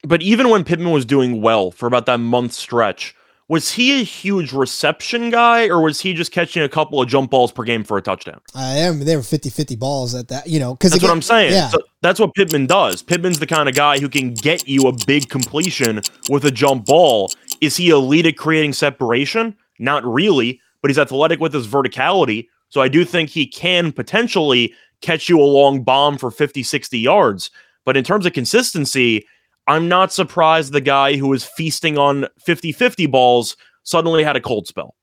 But 0.03 0.23
even 0.23 0.51
when 0.51 0.65
Pittman 0.65 0.93
was 0.93 1.05
doing 1.05 1.43
well 1.43 1.71
for 1.71 1.87
about 1.87 2.07
that 2.07 2.19
month 2.19 2.53
stretch, 2.53 3.15
was 3.49 3.73
he 3.73 4.01
a 4.01 4.05
huge 4.05 4.53
reception 4.53 5.31
guy 5.31 5.69
or 5.69 5.81
was 5.81 6.01
he 6.01 6.15
just 6.15 6.33
catching 6.33 6.63
a 6.63 6.69
couple 6.69 7.01
of 7.01 7.09
jump 7.09 7.31
balls 7.31 7.53
per 7.53 7.63
game 7.63 7.85
for 7.85 7.97
a 7.97 8.03
touchdown? 8.03 8.41
I 8.55 8.79
am. 8.79 9.01
They 9.01 9.17
were 9.17 9.23
50 9.23 9.51
50 9.51 9.77
balls 9.77 10.15
at 10.15 10.29
that, 10.29 10.49
you 10.49 10.59
know, 10.59 10.75
because 10.75 10.91
that's 10.91 11.03
again, 11.03 11.11
what 11.11 11.17
I'm 11.17 11.23
saying. 11.23 11.53
Yeah. 11.53 11.69
So 11.69 11.79
that's 12.03 12.19
what 12.19 12.35
Pittman 12.35 12.67
does. 12.67 13.03
Pittman's 13.03 13.39
the 13.39 13.47
kind 13.47 13.69
of 13.69 13.75
guy 13.75 13.99
who 13.99 14.09
can 14.09 14.35
get 14.35 14.67
you 14.67 14.89
a 14.89 14.93
big 15.07 15.29
completion 15.29 16.01
with 16.29 16.45
a 16.45 16.51
jump 16.51 16.87
ball. 16.87 17.31
Is 17.61 17.77
he 17.77 17.91
elite 17.91 18.27
at 18.27 18.37
creating 18.37 18.73
separation? 18.73 19.57
Not 19.79 20.05
really, 20.05 20.61
but 20.83 20.91
he's 20.91 20.99
athletic 20.99 21.39
with 21.39 21.53
his 21.53 21.69
verticality. 21.69 22.49
So 22.77 22.83
I 22.83 22.89
do 22.89 23.07
think 23.07 23.31
he 23.31 23.47
can 23.47 23.91
potentially 23.91 24.75
catch 25.01 25.31
you 25.31 25.41
a 25.41 25.49
long 25.49 25.83
bomb 25.83 26.19
for 26.19 26.31
50, 26.31 26.63
60 26.63 26.99
yards. 26.99 27.51
But 27.87 27.97
in 27.97 28.05
terms 28.05 28.27
of 28.27 28.35
consistency, 28.35 29.27
I'm 29.67 29.89
not 29.89 30.13
surprised 30.13 30.75
the 30.75 30.83
guy 30.83 31.17
who 31.17 31.29
was 31.29 31.43
feasting 31.43 31.97
on 31.97 32.27
50 32.39 32.73
50 32.73 33.07
balls 33.07 33.57
suddenly 33.83 34.23
had 34.23 34.37
a 34.37 34.43
cold 34.43 34.67
spell. 34.67 34.95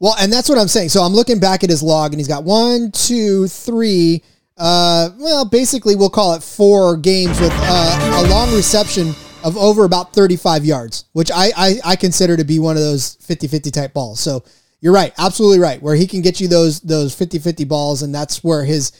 Well, 0.00 0.16
and 0.18 0.32
that's 0.32 0.48
what 0.48 0.58
I'm 0.58 0.66
saying. 0.66 0.88
So 0.88 1.02
I'm 1.02 1.12
looking 1.12 1.38
back 1.38 1.62
at 1.62 1.70
his 1.70 1.84
log, 1.84 2.10
and 2.10 2.18
he's 2.18 2.26
got 2.26 2.42
one, 2.42 2.90
two, 2.90 3.46
three. 3.46 4.24
Uh, 4.58 5.10
well, 5.18 5.44
basically, 5.44 5.94
we'll 5.94 6.10
call 6.10 6.34
it 6.34 6.42
four 6.42 6.96
games 6.96 7.40
with 7.40 7.52
uh, 7.54 8.24
a 8.26 8.28
long 8.28 8.52
reception 8.56 9.14
of 9.44 9.56
over 9.56 9.84
about 9.84 10.12
35 10.14 10.64
yards, 10.64 11.04
which 11.12 11.30
I, 11.30 11.52
I, 11.56 11.80
I 11.84 11.94
consider 11.94 12.36
to 12.36 12.44
be 12.44 12.58
one 12.58 12.76
of 12.76 12.82
those 12.82 13.14
50 13.20 13.46
50 13.46 13.70
type 13.70 13.94
balls. 13.94 14.18
So 14.18 14.42
you're 14.80 14.94
right, 14.94 15.12
absolutely 15.18 15.58
right, 15.58 15.80
where 15.82 15.94
he 15.94 16.06
can 16.06 16.22
get 16.22 16.40
you 16.40 16.48
those 16.48 16.80
those 16.80 17.14
50 17.14 17.38
50 17.38 17.64
balls, 17.64 18.02
and 18.02 18.14
that's 18.14 18.42
where 18.42 18.64
his 18.64 18.92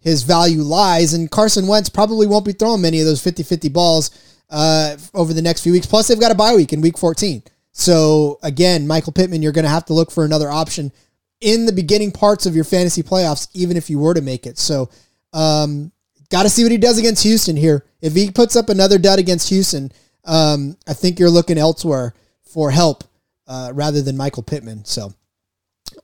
his 0.00 0.22
value 0.22 0.62
lies. 0.62 1.14
And 1.14 1.30
Carson 1.30 1.66
Wentz 1.66 1.88
probably 1.88 2.26
won't 2.26 2.44
be 2.44 2.52
throwing 2.52 2.82
many 2.82 3.00
of 3.00 3.06
those 3.06 3.22
50 3.22 3.42
50 3.42 3.68
balls 3.68 4.10
uh, 4.50 4.96
over 5.14 5.32
the 5.32 5.42
next 5.42 5.62
few 5.62 5.72
weeks. 5.72 5.86
Plus, 5.86 6.08
they've 6.08 6.20
got 6.20 6.32
a 6.32 6.36
bye 6.36 6.54
week 6.54 6.72
in 6.72 6.80
week 6.80 6.98
14. 6.98 7.42
So, 7.72 8.38
again, 8.42 8.86
Michael 8.86 9.12
Pittman, 9.12 9.42
you're 9.42 9.52
going 9.52 9.64
to 9.64 9.70
have 9.70 9.84
to 9.86 9.92
look 9.92 10.10
for 10.10 10.24
another 10.24 10.50
option 10.50 10.92
in 11.40 11.66
the 11.66 11.72
beginning 11.72 12.10
parts 12.10 12.46
of 12.46 12.56
your 12.56 12.64
fantasy 12.64 13.02
playoffs, 13.02 13.48
even 13.54 13.76
if 13.76 13.88
you 13.88 13.98
were 13.98 14.14
to 14.14 14.20
make 14.20 14.46
it. 14.46 14.58
So, 14.58 14.90
um, 15.32 15.92
got 16.30 16.42
to 16.42 16.50
see 16.50 16.64
what 16.64 16.72
he 16.72 16.78
does 16.78 16.98
against 16.98 17.22
Houston 17.22 17.56
here. 17.56 17.84
If 18.00 18.14
he 18.14 18.30
puts 18.30 18.56
up 18.56 18.68
another 18.68 18.98
dud 18.98 19.18
against 19.18 19.48
Houston, 19.50 19.92
um, 20.24 20.76
I 20.88 20.94
think 20.94 21.18
you're 21.18 21.30
looking 21.30 21.58
elsewhere 21.58 22.14
for 22.42 22.70
help 22.70 23.04
uh, 23.46 23.70
rather 23.74 24.02
than 24.02 24.16
Michael 24.16 24.42
Pittman. 24.42 24.84
So, 24.84 25.14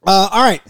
uh, 0.07 0.29
all 0.31 0.43
right. 0.43 0.63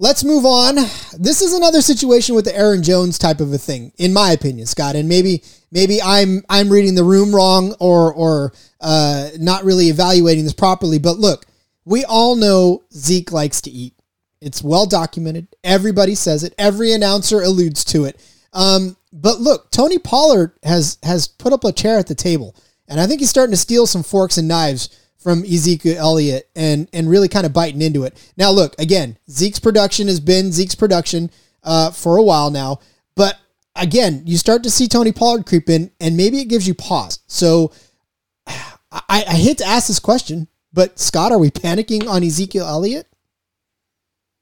Let's 0.00 0.24
move 0.24 0.44
on. 0.44 0.74
This 1.18 1.40
is 1.40 1.54
another 1.54 1.80
situation 1.80 2.34
with 2.34 2.44
the 2.44 2.56
Aaron 2.56 2.82
Jones 2.82 3.16
type 3.16 3.40
of 3.40 3.52
a 3.52 3.58
thing, 3.58 3.92
in 3.96 4.12
my 4.12 4.32
opinion, 4.32 4.66
Scott. 4.66 4.96
And 4.96 5.08
maybe 5.08 5.44
maybe 5.70 6.02
I'm 6.02 6.42
I'm 6.50 6.68
reading 6.68 6.96
the 6.96 7.04
room 7.04 7.34
wrong 7.34 7.74
or 7.78 8.12
or 8.12 8.52
uh, 8.80 9.30
not 9.38 9.64
really 9.64 9.86
evaluating 9.88 10.44
this 10.44 10.52
properly. 10.52 10.98
But 10.98 11.18
look, 11.18 11.46
we 11.84 12.04
all 12.04 12.34
know 12.34 12.82
Zeke 12.92 13.30
likes 13.30 13.60
to 13.62 13.70
eat. 13.70 13.94
It's 14.40 14.62
well 14.62 14.84
documented. 14.84 15.46
Everybody 15.62 16.16
says 16.16 16.42
it. 16.42 16.54
Every 16.58 16.92
announcer 16.92 17.40
alludes 17.40 17.84
to 17.86 18.04
it. 18.04 18.20
Um, 18.52 18.96
but 19.12 19.40
look, 19.40 19.70
Tony 19.70 19.98
Pollard 19.98 20.58
has 20.64 20.98
has 21.04 21.28
put 21.28 21.52
up 21.52 21.62
a 21.62 21.72
chair 21.72 21.98
at 21.98 22.08
the 22.08 22.16
table, 22.16 22.56
and 22.88 23.00
I 23.00 23.06
think 23.06 23.20
he's 23.20 23.30
starting 23.30 23.52
to 23.52 23.56
steal 23.56 23.86
some 23.86 24.02
forks 24.02 24.38
and 24.38 24.48
knives 24.48 24.90
from 25.24 25.42
Ezekiel 25.42 25.96
Elliott 25.98 26.50
and 26.54 26.86
and 26.92 27.08
really 27.08 27.28
kind 27.28 27.46
of 27.46 27.52
biting 27.54 27.80
into 27.80 28.04
it. 28.04 28.14
Now, 28.36 28.50
look 28.50 28.78
again, 28.78 29.18
Zeke's 29.28 29.58
production 29.58 30.06
has 30.06 30.20
been 30.20 30.52
Zeke's 30.52 30.74
production 30.74 31.30
uh, 31.62 31.90
for 31.90 32.18
a 32.18 32.22
while 32.22 32.50
now, 32.50 32.80
but 33.16 33.38
again, 33.74 34.22
you 34.26 34.36
start 34.36 34.62
to 34.64 34.70
see 34.70 34.86
Tony 34.86 35.12
Pollard 35.12 35.46
creep 35.46 35.70
in, 35.70 35.90
and 35.98 36.16
maybe 36.16 36.40
it 36.40 36.48
gives 36.48 36.68
you 36.68 36.74
pause. 36.74 37.20
So, 37.26 37.72
I, 38.46 38.64
I 39.08 39.34
hate 39.34 39.58
to 39.58 39.66
ask 39.66 39.88
this 39.88 39.98
question, 39.98 40.46
but 40.74 40.98
Scott, 40.98 41.32
are 41.32 41.38
we 41.38 41.50
panicking 41.50 42.06
on 42.06 42.22
Ezekiel 42.22 42.66
Elliott? 42.66 43.08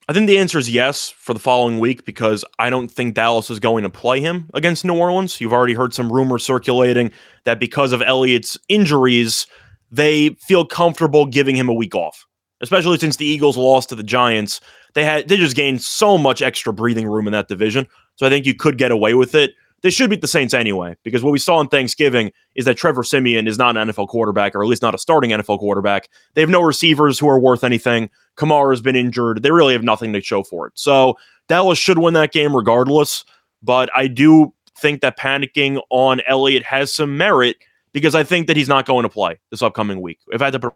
I 0.09 0.11
think 0.11 0.27
the 0.27 0.37
answer 0.37 0.59
is 0.59 0.69
yes 0.69 1.09
for 1.09 1.33
the 1.33 1.39
following 1.39 1.79
week 1.79 2.03
because 2.03 2.43
I 2.59 2.69
don't 2.69 2.91
think 2.91 3.13
Dallas 3.13 3.49
is 3.49 3.61
going 3.61 3.83
to 3.83 3.89
play 3.89 4.19
him 4.19 4.49
against 4.53 4.83
New 4.83 4.97
Orleans. 4.97 5.39
You've 5.39 5.53
already 5.53 5.75
heard 5.75 5.93
some 5.93 6.11
rumors 6.11 6.43
circulating 6.43 7.11
that 7.45 7.57
because 7.57 7.93
of 7.93 8.01
Elliott's 8.01 8.57
injuries, 8.67 9.47
they 9.93 10.29
feel 10.39 10.65
comfortable 10.65 11.25
giving 11.27 11.55
him 11.55 11.69
a 11.69 11.73
week 11.73 11.93
off, 11.93 12.25
especially 12.61 12.97
since 12.97 13.15
the 13.15 13.25
Eagles 13.25 13.55
lost 13.55 13.89
to 13.89 13.95
the 13.95 14.03
Giants. 14.03 14.59
They 14.95 15.05
had 15.05 15.27
they 15.27 15.37
just 15.37 15.55
gained 15.55 15.81
so 15.81 16.17
much 16.17 16.41
extra 16.41 16.73
breathing 16.73 17.07
room 17.07 17.27
in 17.27 17.33
that 17.33 17.47
division. 17.47 17.87
So 18.15 18.25
I 18.25 18.29
think 18.29 18.45
you 18.45 18.55
could 18.55 18.77
get 18.77 18.91
away 18.91 19.13
with 19.13 19.35
it. 19.35 19.53
They 19.83 19.89
should 19.89 20.09
beat 20.09 20.21
the 20.21 20.27
Saints 20.27 20.53
anyway, 20.53 20.95
because 21.03 21.23
what 21.23 21.31
we 21.31 21.39
saw 21.39 21.57
on 21.57 21.67
Thanksgiving 21.67 22.31
is 22.55 22.65
that 22.65 22.77
Trevor 22.77 23.03
Siemian 23.03 23.47
is 23.47 23.57
not 23.57 23.75
an 23.75 23.89
NFL 23.89 24.07
quarterback, 24.07 24.55
or 24.55 24.63
at 24.63 24.69
least 24.69 24.81
not 24.81 24.95
a 24.95 24.97
starting 24.97 25.31
NFL 25.31 25.59
quarterback. 25.59 26.09
They 26.33 26.41
have 26.41 26.49
no 26.49 26.61
receivers 26.61 27.19
who 27.19 27.27
are 27.27 27.39
worth 27.39 27.63
anything. 27.63 28.09
Kamara 28.37 28.71
has 28.71 28.81
been 28.81 28.95
injured. 28.95 29.43
They 29.43 29.51
really 29.51 29.73
have 29.73 29.83
nothing 29.83 30.13
to 30.13 30.21
show 30.21 30.41
for 30.41 30.67
it. 30.67 30.73
So 30.75 31.17
Dallas 31.49 31.77
should 31.77 31.99
win 31.99 32.13
that 32.13 32.31
game 32.31 32.55
regardless. 32.55 33.25
But 33.61 33.89
I 33.93 34.07
do 34.07 34.53
think 34.79 35.01
that 35.01 35.19
panicking 35.19 35.81
on 35.89 36.21
Elliott 36.27 36.63
has 36.63 36.93
some 36.93 37.17
merit 37.17 37.57
because 37.93 38.15
I 38.15 38.23
think 38.23 38.47
that 38.47 38.57
he's 38.57 38.67
not 38.67 38.85
going 38.85 39.03
to 39.03 39.09
play 39.09 39.39
this 39.51 39.61
upcoming 39.61 40.01
week. 40.01 40.19
If 40.31 40.41
I 40.41 40.45
had 40.45 40.53
to 40.53 40.59
put, 40.59 40.73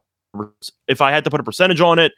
if 0.88 1.02
I 1.02 1.12
had 1.12 1.24
to 1.24 1.30
put 1.30 1.40
a 1.40 1.44
percentage 1.44 1.82
on 1.82 2.00
it, 2.00 2.14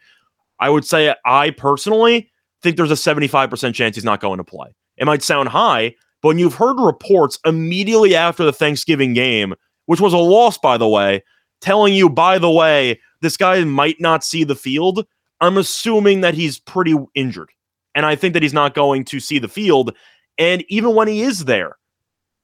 I 0.59 0.69
would 0.69 0.85
say 0.85 1.15
I 1.25 1.51
personally 1.51 2.31
think 2.61 2.75
there's 2.75 2.91
a 2.91 2.95
75% 2.95 3.73
chance 3.73 3.95
he's 3.95 4.03
not 4.03 4.19
going 4.19 4.37
to 4.37 4.43
play. 4.43 4.75
It 4.97 5.05
might 5.05 5.23
sound 5.23 5.49
high, 5.49 5.95
but 6.21 6.29
when 6.29 6.39
you've 6.39 6.55
heard 6.55 6.79
reports 6.79 7.39
immediately 7.45 8.15
after 8.15 8.43
the 8.43 8.51
Thanksgiving 8.51 9.13
game, 9.13 9.55
which 9.85 10.01
was 10.01 10.13
a 10.13 10.17
loss 10.17 10.57
by 10.57 10.77
the 10.77 10.87
way, 10.87 11.23
telling 11.61 11.93
you 11.93 12.09
by 12.09 12.37
the 12.37 12.51
way, 12.51 12.99
this 13.21 13.37
guy 13.37 13.63
might 13.63 13.99
not 13.99 14.23
see 14.23 14.43
the 14.43 14.55
field, 14.55 15.05
I'm 15.39 15.57
assuming 15.57 16.21
that 16.21 16.33
he's 16.33 16.59
pretty 16.59 16.95
injured. 17.15 17.49
And 17.95 18.05
I 18.05 18.15
think 18.15 18.33
that 18.33 18.43
he's 18.43 18.53
not 18.53 18.75
going 18.75 19.05
to 19.05 19.19
see 19.19 19.39
the 19.39 19.47
field. 19.47 19.95
And 20.37 20.63
even 20.67 20.95
when 20.95 21.07
he 21.07 21.21
is 21.21 21.45
there, 21.45 21.77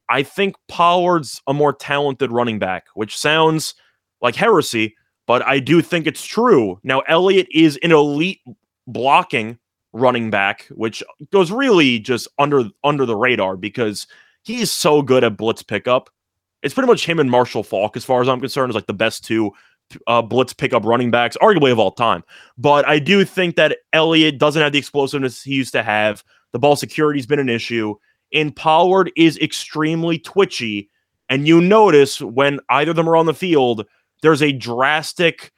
I 0.09 0.23
think 0.23 0.55
Pollard's 0.67 1.41
a 1.47 1.53
more 1.53 1.73
talented 1.73 2.31
running 2.31 2.59
back, 2.59 2.85
which 2.93 3.17
sounds 3.17 3.73
like 4.21 4.35
heresy, 4.35 4.95
but 5.27 5.45
I 5.45 5.59
do 5.59 5.81
think 5.81 6.07
it's 6.07 6.25
true. 6.25 6.79
Now, 6.83 6.99
Elliott 7.01 7.47
is 7.51 7.77
an 7.83 7.91
elite 7.91 8.41
blocking 8.87 9.57
running 9.93 10.29
back, 10.29 10.67
which 10.71 11.01
goes 11.31 11.51
really 11.51 11.99
just 11.99 12.27
under 12.37 12.65
under 12.83 13.05
the 13.05 13.15
radar 13.15 13.57
because 13.57 14.07
he's 14.43 14.71
so 14.71 15.01
good 15.01 15.23
at 15.23 15.37
blitz 15.37 15.63
pickup. 15.63 16.09
It's 16.61 16.73
pretty 16.73 16.87
much 16.87 17.05
him 17.05 17.19
and 17.19 17.29
Marshall 17.29 17.63
Faulk, 17.63 17.95
as 17.95 18.05
far 18.05 18.21
as 18.21 18.29
I'm 18.29 18.39
concerned, 18.39 18.71
is 18.71 18.75
like 18.75 18.87
the 18.87 18.93
best 18.93 19.23
two 19.23 19.51
uh, 20.07 20.21
blitz 20.21 20.53
pickup 20.53 20.83
running 20.85 21.11
backs, 21.11 21.37
arguably 21.41 21.71
of 21.71 21.79
all 21.79 21.91
time. 21.91 22.23
But 22.57 22.87
I 22.87 22.99
do 22.99 23.23
think 23.25 23.55
that 23.55 23.77
Elliott 23.93 24.37
doesn't 24.37 24.61
have 24.61 24.71
the 24.71 24.79
explosiveness 24.79 25.43
he 25.43 25.53
used 25.53 25.73
to 25.73 25.83
have. 25.83 26.23
The 26.53 26.59
ball 26.59 26.75
security's 26.75 27.27
been 27.27 27.39
an 27.39 27.49
issue 27.49 27.95
and 28.35 28.55
Pollard 28.55 29.11
is 29.15 29.37
extremely 29.39 30.19
twitchy. 30.19 30.89
And 31.29 31.47
you 31.47 31.61
notice 31.61 32.21
when 32.21 32.59
either 32.69 32.91
of 32.91 32.97
them 32.97 33.09
are 33.09 33.15
on 33.15 33.25
the 33.25 33.33
field, 33.33 33.87
there's 34.21 34.43
a 34.43 34.51
drastic 34.51 35.51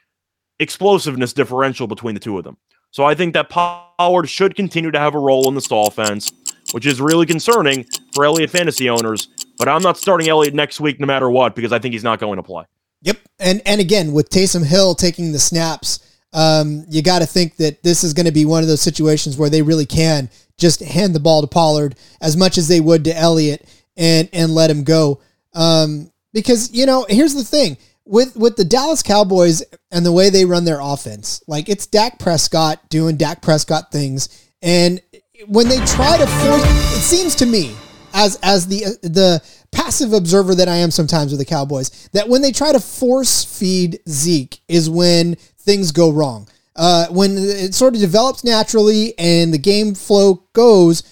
explosiveness 0.60 1.34
differential 1.34 1.88
between 1.88 2.14
the 2.14 2.22
two 2.22 2.38
of 2.38 2.44
them. 2.44 2.58
So 2.92 3.04
I 3.04 3.16
think 3.16 3.34
that 3.34 3.50
Pollard 3.50 4.28
should 4.28 4.56
continue 4.56 4.92
to 4.92 5.00
have 5.00 5.14
a 5.14 5.20
role 5.20 5.50
in 5.50 5.56
this 5.56 5.68
offense, 5.70 6.32
which 6.72 6.86
is 6.86 7.02
really 7.02 7.26
concerning 7.26 7.86
for 8.14 8.24
Elliott 8.24 8.50
fantasy 8.50 8.90
owners. 8.90 9.28
But 9.58 9.68
I'm 9.68 9.82
not 9.82 9.98
starting 9.98 10.30
Elliott 10.30 10.54
next 10.54 10.80
week 10.80 11.00
no 11.00 11.06
matter 11.06 11.30
what 11.30 11.56
because 11.56 11.74
I 11.74 11.80
think 11.80 11.94
he's 11.94 12.04
not 12.04 12.20
going 12.20 12.38
to 12.38 12.44
play. 12.44 12.64
Yep. 13.02 13.18
And 13.40 13.62
and 13.66 13.82
again, 13.82 14.14
with 14.14 14.30
Taysom 14.30 14.66
Hill 14.66 14.96
taking 14.96 15.32
the 15.32 15.40
snaps, 15.40 16.00
um, 16.34 16.86
you 16.90 17.02
got 17.02 17.20
to 17.20 17.26
think 17.26 17.56
that 17.58 17.84
this 17.84 18.04
is 18.04 18.14
going 18.14 18.26
to 18.26 18.32
be 18.32 18.46
one 18.46 18.62
of 18.62 18.68
those 18.68 18.82
situations 18.82 19.38
where 19.38 19.50
they 19.50 19.62
really 19.62 19.86
can 19.86 20.30
just 20.58 20.82
hand 20.82 21.14
the 21.16 21.20
ball 21.20 21.42
to 21.42 21.48
Pollard 21.48 21.96
as 22.22 22.36
much 22.36 22.58
as 22.58 22.68
they 22.68 22.80
would 22.80 23.04
to 23.06 23.16
Elliott. 23.16 23.68
and 23.98 24.30
and 24.32 24.54
let 24.54 24.70
him 24.70 24.84
go. 24.84 25.20
Um, 25.54 26.12
because 26.34 26.72
you 26.72 26.86
know, 26.86 27.06
here's 27.10 27.34
the 27.34 27.44
thing 27.44 27.78
with 28.06 28.36
with 28.36 28.56
the 28.56 28.66
Dallas 28.66 29.04
Cowboys 29.04 29.64
and 29.92 30.06
the 30.06 30.12
way 30.12 30.30
they 30.30 30.46
run 30.46 30.66
their 30.66 30.80
offense, 30.80 31.44
like 31.48 31.68
it's 31.68 31.88
Dak 31.88 32.20
Prescott 32.20 32.88
doing 32.90 33.18
Dak 33.18 33.42
Prescott 33.42 33.92
things, 33.92 34.50
and 34.62 35.02
when 35.48 35.68
they 35.68 35.84
try 35.86 36.18
to 36.18 36.28
force, 36.28 36.64
it 36.96 37.02
seems 37.02 37.36
to 37.36 37.46
me 37.46 37.76
as 38.14 38.38
as 38.44 38.68
the 38.68 38.84
the 39.02 39.42
passive 39.72 40.14
observer 40.14 40.56
that 40.56 40.70
I 40.70 40.78
am 40.78 40.92
sometimes 40.92 41.32
with 41.32 41.40
the 41.40 41.46
Cowboys, 41.46 42.10
that 42.14 42.30
when 42.30 42.42
they 42.42 42.52
try 42.52 42.72
to 42.72 42.80
force 42.80 43.44
feed 43.44 44.00
Zeke 44.08 44.60
is 44.68 44.90
when 44.90 45.36
things 45.68 45.92
go 45.92 46.12
wrong. 46.12 46.48
Uh, 46.76 47.08
when 47.10 47.38
it 47.38 47.76
sort 47.76 47.94
of 47.94 48.02
develops 48.02 48.44
naturally 48.44 49.14
and 49.20 49.54
the 49.54 49.58
game 49.58 49.94
flow 49.94 50.44
goes, 50.54 51.04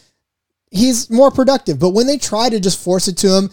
he's 0.72 1.10
more 1.10 1.30
productive. 1.30 1.78
But 1.78 1.90
when 1.90 2.08
they 2.08 2.18
try 2.18 2.50
to 2.50 2.60
just 2.60 2.84
force 2.84 3.08
it 3.08 3.18
to 3.18 3.36
him, 3.36 3.50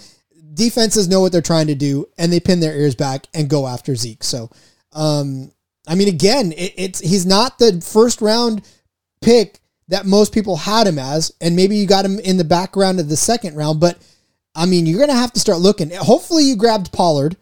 defenses 0.54 1.08
know 1.08 1.20
what 1.20 1.32
they're 1.32 1.42
trying 1.42 1.66
to 1.66 1.74
do 1.74 2.06
and 2.18 2.32
they 2.32 2.40
pin 2.40 2.60
their 2.60 2.76
ears 2.76 2.94
back 2.94 3.26
and 3.34 3.50
go 3.50 3.66
after 3.66 3.96
Zeke. 3.96 4.22
So, 4.22 4.50
um, 4.92 5.50
I 5.88 5.94
mean, 5.94 6.08
again, 6.08 6.52
it, 6.52 6.74
it's 6.76 7.00
he's 7.00 7.26
not 7.26 7.58
the 7.58 7.80
first 7.80 8.20
round 8.20 8.62
pick 9.20 9.58
that 9.88 10.06
most 10.06 10.32
people 10.32 10.56
had 10.56 10.86
him 10.86 10.98
as, 10.98 11.32
and 11.40 11.56
maybe 11.56 11.76
you 11.76 11.86
got 11.86 12.04
him 12.04 12.18
in 12.20 12.36
the 12.36 12.44
background 12.44 13.00
of 13.00 13.08
the 13.08 13.16
second 13.16 13.56
round. 13.56 13.80
But 13.80 13.98
I 14.54 14.66
mean, 14.66 14.86
you're 14.86 15.00
gonna 15.00 15.18
have 15.18 15.32
to 15.32 15.40
start 15.40 15.58
looking. 15.58 15.90
Hopefully, 15.90 16.44
you 16.44 16.56
grabbed 16.56 16.92
Pollard, 16.92 17.36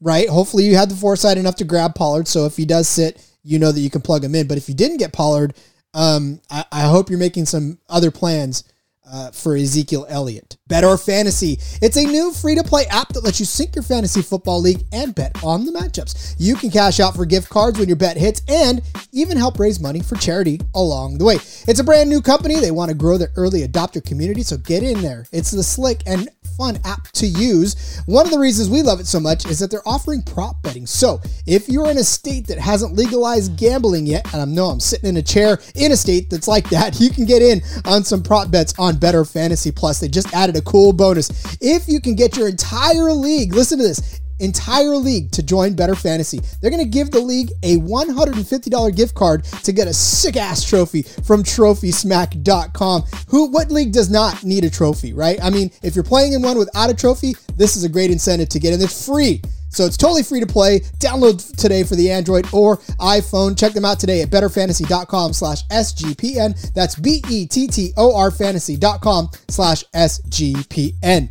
right? 0.00 0.28
Hopefully, 0.28 0.64
you 0.64 0.76
had 0.76 0.90
the 0.90 0.96
foresight 0.96 1.38
enough 1.38 1.56
to 1.56 1.64
grab 1.64 1.94
Pollard. 1.94 2.28
So 2.28 2.46
if 2.46 2.56
he 2.56 2.64
does 2.64 2.88
sit, 2.88 3.24
you 3.42 3.58
know 3.58 3.72
that 3.72 3.80
you 3.80 3.90
can 3.90 4.02
plug 4.02 4.24
him 4.24 4.34
in. 4.34 4.46
But 4.46 4.58
if 4.58 4.68
you 4.68 4.74
didn't 4.74 4.98
get 4.98 5.12
Pollard, 5.12 5.54
um, 5.94 6.40
I, 6.50 6.64
I 6.70 6.80
hope 6.82 7.10
you're 7.10 7.18
making 7.18 7.46
some 7.46 7.78
other 7.88 8.10
plans 8.10 8.64
uh, 9.10 9.30
for 9.30 9.56
Ezekiel 9.56 10.06
Elliott. 10.08 10.56
Bettor 10.66 10.96
Fantasy. 10.98 11.58
It's 11.80 11.96
a 11.96 12.04
new 12.04 12.32
free 12.32 12.54
to 12.56 12.62
play 12.62 12.84
app 12.90 13.08
that 13.14 13.24
lets 13.24 13.40
you 13.40 13.46
sync 13.46 13.74
your 13.74 13.82
fantasy 13.82 14.22
football 14.22 14.60
league 14.60 14.84
and 14.92 15.14
bet 15.14 15.42
on 15.42 15.64
the 15.64 15.72
matchups. 15.72 16.34
You 16.38 16.56
can 16.56 16.70
cash 16.70 17.00
out 17.00 17.16
for 17.16 17.24
gift 17.24 17.48
cards 17.48 17.78
when 17.78 17.88
your 17.88 17.96
bet 17.96 18.16
hits 18.16 18.42
and 18.48 18.82
even 19.12 19.36
help 19.36 19.58
raise 19.58 19.80
money 19.80 20.00
for 20.00 20.16
charity 20.16 20.60
along 20.74 21.18
the 21.18 21.24
way. 21.24 21.36
It's 21.66 21.80
a 21.80 21.84
brand 21.84 22.10
new 22.10 22.20
company. 22.20 22.60
They 22.60 22.70
want 22.70 22.90
to 22.90 22.94
grow 22.94 23.16
their 23.16 23.32
early 23.36 23.66
adopter 23.66 24.04
community, 24.04 24.42
so 24.42 24.58
get 24.58 24.82
in 24.82 25.00
there. 25.00 25.24
It's 25.32 25.50
the 25.50 25.62
slick 25.62 26.02
and 26.06 26.28
fun 26.58 26.78
app 26.84 27.04
to 27.12 27.26
use. 27.26 28.02
One 28.06 28.26
of 28.26 28.32
the 28.32 28.38
reasons 28.38 28.68
we 28.68 28.82
love 28.82 29.00
it 29.00 29.06
so 29.06 29.20
much 29.20 29.46
is 29.46 29.60
that 29.60 29.70
they're 29.70 29.86
offering 29.88 30.22
prop 30.22 30.60
betting. 30.62 30.86
So 30.86 31.22
if 31.46 31.68
you're 31.68 31.88
in 31.88 31.98
a 31.98 32.04
state 32.04 32.48
that 32.48 32.58
hasn't 32.58 32.94
legalized 32.94 33.56
gambling 33.56 34.06
yet, 34.06 34.30
and 34.34 34.42
I 34.42 34.44
know 34.44 34.66
I'm 34.66 34.80
sitting 34.80 35.08
in 35.08 35.16
a 35.16 35.22
chair 35.22 35.58
in 35.76 35.92
a 35.92 35.96
state 35.96 36.28
that's 36.28 36.48
like 36.48 36.68
that, 36.70 37.00
you 37.00 37.10
can 37.10 37.24
get 37.24 37.40
in 37.40 37.62
on 37.86 38.04
some 38.04 38.22
prop 38.22 38.50
bets 38.50 38.74
on 38.78 38.98
Bettor 38.98 39.24
Fantasy 39.24 39.70
Plus. 39.70 40.00
They 40.00 40.08
just 40.08 40.34
added 40.34 40.56
a 40.56 40.62
cool 40.62 40.92
bonus. 40.92 41.30
If 41.60 41.88
you 41.88 42.00
can 42.00 42.16
get 42.16 42.36
your 42.36 42.48
entire 42.48 43.12
league, 43.12 43.54
listen 43.54 43.78
to 43.78 43.84
this, 43.84 44.20
entire 44.40 44.96
league 44.96 45.30
to 45.32 45.42
join 45.42 45.74
Bettor 45.74 45.94
Fantasy. 45.94 46.40
They're 46.60 46.70
going 46.70 46.82
to 46.82 46.88
give 46.88 47.10
the 47.10 47.20
league 47.20 47.50
a 47.62 47.76
$150 47.76 48.96
gift 48.96 49.14
card 49.14 49.44
to 49.44 49.72
get 49.72 49.88
a 49.88 49.94
sick 49.94 50.36
ass 50.36 50.64
trophy 50.64 51.02
from 51.02 51.42
trophysmack.com. 51.42 53.02
Who 53.28 53.50
what 53.50 53.70
league 53.70 53.92
does 53.92 54.10
not 54.10 54.44
need 54.44 54.64
a 54.64 54.70
trophy, 54.70 55.12
right? 55.12 55.38
I 55.42 55.50
mean, 55.50 55.70
if 55.82 55.94
you're 55.94 56.04
playing 56.04 56.32
in 56.32 56.42
one 56.42 56.58
without 56.58 56.90
a 56.90 56.94
trophy, 56.94 57.34
this 57.56 57.76
is 57.76 57.84
a 57.84 57.88
great 57.88 58.10
incentive 58.10 58.48
to 58.50 58.58
get 58.58 58.74
in. 58.74 58.80
It's 58.80 59.06
free. 59.06 59.42
So 59.70 59.84
it's 59.84 59.96
totally 59.96 60.22
free 60.22 60.40
to 60.40 60.46
play. 60.46 60.80
Download 60.98 61.56
today 61.56 61.84
for 61.84 61.94
the 61.94 62.10
Android 62.10 62.46
or 62.52 62.78
iPhone. 62.98 63.58
Check 63.58 63.72
them 63.72 63.84
out 63.84 64.00
today 64.00 64.22
at 64.22 64.30
bettorfantasy.com 64.30 65.32
slash 65.32 65.66
SGPN. 65.68 66.72
That's 66.72 66.94
B-E-T-T-O-R 66.94 68.30
fantasy.com 68.30 69.28
slash 69.48 69.84
SGPN. 69.94 71.30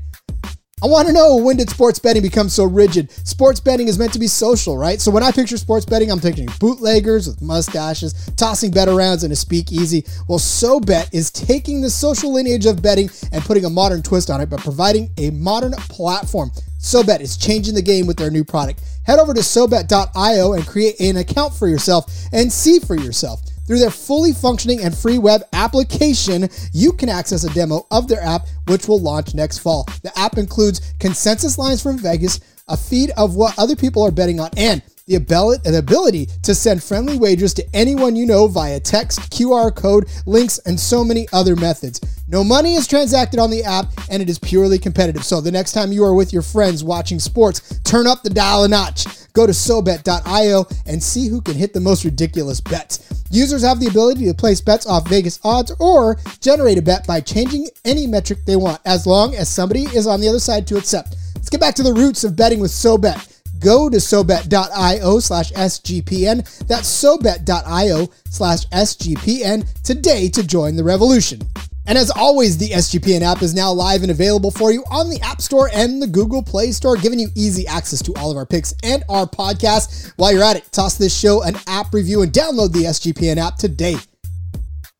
I 0.83 0.85
want 0.85 1.07
to 1.07 1.13
know 1.13 1.37
when 1.37 1.57
did 1.57 1.71
sports 1.71 1.97
betting 1.97 2.21
become 2.21 2.49
so 2.49 2.63
rigid? 2.63 3.09
Sports 3.09 3.59
betting 3.59 3.87
is 3.87 3.97
meant 3.97 4.13
to 4.13 4.19
be 4.19 4.27
social, 4.27 4.77
right? 4.77 5.01
So 5.01 5.09
when 5.09 5.23
I 5.23 5.31
picture 5.31 5.57
sports 5.57 5.87
betting, 5.87 6.11
I'm 6.11 6.19
picturing 6.19 6.49
bootleggers 6.59 7.27
with 7.27 7.41
mustaches, 7.41 8.13
tossing 8.35 8.69
bet 8.69 8.87
arounds 8.87 9.25
in 9.25 9.31
a 9.31 9.35
speakeasy. 9.35 10.05
Well, 10.27 10.37
SoBet 10.37 11.11
is 11.15 11.31
taking 11.31 11.81
the 11.81 11.89
social 11.89 12.31
lineage 12.31 12.67
of 12.67 12.83
betting 12.83 13.09
and 13.31 13.43
putting 13.43 13.65
a 13.65 13.71
modern 13.71 14.03
twist 14.03 14.29
on 14.29 14.39
it 14.39 14.51
by 14.51 14.57
providing 14.57 15.09
a 15.17 15.31
modern 15.31 15.71
platform. 15.71 16.51
SoBet 16.77 17.21
is 17.21 17.37
changing 17.37 17.73
the 17.73 17.81
game 17.81 18.05
with 18.05 18.17
their 18.17 18.29
new 18.29 18.43
product. 18.43 18.83
Head 19.03 19.17
over 19.17 19.33
to 19.33 19.41
SoBet.io 19.41 20.53
and 20.53 20.67
create 20.67 20.99
an 20.99 21.17
account 21.17 21.55
for 21.55 21.67
yourself 21.67 22.05
and 22.31 22.53
see 22.53 22.77
for 22.79 22.93
yourself. 22.93 23.41
Through 23.67 23.79
their 23.79 23.91
fully 23.91 24.31
functioning 24.31 24.81
and 24.81 24.97
free 24.97 25.17
web 25.17 25.41
application, 25.51 26.49
you 26.71 26.93
can 26.93 27.09
access 27.09 27.43
a 27.43 27.53
demo 27.53 27.85
of 27.91 28.07
their 28.07 28.23
app, 28.23 28.47
which 28.67 28.87
will 28.87 29.01
launch 29.01 29.35
next 29.35 29.57
fall. 29.57 29.85
The 30.03 30.17
app 30.17 30.37
includes 30.37 30.93
consensus 30.99 31.57
lines 31.57 31.83
from 31.83 31.97
Vegas, 31.97 32.39
a 32.69 32.77
feed 32.77 33.11
of 33.17 33.35
what 33.35 33.59
other 33.59 33.75
people 33.75 34.03
are 34.03 34.11
betting 34.11 34.39
on, 34.39 34.49
and 34.55 34.81
the 35.07 35.15
ability 35.15 36.25
to 36.43 36.53
send 36.53 36.83
friendly 36.83 37.17
wagers 37.17 37.53
to 37.55 37.65
anyone 37.73 38.15
you 38.15 38.25
know 38.25 38.47
via 38.47 38.79
text, 38.79 39.19
QR 39.31 39.73
code, 39.75 40.09
links, 40.25 40.59
and 40.59 40.79
so 40.79 41.03
many 41.03 41.27
other 41.33 41.55
methods. 41.55 42.01
No 42.27 42.43
money 42.43 42.75
is 42.75 42.87
transacted 42.87 43.39
on 43.39 43.49
the 43.49 43.63
app, 43.63 43.85
and 44.09 44.21
it 44.21 44.29
is 44.29 44.37
purely 44.37 44.77
competitive. 44.77 45.23
So 45.23 45.39
the 45.39 45.51
next 45.51 45.71
time 45.71 45.93
you 45.93 46.03
are 46.03 46.13
with 46.13 46.33
your 46.33 46.41
friends 46.41 46.83
watching 46.83 47.19
sports, 47.19 47.79
turn 47.83 48.05
up 48.05 48.21
the 48.21 48.29
dial 48.29 48.65
a 48.65 48.67
notch. 48.67 49.05
Go 49.31 49.45
to 49.45 49.53
SoBet.io 49.53 50.65
and 50.87 51.01
see 51.01 51.27
who 51.27 51.41
can 51.41 51.53
hit 51.53 51.73
the 51.73 51.79
most 51.79 52.03
ridiculous 52.03 52.59
bets. 52.59 53.23
Users 53.29 53.61
have 53.61 53.79
the 53.79 53.87
ability 53.87 54.25
to 54.25 54.33
place 54.33 54.59
bets 54.59 54.85
off 54.87 55.07
Vegas 55.07 55.39
odds 55.43 55.71
or 55.79 56.17
generate 56.41 56.77
a 56.77 56.81
bet 56.81 57.05
by 57.07 57.21
changing 57.21 57.67
any 57.85 58.07
metric 58.07 58.39
they 58.45 58.55
want, 58.55 58.81
as 58.85 59.05
long 59.05 59.35
as 59.35 59.47
somebody 59.47 59.83
is 59.83 60.07
on 60.07 60.19
the 60.19 60.27
other 60.27 60.39
side 60.39 60.67
to 60.67 60.77
accept. 60.77 61.15
Let's 61.35 61.49
get 61.49 61.61
back 61.61 61.75
to 61.75 61.83
the 61.83 61.93
roots 61.93 62.23
of 62.23 62.35
betting 62.35 62.59
with 62.59 62.71
SoBet. 62.71 63.36
Go 63.59 63.89
to 63.89 63.97
SoBet.io 63.97 65.19
slash 65.19 65.51
SGPN. 65.51 66.67
That's 66.67 66.87
SoBet.io 66.87 68.07
slash 68.29 68.65
SGPN 68.67 69.81
today 69.83 70.29
to 70.29 70.45
join 70.45 70.75
the 70.75 70.83
revolution. 70.83 71.41
And 71.87 71.97
as 71.97 72.11
always, 72.11 72.57
the 72.57 72.69
SGPN 72.69 73.21
app 73.21 73.41
is 73.41 73.55
now 73.55 73.71
live 73.71 74.01
and 74.01 74.11
available 74.11 74.51
for 74.51 74.73
you 74.73 74.83
on 74.91 75.09
the 75.09 75.21
App 75.21 75.41
Store 75.41 75.69
and 75.73 76.01
the 76.01 76.07
Google 76.07 76.43
Play 76.43 76.73
Store, 76.73 76.97
giving 76.97 77.17
you 77.17 77.29
easy 77.33 77.65
access 77.65 78.01
to 78.03 78.13
all 78.17 78.29
of 78.29 78.35
our 78.35 78.45
picks 78.45 78.73
and 78.83 79.05
our 79.07 79.25
podcasts. 79.25 80.11
While 80.17 80.33
you're 80.33 80.43
at 80.43 80.57
it, 80.57 80.69
toss 80.73 80.97
this 80.97 81.17
show 81.17 81.43
an 81.43 81.55
app 81.65 81.93
review 81.93 82.23
and 82.23 82.31
download 82.33 82.73
the 82.73 82.83
SGPN 82.83 83.37
app 83.37 83.55
today. 83.55 83.95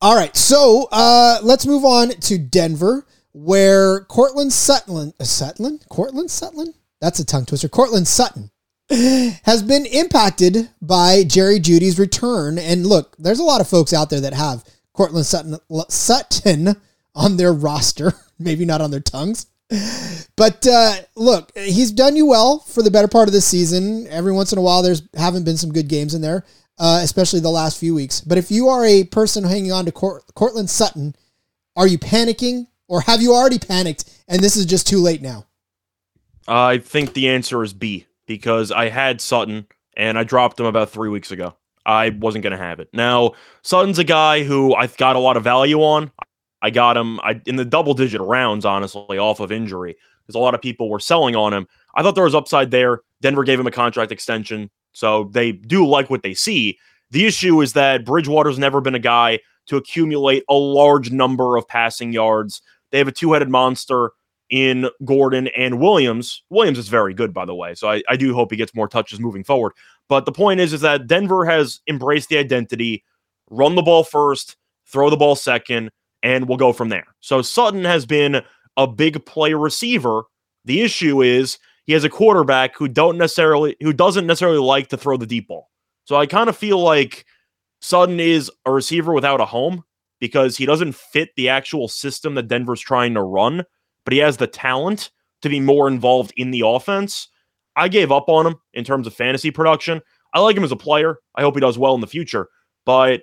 All 0.00 0.16
right, 0.16 0.34
so 0.34 0.88
uh, 0.90 1.40
let's 1.42 1.66
move 1.66 1.84
on 1.84 2.08
to 2.08 2.38
Denver, 2.38 3.04
where 3.32 4.04
Courtland 4.04 4.52
Sutton, 4.52 5.12
uh, 5.20 5.24
Sutton, 5.24 5.80
Courtland 5.90 6.30
Sutton, 6.30 6.72
that's 7.00 7.18
a 7.18 7.24
tongue 7.24 7.46
twister. 7.46 7.68
Courtland 7.68 8.08
Sutton 8.08 8.50
has 8.90 9.62
been 9.62 9.86
impacted 9.86 10.70
by 10.80 11.24
Jerry 11.24 11.60
Jeudy's 11.60 11.98
return. 11.98 12.58
And 12.58 12.86
look, 12.86 13.16
there's 13.18 13.38
a 13.38 13.44
lot 13.44 13.60
of 13.60 13.68
folks 13.68 13.92
out 13.92 14.10
there 14.10 14.20
that 14.20 14.34
have 14.34 14.64
Courtland 14.94 15.26
Sutton, 15.26 15.58
Sutton 15.88 16.76
on 17.14 17.36
their 17.36 17.52
roster, 17.52 18.12
maybe 18.38 18.64
not 18.64 18.80
on 18.80 18.90
their 18.90 19.00
tongues. 19.00 19.46
But 20.36 20.66
uh, 20.66 20.94
look, 21.14 21.52
he's 21.56 21.92
done 21.92 22.16
you 22.16 22.26
well 22.26 22.60
for 22.60 22.82
the 22.82 22.90
better 22.90 23.08
part 23.08 23.28
of 23.28 23.34
the 23.34 23.40
season. 23.40 24.06
Every 24.08 24.32
once 24.32 24.52
in 24.52 24.58
a 24.58 24.62
while, 24.62 24.82
there's 24.82 25.02
haven't 25.14 25.44
been 25.44 25.58
some 25.58 25.72
good 25.72 25.88
games 25.88 26.14
in 26.14 26.22
there, 26.22 26.46
uh, 26.78 27.00
especially 27.02 27.40
the 27.40 27.50
last 27.50 27.78
few 27.78 27.94
weeks. 27.94 28.22
But 28.22 28.38
if 28.38 28.50
you 28.50 28.68
are 28.68 28.84
a 28.84 29.04
person 29.04 29.44
hanging 29.44 29.72
on 29.72 29.84
to 29.84 29.92
Court, 29.92 30.22
Courtland 30.34 30.70
Sutton, 30.70 31.14
are 31.76 31.86
you 31.86 31.98
panicking 31.98 32.66
or 32.88 33.02
have 33.02 33.20
you 33.20 33.34
already 33.34 33.58
panicked 33.58 34.04
and 34.26 34.40
this 34.40 34.56
is 34.56 34.64
just 34.64 34.86
too 34.86 35.00
late 35.00 35.20
now? 35.20 35.44
I 36.48 36.78
think 36.78 37.12
the 37.12 37.28
answer 37.28 37.62
is 37.62 37.74
B 37.74 38.06
because 38.26 38.72
I 38.72 38.88
had 38.88 39.20
Sutton 39.20 39.66
and 39.96 40.18
I 40.18 40.24
dropped 40.24 40.58
him 40.58 40.66
about 40.66 40.90
three 40.90 41.10
weeks 41.10 41.30
ago. 41.30 41.54
I 41.84 42.10
wasn't 42.10 42.42
going 42.42 42.56
to 42.56 42.62
have 42.62 42.80
it. 42.80 42.88
Now, 42.92 43.32
Sutton's 43.62 43.98
a 43.98 44.04
guy 44.04 44.42
who 44.42 44.74
I've 44.74 44.96
got 44.96 45.16
a 45.16 45.20
lot 45.20 45.36
of 45.36 45.44
value 45.44 45.82
on. 45.82 46.10
I 46.60 46.70
got 46.70 46.96
him 46.96 47.20
I, 47.20 47.40
in 47.46 47.56
the 47.56 47.64
double 47.64 47.94
digit 47.94 48.20
rounds, 48.20 48.64
honestly, 48.64 49.18
off 49.18 49.40
of 49.40 49.52
injury 49.52 49.96
because 50.22 50.34
a 50.34 50.40
lot 50.40 50.54
of 50.54 50.62
people 50.62 50.90
were 50.90 51.00
selling 51.00 51.36
on 51.36 51.52
him. 51.52 51.66
I 51.94 52.02
thought 52.02 52.14
there 52.14 52.24
was 52.24 52.34
upside 52.34 52.70
there. 52.70 53.00
Denver 53.20 53.44
gave 53.44 53.60
him 53.60 53.66
a 53.66 53.72
contract 53.72 54.12
extension, 54.12 54.70
so 54.92 55.30
they 55.32 55.52
do 55.52 55.86
like 55.86 56.10
what 56.10 56.22
they 56.22 56.34
see. 56.34 56.78
The 57.10 57.26
issue 57.26 57.60
is 57.62 57.72
that 57.74 58.04
Bridgewater's 58.04 58.58
never 58.58 58.80
been 58.80 58.94
a 58.94 59.00
guy 59.00 59.40
to 59.66 59.76
accumulate 59.76 60.44
a 60.48 60.54
large 60.54 61.10
number 61.10 61.56
of 61.56 61.66
passing 61.68 62.12
yards. 62.12 62.60
They 62.90 62.98
have 62.98 63.08
a 63.08 63.12
two 63.12 63.32
headed 63.32 63.48
monster 63.48 64.12
in 64.50 64.88
Gordon 65.04 65.48
and 65.48 65.80
Williams. 65.80 66.42
Williams 66.50 66.78
is 66.78 66.88
very 66.88 67.14
good, 67.14 67.34
by 67.34 67.44
the 67.44 67.54
way. 67.54 67.74
So 67.74 67.90
I, 67.90 68.02
I 68.08 68.16
do 68.16 68.34
hope 68.34 68.50
he 68.50 68.56
gets 68.56 68.74
more 68.74 68.88
touches 68.88 69.20
moving 69.20 69.44
forward. 69.44 69.72
But 70.08 70.24
the 70.24 70.32
point 70.32 70.60
is, 70.60 70.72
is 70.72 70.80
that 70.80 71.06
Denver 71.06 71.44
has 71.44 71.80
embraced 71.86 72.28
the 72.28 72.38
identity, 72.38 73.04
run 73.50 73.74
the 73.74 73.82
ball 73.82 74.04
first, 74.04 74.56
throw 74.86 75.10
the 75.10 75.16
ball 75.16 75.36
second, 75.36 75.90
and 76.22 76.48
we'll 76.48 76.56
go 76.56 76.72
from 76.72 76.88
there. 76.88 77.06
So 77.20 77.42
Sutton 77.42 77.84
has 77.84 78.06
been 78.06 78.42
a 78.76 78.86
big 78.86 79.24
play 79.26 79.52
receiver. 79.52 80.22
The 80.64 80.80
issue 80.80 81.22
is 81.22 81.58
he 81.84 81.92
has 81.92 82.04
a 82.04 82.10
quarterback 82.10 82.76
who 82.76 82.88
don't 82.88 83.18
necessarily 83.18 83.76
who 83.80 83.92
doesn't 83.92 84.26
necessarily 84.26 84.58
like 84.58 84.88
to 84.88 84.96
throw 84.96 85.16
the 85.16 85.26
deep 85.26 85.48
ball. 85.48 85.68
So 86.04 86.16
I 86.16 86.26
kind 86.26 86.48
of 86.48 86.56
feel 86.56 86.78
like 86.82 87.26
Sutton 87.80 88.18
is 88.18 88.50
a 88.64 88.72
receiver 88.72 89.12
without 89.12 89.40
a 89.40 89.46
home 89.46 89.84
because 90.20 90.56
he 90.56 90.66
doesn't 90.66 90.94
fit 90.94 91.30
the 91.36 91.48
actual 91.48 91.86
system 91.86 92.34
that 92.34 92.48
Denver's 92.48 92.80
trying 92.80 93.14
to 93.14 93.22
run 93.22 93.64
but 94.08 94.14
he 94.14 94.20
has 94.20 94.38
the 94.38 94.46
talent 94.46 95.10
to 95.42 95.50
be 95.50 95.60
more 95.60 95.86
involved 95.86 96.32
in 96.38 96.50
the 96.50 96.62
offense. 96.64 97.28
I 97.76 97.88
gave 97.88 98.10
up 98.10 98.30
on 98.30 98.46
him 98.46 98.54
in 98.72 98.82
terms 98.82 99.06
of 99.06 99.12
fantasy 99.12 99.50
production. 99.50 100.00
I 100.32 100.40
like 100.40 100.56
him 100.56 100.64
as 100.64 100.72
a 100.72 100.76
player. 100.76 101.18
I 101.34 101.42
hope 101.42 101.52
he 101.56 101.60
does 101.60 101.76
well 101.76 101.94
in 101.94 102.00
the 102.00 102.06
future, 102.06 102.48
but 102.86 103.20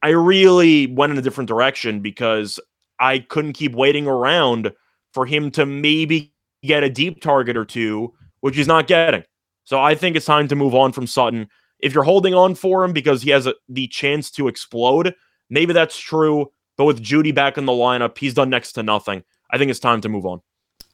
I 0.00 0.10
really 0.10 0.86
went 0.86 1.10
in 1.10 1.18
a 1.18 1.22
different 1.22 1.48
direction 1.48 1.98
because 1.98 2.60
I 3.00 3.18
couldn't 3.18 3.54
keep 3.54 3.74
waiting 3.74 4.06
around 4.06 4.70
for 5.12 5.26
him 5.26 5.50
to 5.50 5.66
maybe 5.66 6.32
get 6.62 6.84
a 6.84 6.88
deep 6.88 7.20
target 7.20 7.56
or 7.56 7.64
two, 7.64 8.14
which 8.42 8.54
he's 8.54 8.68
not 8.68 8.86
getting. 8.86 9.24
So 9.64 9.80
I 9.80 9.96
think 9.96 10.14
it's 10.14 10.24
time 10.24 10.46
to 10.46 10.54
move 10.54 10.76
on 10.76 10.92
from 10.92 11.08
Sutton. 11.08 11.48
If 11.80 11.94
you're 11.94 12.04
holding 12.04 12.32
on 12.32 12.54
for 12.54 12.84
him 12.84 12.92
because 12.92 13.22
he 13.22 13.30
has 13.30 13.48
a, 13.48 13.54
the 13.68 13.88
chance 13.88 14.30
to 14.30 14.46
explode, 14.46 15.16
maybe 15.50 15.72
that's 15.72 15.98
true. 15.98 16.52
But 16.76 16.84
with 16.84 17.02
Jeudy 17.02 17.34
back 17.34 17.58
in 17.58 17.66
the 17.66 17.72
lineup, 17.72 18.18
he's 18.18 18.34
done 18.34 18.50
next 18.50 18.74
to 18.74 18.84
nothing. 18.84 19.24
I 19.52 19.58
think 19.58 19.70
it's 19.70 19.80
time 19.80 20.00
to 20.00 20.08
move 20.08 20.26
on. 20.26 20.40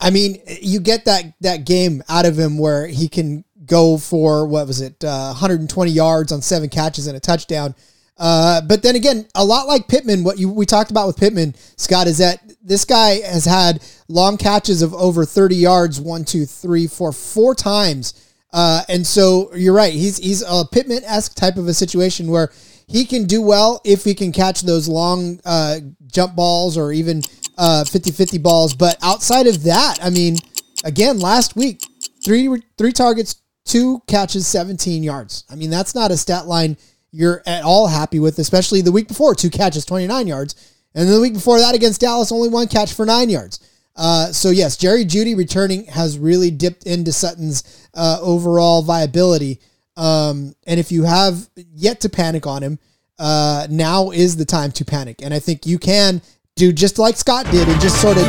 I 0.00 0.10
mean, 0.10 0.40
you 0.60 0.80
get 0.80 1.04
that 1.06 1.34
that 1.40 1.64
game 1.64 2.02
out 2.08 2.26
of 2.26 2.38
him 2.38 2.58
where 2.58 2.86
he 2.86 3.08
can 3.08 3.44
go 3.64 3.98
for 3.98 4.46
what 4.46 4.66
was 4.66 4.80
it, 4.80 5.02
uh, 5.04 5.28
120 5.28 5.90
yards 5.90 6.32
on 6.32 6.42
seven 6.42 6.68
catches 6.68 7.06
and 7.06 7.16
a 7.16 7.20
touchdown. 7.20 7.74
Uh, 8.16 8.60
but 8.62 8.82
then 8.82 8.96
again, 8.96 9.26
a 9.36 9.44
lot 9.44 9.68
like 9.68 9.86
Pittman, 9.86 10.24
what 10.24 10.38
you 10.38 10.50
we 10.50 10.66
talked 10.66 10.90
about 10.90 11.06
with 11.06 11.16
Pittman, 11.16 11.54
Scott, 11.76 12.08
is 12.08 12.18
that 12.18 12.42
this 12.60 12.84
guy 12.84 13.20
has 13.20 13.44
had 13.44 13.82
long 14.08 14.36
catches 14.36 14.82
of 14.82 14.92
over 14.92 15.24
30 15.24 15.54
yards, 15.54 16.00
one, 16.00 16.24
two, 16.24 16.44
three, 16.44 16.88
four, 16.88 17.12
four 17.12 17.54
times. 17.54 18.34
Uh, 18.52 18.82
and 18.88 19.06
so 19.06 19.54
you're 19.54 19.74
right. 19.74 19.92
He's 19.92 20.16
he's 20.18 20.42
a 20.42 20.64
Pittman 20.70 21.04
esque 21.04 21.34
type 21.34 21.56
of 21.56 21.68
a 21.68 21.74
situation 21.74 22.28
where 22.28 22.50
he 22.88 23.04
can 23.04 23.26
do 23.26 23.40
well 23.40 23.80
if 23.84 24.02
he 24.02 24.14
can 24.14 24.32
catch 24.32 24.62
those 24.62 24.88
long 24.88 25.40
uh, 25.44 25.78
jump 26.06 26.34
balls 26.34 26.76
or 26.76 26.92
even 26.92 27.22
uh, 27.56 27.84
50-50 27.86 28.42
balls. 28.42 28.74
But 28.74 28.96
outside 29.02 29.46
of 29.46 29.62
that, 29.64 29.98
I 30.02 30.10
mean, 30.10 30.38
again, 30.84 31.20
last 31.20 31.54
week, 31.54 31.82
three 32.24 32.62
three 32.76 32.92
targets, 32.92 33.36
two 33.64 34.02
catches, 34.08 34.46
17 34.46 35.02
yards. 35.02 35.44
I 35.50 35.54
mean, 35.54 35.70
that's 35.70 35.94
not 35.94 36.10
a 36.10 36.16
stat 36.16 36.46
line 36.46 36.76
you're 37.10 37.42
at 37.46 37.62
all 37.62 37.86
happy 37.86 38.18
with, 38.18 38.38
especially 38.38 38.80
the 38.80 38.92
week 38.92 39.08
before, 39.08 39.34
two 39.34 39.50
catches, 39.50 39.84
29 39.84 40.26
yards. 40.26 40.74
And 40.94 41.08
the 41.08 41.20
week 41.20 41.34
before 41.34 41.58
that 41.58 41.74
against 41.74 42.00
Dallas, 42.00 42.32
only 42.32 42.48
one 42.48 42.68
catch 42.68 42.92
for 42.92 43.06
nine 43.06 43.30
yards. 43.30 43.60
Uh, 43.96 44.26
so 44.32 44.50
yes, 44.50 44.76
Jerry 44.76 45.04
Jeudy 45.04 45.36
returning 45.36 45.86
has 45.86 46.18
really 46.18 46.50
dipped 46.50 46.86
into 46.86 47.12
Sutton's 47.12 47.88
uh, 47.94 48.18
overall 48.20 48.82
viability. 48.82 49.60
Um, 49.98 50.54
and 50.66 50.78
if 50.78 50.92
you 50.92 51.02
have 51.02 51.50
yet 51.56 52.00
to 52.02 52.08
panic 52.08 52.46
on 52.46 52.62
him, 52.62 52.78
uh, 53.18 53.66
now 53.68 54.10
is 54.12 54.36
the 54.36 54.44
time 54.44 54.70
to 54.72 54.84
panic. 54.84 55.20
And 55.22 55.34
I 55.34 55.40
think 55.40 55.66
you 55.66 55.78
can 55.78 56.22
do 56.54 56.72
just 56.72 56.98
like 56.98 57.16
Scott 57.16 57.46
did 57.50 57.68
and 57.68 57.80
just 57.80 58.00
sort 58.00 58.16
of 58.16 58.24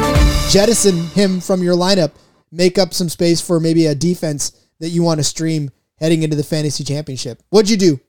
jettison 0.49 0.97
him 1.09 1.39
from 1.39 1.61
your 1.61 1.75
lineup, 1.75 2.11
make 2.51 2.77
up 2.79 2.93
some 2.93 3.07
space 3.07 3.39
for 3.39 3.59
maybe 3.59 3.85
a 3.85 3.93
defense 3.93 4.51
that 4.79 4.89
you 4.89 5.03
want 5.03 5.19
to 5.19 5.23
stream 5.23 5.69
heading 5.99 6.23
into 6.23 6.35
the 6.35 6.43
fantasy 6.43 6.83
championship. 6.83 7.41
What'd 7.49 7.69
you 7.69 7.77
do 7.77 7.99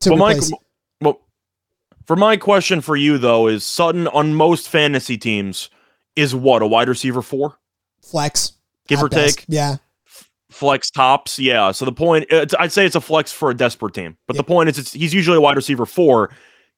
to 0.00 0.10
well, 0.10 0.28
replace? 0.28 0.50
Mike, 0.50 0.60
well, 1.02 1.20
for 2.06 2.16
my 2.16 2.38
question 2.38 2.80
for 2.80 2.96
you 2.96 3.18
though 3.18 3.48
is 3.48 3.64
Sutton 3.64 4.08
on 4.08 4.34
most 4.34 4.68
fantasy 4.68 5.18
teams 5.18 5.68
is 6.16 6.34
what 6.34 6.62
a 6.62 6.66
wide 6.66 6.88
receiver 6.88 7.20
four 7.20 7.58
flex, 8.02 8.52
give 8.88 9.02
or 9.02 9.08
best. 9.08 9.38
take. 9.38 9.44
Yeah, 9.48 9.76
flex 10.60 10.90
tops. 10.90 11.38
Yeah. 11.38 11.72
So 11.72 11.86
the 11.86 11.92
point, 11.92 12.30
I'd 12.32 12.70
say 12.70 12.84
it's 12.84 12.94
a 12.94 13.00
flex 13.00 13.32
for 13.32 13.50
a 13.50 13.54
desperate 13.54 13.94
team, 13.94 14.18
but 14.26 14.36
the 14.36 14.44
point 14.44 14.68
is, 14.68 14.78
it's 14.78 14.92
he's 14.92 15.14
usually 15.14 15.38
a 15.38 15.40
wide 15.40 15.56
receiver 15.56 15.86
four. 15.86 16.30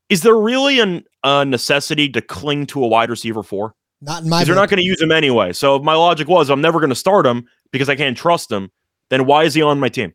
Is 0.08 0.22
there 0.22 0.36
really 0.36 0.78
an, 0.78 1.04
a 1.24 1.44
necessity 1.44 2.08
to 2.10 2.22
cling 2.22 2.66
to 2.66 2.84
a 2.84 2.86
wide 2.86 3.10
receiver 3.10 3.42
four? 3.42 3.74
Not 4.00 4.22
in 4.22 4.28
my. 4.28 4.44
They're 4.44 4.54
not 4.54 4.68
going 4.68 4.78
to 4.78 4.84
use 4.84 5.02
him 5.02 5.10
anyway. 5.10 5.52
So 5.52 5.80
my 5.80 5.94
logic 5.94 6.28
was, 6.28 6.48
I'm 6.48 6.60
never 6.60 6.78
going 6.78 6.90
to 6.90 6.96
start 6.96 7.26
him 7.26 7.48
because 7.72 7.88
I 7.88 7.96
can't 7.96 8.16
trust 8.16 8.50
him. 8.50 8.70
Then 9.10 9.26
why 9.26 9.44
is 9.44 9.54
he 9.54 9.62
on 9.62 9.80
my 9.80 9.88
team? 9.88 10.14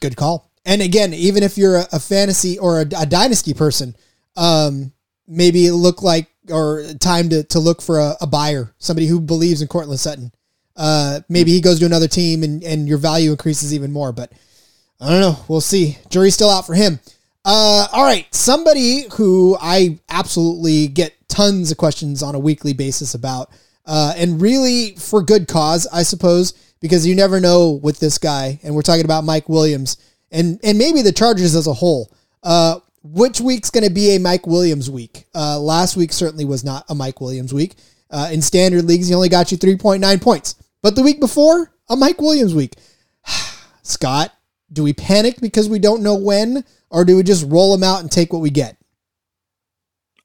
Good 0.00 0.16
call. 0.16 0.52
And 0.64 0.80
again, 0.80 1.12
even 1.12 1.42
if 1.42 1.58
you're 1.58 1.78
a, 1.78 1.86
a 1.92 1.98
fantasy 1.98 2.58
or 2.58 2.80
a, 2.80 2.86
a, 2.96 3.06
dynasty 3.06 3.54
person, 3.54 3.96
um, 4.36 4.92
maybe 5.26 5.66
it 5.66 5.72
look 5.74 6.02
like 6.02 6.28
or 6.50 6.84
time 7.00 7.28
to, 7.30 7.42
to 7.44 7.58
look 7.58 7.82
for 7.82 7.98
a, 7.98 8.16
a 8.20 8.26
buyer, 8.26 8.74
somebody 8.78 9.06
who 9.06 9.20
believes 9.20 9.62
in 9.62 9.68
Courtland 9.68 10.00
Sutton. 10.00 10.32
Uh, 10.76 11.20
maybe 11.28 11.50
he 11.50 11.60
goes 11.60 11.78
to 11.80 11.86
another 11.86 12.08
team 12.08 12.42
and, 12.42 12.62
and 12.64 12.88
your 12.88 12.98
value 12.98 13.30
increases 13.30 13.74
even 13.74 13.92
more. 13.92 14.12
But 14.12 14.32
I 15.00 15.08
don't 15.08 15.20
know. 15.20 15.36
We'll 15.48 15.60
see. 15.60 15.98
Jury's 16.08 16.34
still 16.34 16.50
out 16.50 16.66
for 16.66 16.74
him. 16.74 17.00
Uh, 17.44 17.86
all 17.92 18.04
right. 18.04 18.32
Somebody 18.34 19.04
who 19.12 19.56
I 19.60 19.98
absolutely 20.08 20.88
get 20.88 21.14
tons 21.28 21.70
of 21.70 21.78
questions 21.78 22.22
on 22.22 22.34
a 22.34 22.38
weekly 22.38 22.72
basis 22.72 23.14
about, 23.14 23.50
uh, 23.86 24.14
and 24.16 24.40
really 24.40 24.94
for 24.96 25.22
good 25.22 25.48
cause, 25.48 25.86
I 25.92 26.02
suppose, 26.02 26.52
because 26.80 27.06
you 27.06 27.14
never 27.14 27.40
know 27.40 27.70
with 27.70 27.98
this 27.98 28.18
guy. 28.18 28.60
And 28.62 28.74
we're 28.74 28.82
talking 28.82 29.04
about 29.04 29.24
Mike 29.24 29.48
Williams 29.48 29.96
and, 30.30 30.60
and 30.62 30.78
maybe 30.78 31.02
the 31.02 31.12
Chargers 31.12 31.54
as 31.54 31.66
a 31.66 31.72
whole. 31.72 32.12
Uh, 32.42 32.80
which 33.02 33.40
week's 33.40 33.70
going 33.70 33.86
to 33.86 33.92
be 33.92 34.14
a 34.14 34.20
Mike 34.20 34.46
Williams 34.46 34.90
week? 34.90 35.26
Uh, 35.34 35.58
last 35.58 35.96
week 35.96 36.12
certainly 36.12 36.44
was 36.44 36.64
not 36.64 36.84
a 36.88 36.94
Mike 36.94 37.20
Williams 37.20 37.54
week. 37.54 37.76
Uh, 38.10 38.28
in 38.32 38.42
standard 38.42 38.84
leagues, 38.84 39.08
he 39.08 39.14
only 39.14 39.28
got 39.28 39.52
you 39.52 39.58
3.9 39.58 40.20
points. 40.20 40.56
But 40.82 40.96
the 40.96 41.02
week 41.02 41.20
before, 41.20 41.72
a 41.88 41.96
Mike 41.96 42.20
Williams 42.20 42.54
week. 42.54 42.74
Scott, 43.82 44.32
do 44.72 44.82
we 44.82 44.92
panic 44.92 45.40
because 45.40 45.68
we 45.68 45.78
don't 45.78 46.02
know 46.02 46.14
when, 46.14 46.64
or 46.90 47.04
do 47.04 47.16
we 47.16 47.22
just 47.22 47.46
roll 47.48 47.74
him 47.74 47.82
out 47.82 48.00
and 48.00 48.10
take 48.10 48.32
what 48.32 48.42
we 48.42 48.50
get? 48.50 48.76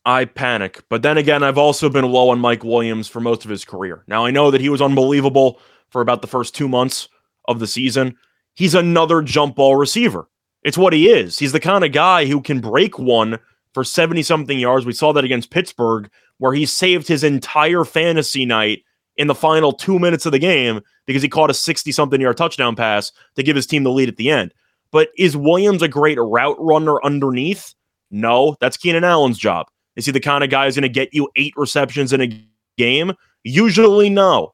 I 0.06 0.26
panic. 0.26 0.84
But 0.90 1.02
then 1.02 1.18
again, 1.18 1.44
I've 1.44 1.58
also 1.58 1.90
been 1.90 2.06
low 2.06 2.30
on 2.30 2.40
Mike 2.40 2.64
Williams 2.64 3.08
for 3.08 3.20
most 3.20 3.44
of 3.44 3.50
his 3.50 3.66
career. 3.66 4.04
Now, 4.08 4.26
I 4.26 4.32
know 4.32 4.52
that 4.52 4.62
he 4.62 4.70
was 4.70 4.82
unbelievable 4.82 5.60
for 5.90 6.02
about 6.02 6.22
the 6.22 6.28
first 6.28 6.56
two 6.56 6.68
months 6.68 7.10
of 7.48 7.60
the 7.60 7.68
season. 7.68 8.16
He's 8.54 8.76
another 8.76 9.22
jump 9.22 9.56
ball 9.56 9.76
receiver. 9.76 10.30
It's 10.64 10.78
what 10.78 10.94
he 10.94 11.10
is. 11.10 11.40
He's 11.40 11.52
the 11.52 11.60
kind 11.60 11.84
of 11.84 11.92
guy 11.92 12.26
who 12.26 12.42
can 12.42 12.60
break 12.60 12.98
one 13.00 13.40
for 13.74 13.84
70 13.84 14.24
something 14.24 14.58
yards. 14.58 14.86
We 14.86 14.94
saw 14.94 15.12
that 15.14 15.26
against 15.26 15.52
Pittsburgh, 15.52 16.10
where 16.38 16.54
he 16.54 16.66
saved 16.66 17.08
his 17.08 17.24
entire 17.24 17.86
fantasy 17.86 18.46
night 18.46 18.84
in 19.18 19.28
the 19.28 19.36
final 19.36 19.72
two 19.72 20.00
minutes 20.00 20.26
of 20.26 20.32
the 20.32 20.40
game 20.40 20.82
because 21.06 21.22
he 21.22 21.30
caught 21.30 21.50
a 21.50 21.54
60 21.54 21.92
something 21.92 22.20
yard 22.20 22.38
touchdown 22.38 22.76
pass 22.76 23.12
to 23.36 23.44
give 23.44 23.56
his 23.56 23.68
team 23.68 23.84
the 23.84 23.92
lead 23.92 24.10
at 24.10 24.18
the 24.18 24.30
end. 24.30 24.54
But 24.92 25.10
is 25.18 25.36
Williams 25.38 25.82
a 25.82 25.88
great 25.88 26.18
route 26.20 26.58
runner 26.60 27.04
underneath? 27.04 27.74
No, 28.12 28.56
that's 28.60 28.78
Keenan 28.78 29.04
Allen's 29.04 29.38
job. 29.38 29.68
Is 29.96 30.06
he 30.06 30.12
the 30.12 30.20
kind 30.20 30.44
of 30.44 30.50
guy 30.50 30.66
who's 30.66 30.76
going 30.76 30.84
to 30.84 30.90
get 30.90 31.14
you 31.14 31.30
eight 31.36 31.54
receptions 31.56 32.14
in 32.14 32.22
a 32.22 32.48
game? 32.78 33.14
Usually, 33.44 34.10
no. 34.10 34.54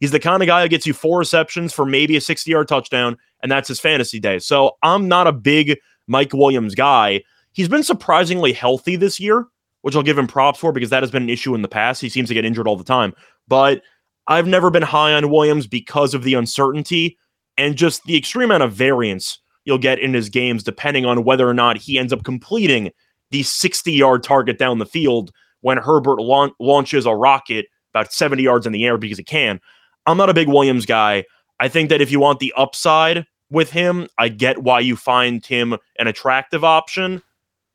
He's 0.00 0.10
the 0.10 0.20
kind 0.20 0.42
of 0.42 0.46
guy 0.46 0.62
who 0.62 0.68
gets 0.68 0.86
you 0.86 0.92
four 0.92 1.18
receptions 1.18 1.72
for 1.72 1.86
maybe 1.86 2.16
a 2.16 2.20
60 2.20 2.50
yard 2.50 2.68
touchdown, 2.68 3.16
and 3.42 3.50
that's 3.50 3.68
his 3.68 3.80
fantasy 3.80 4.20
day. 4.20 4.38
So 4.38 4.72
I'm 4.82 5.08
not 5.08 5.26
a 5.26 5.32
big 5.32 5.78
Mike 6.06 6.32
Williams 6.32 6.74
guy. 6.74 7.22
He's 7.52 7.68
been 7.68 7.84
surprisingly 7.84 8.52
healthy 8.52 8.96
this 8.96 9.20
year, 9.20 9.46
which 9.84 9.94
I'll 9.94 10.02
give 10.02 10.16
him 10.16 10.26
props 10.26 10.58
for 10.58 10.72
because 10.72 10.88
that 10.88 11.02
has 11.02 11.10
been 11.10 11.24
an 11.24 11.28
issue 11.28 11.54
in 11.54 11.60
the 11.60 11.68
past. 11.68 12.00
He 12.00 12.08
seems 12.08 12.28
to 12.28 12.34
get 12.34 12.46
injured 12.46 12.66
all 12.66 12.74
the 12.74 12.82
time. 12.82 13.12
But 13.46 13.82
I've 14.28 14.46
never 14.46 14.70
been 14.70 14.82
high 14.82 15.12
on 15.12 15.28
Williams 15.28 15.66
because 15.66 16.14
of 16.14 16.22
the 16.22 16.32
uncertainty 16.32 17.18
and 17.58 17.76
just 17.76 18.02
the 18.04 18.16
extreme 18.16 18.46
amount 18.46 18.62
of 18.62 18.72
variance 18.72 19.38
you'll 19.66 19.76
get 19.76 19.98
in 19.98 20.14
his 20.14 20.30
games, 20.30 20.62
depending 20.62 21.04
on 21.04 21.22
whether 21.24 21.46
or 21.46 21.52
not 21.52 21.76
he 21.76 21.98
ends 21.98 22.14
up 22.14 22.24
completing 22.24 22.92
the 23.30 23.42
60 23.42 23.92
yard 23.92 24.22
target 24.22 24.58
down 24.58 24.78
the 24.78 24.86
field 24.86 25.30
when 25.60 25.76
Herbert 25.76 26.18
la- 26.18 26.48
launches 26.58 27.04
a 27.04 27.14
rocket 27.14 27.66
about 27.92 28.10
70 28.10 28.42
yards 28.42 28.64
in 28.64 28.72
the 28.72 28.86
air 28.86 28.96
because 28.96 29.18
he 29.18 29.24
can. 29.24 29.60
I'm 30.06 30.16
not 30.16 30.30
a 30.30 30.34
big 30.34 30.48
Williams 30.48 30.86
guy. 30.86 31.24
I 31.60 31.68
think 31.68 31.90
that 31.90 32.00
if 32.00 32.10
you 32.10 32.20
want 32.20 32.38
the 32.38 32.54
upside 32.56 33.26
with 33.50 33.70
him, 33.70 34.08
I 34.16 34.28
get 34.28 34.62
why 34.62 34.80
you 34.80 34.96
find 34.96 35.44
him 35.44 35.76
an 35.98 36.06
attractive 36.06 36.64
option. 36.64 37.20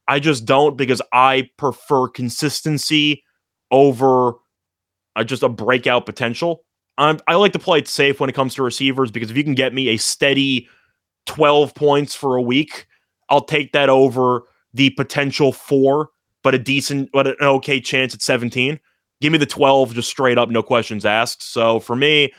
I 0.10 0.20
just 0.20 0.46
don't 0.46 0.76
because 0.76 1.04
I 1.14 1.50
prefer 1.58 2.08
consistency 2.08 3.24
over 3.70 4.34
uh, 5.16 5.24
just 5.24 5.44
a 5.44 5.50
breakout 5.50 6.08
potential. 6.08 6.66
I'm, 6.98 7.20
I 7.28 7.36
like 7.36 7.54
to 7.54 7.60
play 7.60 7.78
it 7.78 7.88
safe 7.88 8.20
when 8.20 8.28
it 8.28 8.36
comes 8.36 8.56
to 8.56 8.64
receivers 8.64 9.12
because 9.12 9.30
if 9.30 9.38
you 9.38 9.44
can 9.44 9.54
get 9.54 9.72
me 9.72 9.90
a 9.90 9.98
steady 9.98 10.68
12 11.28 11.76
points 11.76 12.16
for 12.16 12.36
a 12.36 12.42
week, 12.42 12.88
I'll 13.30 13.46
take 13.46 13.72
that 13.74 13.88
over 13.88 14.46
the 14.74 14.90
potential 14.90 15.54
four, 15.54 16.10
but 16.44 16.56
a 16.56 16.60
decent, 16.60 17.12
but 17.14 17.28
an 17.28 17.36
okay 17.40 17.80
chance 17.80 18.16
at 18.16 18.24
17. 18.24 18.80
Give 19.22 19.32
me 19.32 19.38
the 19.38 19.46
12 19.46 19.94
just 19.94 20.10
straight 20.10 20.40
up, 20.40 20.50
no 20.50 20.64
questions 20.64 21.06
asked. 21.06 21.44
So 21.44 21.80
for 21.80 21.96
me, 21.96 22.34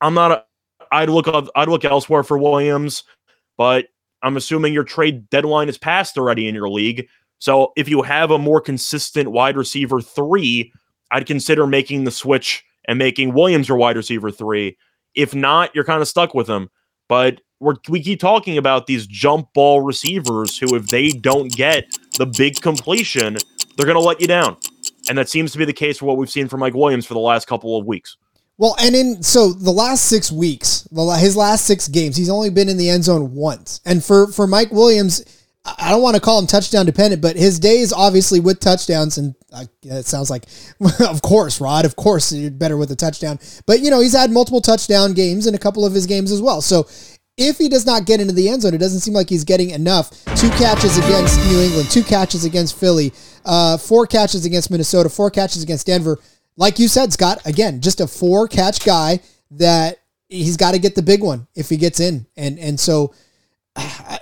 I'm 0.00 0.14
not 0.14 0.32
a, 0.32 0.44
I'd 0.90 1.08
look 1.08 1.28
I'd 1.54 1.68
look 1.68 1.84
elsewhere 1.84 2.24
for 2.24 2.38
Williams, 2.38 3.04
but 3.56 3.86
I'm 4.24 4.36
assuming 4.36 4.72
your 4.72 4.84
trade 4.84 5.28
deadline 5.30 5.68
is 5.68 5.78
passed 5.78 6.18
already 6.18 6.48
in 6.48 6.54
your 6.54 6.68
league. 6.68 7.06
So 7.38 7.72
if 7.76 7.88
you 7.88 8.02
have 8.02 8.30
a 8.30 8.38
more 8.38 8.60
consistent 8.60 9.30
wide 9.30 9.56
receiver 9.56 10.00
three, 10.00 10.72
I'd 11.10 11.26
consider 11.26 11.66
making 11.66 12.04
the 12.04 12.10
switch 12.10 12.64
and 12.88 12.98
making 12.98 13.34
Williams 13.34 13.68
your 13.68 13.76
wide 13.76 13.96
receiver 13.96 14.30
three. 14.30 14.76
If 15.14 15.34
not, 15.34 15.74
you're 15.74 15.84
kind 15.84 16.00
of 16.02 16.08
stuck 16.08 16.34
with 16.34 16.48
him. 16.48 16.70
But 17.08 17.40
we 17.88 18.02
keep 18.02 18.18
talking 18.18 18.56
about 18.56 18.86
these 18.86 19.06
jump 19.06 19.48
ball 19.54 19.82
receivers 19.82 20.58
who, 20.58 20.74
if 20.74 20.86
they 20.88 21.10
don't 21.10 21.52
get 21.52 21.84
the 22.18 22.26
big 22.26 22.60
completion, 22.60 23.36
they're 23.76 23.86
going 23.86 23.94
to 23.94 24.00
let 24.00 24.20
you 24.20 24.26
down. 24.26 24.56
And 25.08 25.18
that 25.18 25.28
seems 25.28 25.52
to 25.52 25.58
be 25.58 25.66
the 25.66 25.72
case 25.72 25.98
for 25.98 26.06
what 26.06 26.16
we've 26.16 26.30
seen 26.30 26.48
from 26.48 26.60
Mike 26.60 26.74
Williams 26.74 27.04
for 27.04 27.14
the 27.14 27.20
last 27.20 27.46
couple 27.46 27.78
of 27.78 27.86
weeks. 27.86 28.16
Well, 28.56 28.76
and 28.80 28.94
in 28.94 29.22
so 29.22 29.52
the 29.52 29.72
last 29.72 30.04
six 30.04 30.30
weeks, 30.30 30.86
his 31.18 31.36
last 31.36 31.64
six 31.64 31.88
games, 31.88 32.16
he's 32.16 32.30
only 32.30 32.50
been 32.50 32.68
in 32.68 32.76
the 32.76 32.88
end 32.88 33.04
zone 33.04 33.34
once. 33.34 33.80
And 33.84 34.04
for 34.04 34.28
for 34.28 34.46
Mike 34.46 34.70
Williams, 34.70 35.24
I 35.64 35.90
don't 35.90 36.02
want 36.02 36.14
to 36.14 36.20
call 36.20 36.38
him 36.38 36.46
touchdown 36.46 36.86
dependent, 36.86 37.20
but 37.20 37.36
his 37.36 37.58
days 37.58 37.92
obviously 37.92 38.38
with 38.38 38.60
touchdowns, 38.60 39.18
and 39.18 39.34
uh, 39.52 39.64
it 39.82 40.06
sounds 40.06 40.30
like, 40.30 40.44
of 41.00 41.22
course, 41.22 41.60
Rod, 41.60 41.84
of 41.84 41.96
course, 41.96 42.32
you're 42.32 42.50
better 42.50 42.76
with 42.76 42.90
a 42.92 42.96
touchdown. 42.96 43.40
But 43.66 43.80
you 43.80 43.90
know, 43.90 44.00
he's 44.00 44.14
had 44.14 44.30
multiple 44.30 44.60
touchdown 44.60 45.14
games 45.14 45.46
in 45.46 45.54
a 45.54 45.58
couple 45.58 45.84
of 45.84 45.92
his 45.92 46.06
games 46.06 46.30
as 46.30 46.40
well. 46.40 46.60
So 46.60 46.86
if 47.36 47.58
he 47.58 47.68
does 47.68 47.84
not 47.84 48.04
get 48.04 48.20
into 48.20 48.34
the 48.34 48.48
end 48.48 48.62
zone, 48.62 48.74
it 48.74 48.78
doesn't 48.78 49.00
seem 49.00 49.14
like 49.14 49.28
he's 49.28 49.42
getting 49.42 49.70
enough. 49.70 50.10
Two 50.36 50.50
catches 50.50 50.96
against 50.98 51.36
New 51.46 51.60
England, 51.60 51.90
two 51.90 52.04
catches 52.04 52.44
against 52.44 52.78
Philly, 52.78 53.12
uh, 53.44 53.76
four 53.76 54.06
catches 54.06 54.44
against 54.44 54.70
Minnesota, 54.70 55.08
four 55.08 55.30
catches 55.30 55.62
against 55.62 55.86
Denver 55.86 56.20
like 56.56 56.78
you 56.78 56.88
said, 56.88 57.12
Scott, 57.12 57.40
again, 57.44 57.80
just 57.80 58.00
a 58.00 58.06
four 58.06 58.48
catch 58.48 58.84
guy 58.84 59.20
that 59.52 59.98
he's 60.28 60.56
got 60.56 60.72
to 60.72 60.78
get 60.78 60.94
the 60.94 61.02
big 61.02 61.22
one 61.22 61.46
if 61.54 61.68
he 61.68 61.76
gets 61.76 62.00
in. 62.00 62.26
And 62.36 62.58
and 62.58 62.78
so 62.78 63.14
I 63.76 64.20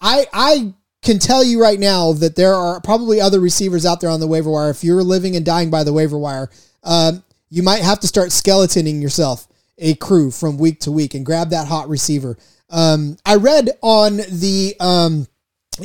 I 0.00 0.74
can 1.02 1.18
tell 1.18 1.44
you 1.44 1.60
right 1.60 1.78
now 1.78 2.12
that 2.14 2.36
there 2.36 2.54
are 2.54 2.80
probably 2.80 3.20
other 3.20 3.40
receivers 3.40 3.86
out 3.86 4.00
there 4.00 4.10
on 4.10 4.20
the 4.20 4.26
waiver 4.26 4.50
wire. 4.50 4.70
If 4.70 4.82
you're 4.82 5.02
living 5.02 5.36
and 5.36 5.44
dying 5.44 5.70
by 5.70 5.84
the 5.84 5.92
waiver 5.92 6.18
wire, 6.18 6.50
um, 6.82 7.22
you 7.50 7.62
might 7.62 7.82
have 7.82 8.00
to 8.00 8.06
start 8.06 8.30
skeletoning 8.30 9.00
yourself 9.00 9.46
a 9.78 9.94
crew 9.94 10.30
from 10.30 10.58
week 10.58 10.80
to 10.80 10.92
week 10.92 11.14
and 11.14 11.24
grab 11.24 11.50
that 11.50 11.68
hot 11.68 11.88
receiver. 11.88 12.36
Um, 12.68 13.16
I 13.24 13.36
read 13.36 13.70
on 13.80 14.16
the 14.16 14.74
um, 14.80 15.26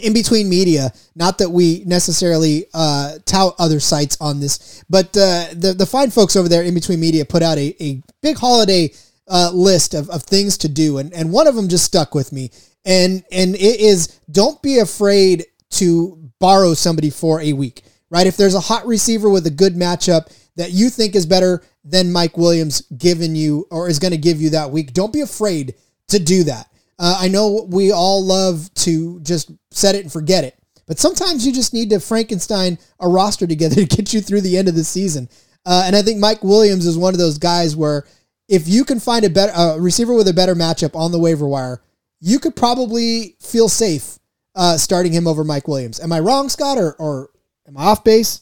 in 0.01 0.13
between 0.13 0.49
media. 0.49 0.91
Not 1.15 1.37
that 1.37 1.49
we 1.49 1.83
necessarily 1.85 2.65
uh, 2.73 3.17
tout 3.25 3.55
other 3.59 3.79
sites 3.79 4.17
on 4.19 4.39
this, 4.39 4.83
but 4.89 5.07
uh, 5.17 5.47
the 5.53 5.75
the 5.77 5.85
fine 5.85 6.11
folks 6.11 6.35
over 6.35 6.49
there 6.49 6.63
in 6.63 6.73
between 6.73 6.99
media 6.99 7.25
put 7.25 7.43
out 7.43 7.57
a, 7.57 7.75
a 7.83 8.01
big 8.21 8.37
holiday 8.37 8.91
uh, 9.27 9.51
list 9.53 9.93
of, 9.93 10.09
of 10.09 10.23
things 10.23 10.57
to 10.59 10.69
do, 10.69 10.97
and 10.97 11.13
and 11.13 11.31
one 11.31 11.47
of 11.47 11.55
them 11.55 11.67
just 11.67 11.85
stuck 11.85 12.15
with 12.15 12.31
me, 12.31 12.51
and 12.85 13.23
and 13.31 13.55
it 13.55 13.79
is 13.79 14.19
don't 14.31 14.61
be 14.61 14.79
afraid 14.79 15.45
to 15.71 16.17
borrow 16.39 16.73
somebody 16.73 17.09
for 17.09 17.41
a 17.41 17.53
week, 17.53 17.83
right? 18.09 18.27
If 18.27 18.37
there's 18.37 18.55
a 18.55 18.59
hot 18.59 18.85
receiver 18.85 19.29
with 19.29 19.47
a 19.47 19.51
good 19.51 19.75
matchup 19.75 20.31
that 20.55 20.71
you 20.71 20.89
think 20.89 21.15
is 21.15 21.25
better 21.25 21.63
than 21.83 22.11
Mike 22.11 22.37
Williams 22.37 22.81
given 22.97 23.35
you 23.35 23.67
or 23.71 23.89
is 23.89 23.99
going 23.99 24.11
to 24.11 24.17
give 24.17 24.41
you 24.41 24.51
that 24.51 24.71
week, 24.71 24.93
don't 24.93 25.13
be 25.13 25.21
afraid 25.21 25.75
to 26.09 26.19
do 26.19 26.43
that. 26.43 26.69
Uh, 26.99 27.17
I 27.19 27.27
know 27.27 27.67
we 27.69 27.91
all 27.91 28.23
love 28.23 28.73
to 28.75 29.19
just 29.21 29.51
set 29.71 29.95
it 29.95 30.03
and 30.03 30.11
forget 30.11 30.43
it, 30.43 30.57
but 30.87 30.99
sometimes 30.99 31.45
you 31.45 31.53
just 31.53 31.73
need 31.73 31.89
to 31.89 31.99
Frankenstein 31.99 32.77
a 32.99 33.07
roster 33.07 33.47
together 33.47 33.75
to 33.85 33.85
get 33.85 34.13
you 34.13 34.21
through 34.21 34.41
the 34.41 34.57
end 34.57 34.67
of 34.67 34.75
the 34.75 34.83
season. 34.83 35.29
Uh, 35.65 35.83
and 35.85 35.95
I 35.95 36.01
think 36.01 36.19
Mike 36.19 36.43
Williams 36.43 36.85
is 36.85 36.97
one 36.97 37.13
of 37.13 37.19
those 37.19 37.37
guys 37.37 37.75
where 37.75 38.05
if 38.49 38.67
you 38.67 38.83
can 38.83 38.99
find 38.99 39.25
a 39.25 39.29
better 39.29 39.53
a 39.55 39.79
receiver 39.79 40.13
with 40.13 40.27
a 40.27 40.33
better 40.33 40.55
matchup 40.55 40.95
on 40.95 41.11
the 41.11 41.19
waiver 41.19 41.47
wire, 41.47 41.81
you 42.19 42.39
could 42.39 42.55
probably 42.55 43.35
feel 43.41 43.69
safe 43.69 44.19
uh, 44.55 44.77
starting 44.77 45.11
him 45.11 45.27
over 45.27 45.43
Mike 45.43 45.67
Williams. 45.67 45.99
Am 45.99 46.11
I 46.11 46.19
wrong, 46.19 46.49
Scott, 46.49 46.77
or, 46.77 46.93
or 46.95 47.29
am 47.67 47.77
I 47.77 47.85
off 47.85 48.03
base? 48.03 48.41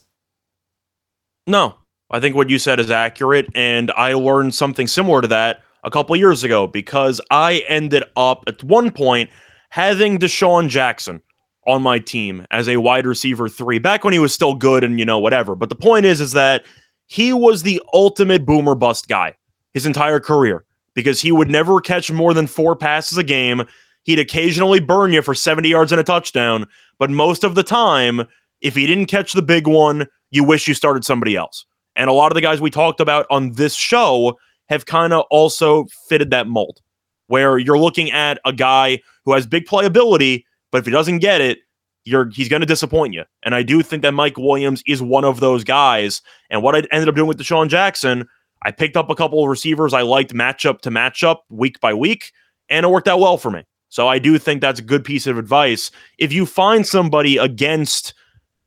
No, 1.48 1.76
I 2.10 2.20
think 2.20 2.36
what 2.36 2.50
you 2.50 2.60
said 2.60 2.80
is 2.80 2.92
accurate, 2.92 3.48
and 3.56 3.92
I 3.92 4.14
learned 4.14 4.54
something 4.54 4.88
similar 4.88 5.22
to 5.22 5.28
that 5.30 5.64
a 5.84 5.92
couple 5.92 6.16
years 6.16 6.44
ago 6.44 6.68
because 6.68 7.20
I 7.32 7.64
ended 7.68 8.04
up 8.16 8.44
at 8.48 8.64
one 8.64 8.92
point 8.92 9.30
having 9.70 10.20
DeSean 10.20 10.70
Jackson 10.70 11.22
on 11.68 11.82
my 11.82 12.00
team 12.00 12.46
as 12.52 12.68
a 12.68 12.78
wide 12.78 13.06
receiver 13.06 13.48
three 13.48 13.80
back 13.80 14.04
when 14.04 14.14
he 14.14 14.20
was 14.20 14.34
still 14.34 14.56
good 14.56 14.84
and 14.84 15.00
you 15.00 15.06
know 15.06 15.20
whatever. 15.20 15.56
But 15.56 15.70
the 15.70 15.76
point 15.76 16.06
is, 16.06 16.22
is 16.22 16.32
that 16.34 16.66
he 17.06 17.34
was 17.34 17.64
the 17.64 17.82
ultimate 17.94 18.46
boomer 18.46 18.76
bust 18.76 19.08
guy 19.08 19.36
his 19.74 19.86
entire 19.86 20.20
career 20.20 20.66
because 20.94 21.22
he 21.22 21.32
would 21.32 21.50
never 21.50 21.80
catch 21.80 22.12
more 22.12 22.34
than 22.34 22.48
four 22.48 22.76
passes 22.76 23.18
a 23.18 23.24
game. 23.24 23.64
He'd 24.04 24.20
occasionally 24.20 24.80
burn 24.80 25.14
you 25.14 25.22
for 25.22 25.36
70 25.36 25.70
yards 25.70 25.92
and 25.92 26.02
a 26.02 26.04
touchdown, 26.04 26.68
but 27.00 27.10
most 27.10 27.44
of 27.44 27.56
the 27.56 27.64
time, 27.64 28.28
if 28.62 28.76
he 28.76 28.88
didn't 28.88 29.06
catch 29.06 29.34
the 29.34 29.42
big 29.42 29.68
one, 29.68 30.08
you 30.32 30.44
wish 30.44 30.68
you 30.68 30.74
started 30.74 31.06
somebody 31.06 31.36
else. 31.36 31.66
And 31.96 32.10
a 32.10 32.14
lot 32.14 32.32
of 32.32 32.36
the 32.36 32.42
guys 32.42 32.62
we 32.62 32.72
talked 32.72 33.00
about 33.00 33.26
on 33.30 33.54
this 33.54 33.76
show 33.76 34.38
have 34.72 34.86
kind 34.86 35.12
of 35.12 35.26
also 35.30 35.86
fitted 36.08 36.32
that 36.32 36.48
mold 36.48 36.80
where 37.28 37.58
you're 37.58 37.78
looking 37.78 38.10
at 38.12 38.40
a 38.46 38.54
guy 38.54 39.02
who 39.26 39.34
has 39.34 39.46
big 39.46 39.66
playability, 39.66 40.44
but 40.72 40.80
if 40.80 40.86
he 40.86 40.92
doesn't 40.92 41.20
get 41.20 41.42
it, 41.42 41.60
you're 42.06 42.30
he's 42.30 42.50
going 42.50 42.62
to 42.62 42.66
disappoint 42.66 43.14
you. 43.14 43.24
And 43.44 43.54
I 43.54 43.64
do 43.64 43.84
think 43.84 44.02
that 44.02 44.14
Mike 44.14 44.38
Williams 44.38 44.82
is 44.88 45.02
one 45.02 45.26
of 45.26 45.42
those 45.42 45.64
guys. 45.64 46.22
And 46.50 46.64
what 46.64 46.76
I 46.76 46.80
ended 46.92 47.10
up 47.10 47.16
doing 47.16 47.28
with 47.28 47.38
DeSean 47.38 47.68
Jackson, 47.68 48.28
I 48.64 48.72
picked 48.72 48.96
up 48.96 49.10
a 49.10 49.16
couple 49.16 49.44
of 49.44 49.50
receivers 49.50 49.94
I 49.94 50.02
liked 50.04 50.34
matchup 50.34 50.80
to 50.82 50.90
matchup 50.90 51.40
week 51.50 51.80
by 51.82 51.94
week, 51.94 52.32
and 52.70 52.86
it 52.86 52.90
worked 52.90 53.10
out 53.10 53.20
well 53.20 53.38
for 53.38 53.52
me. 53.52 53.64
So 53.90 54.08
I 54.08 54.20
do 54.20 54.40
think 54.40 54.62
that's 54.62 54.80
a 54.80 54.84
good 54.84 55.04
piece 55.04 55.28
of 55.28 55.38
advice. 55.38 55.92
If 56.18 56.32
you 56.32 56.46
find 56.46 56.88
somebody 56.88 57.36
against 57.36 58.14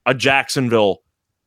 a 0.05 0.12
Jacksonville, 0.12 0.98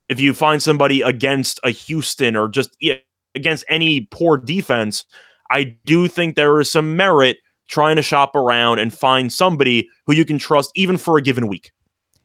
if 0.10 0.20
you 0.20 0.34
find 0.34 0.64
somebody 0.64 1.04
against 1.04 1.60
a 1.64 1.70
Houston 1.70 2.36
or 2.36 2.48
just 2.48 2.76
yeah, 2.82 2.96
against 3.38 3.64
any 3.70 4.02
poor 4.12 4.38
defense, 4.38 5.06
I 5.50 5.78
do 5.86 6.08
think 6.08 6.36
there 6.36 6.60
is 6.60 6.72
some 6.72 6.98
merit 6.98 7.38
trying 7.68 7.96
to 7.98 8.02
shop 8.02 8.36
around 8.36 8.80
and 8.80 8.94
find 8.94 9.32
somebody 9.32 9.90
who 10.06 10.14
you 10.14 10.26
can 10.26 10.38
trust 10.38 10.72
even 10.76 10.98
for 10.98 11.18
a 11.18 11.22
given 11.22 11.48
week. 11.48 11.72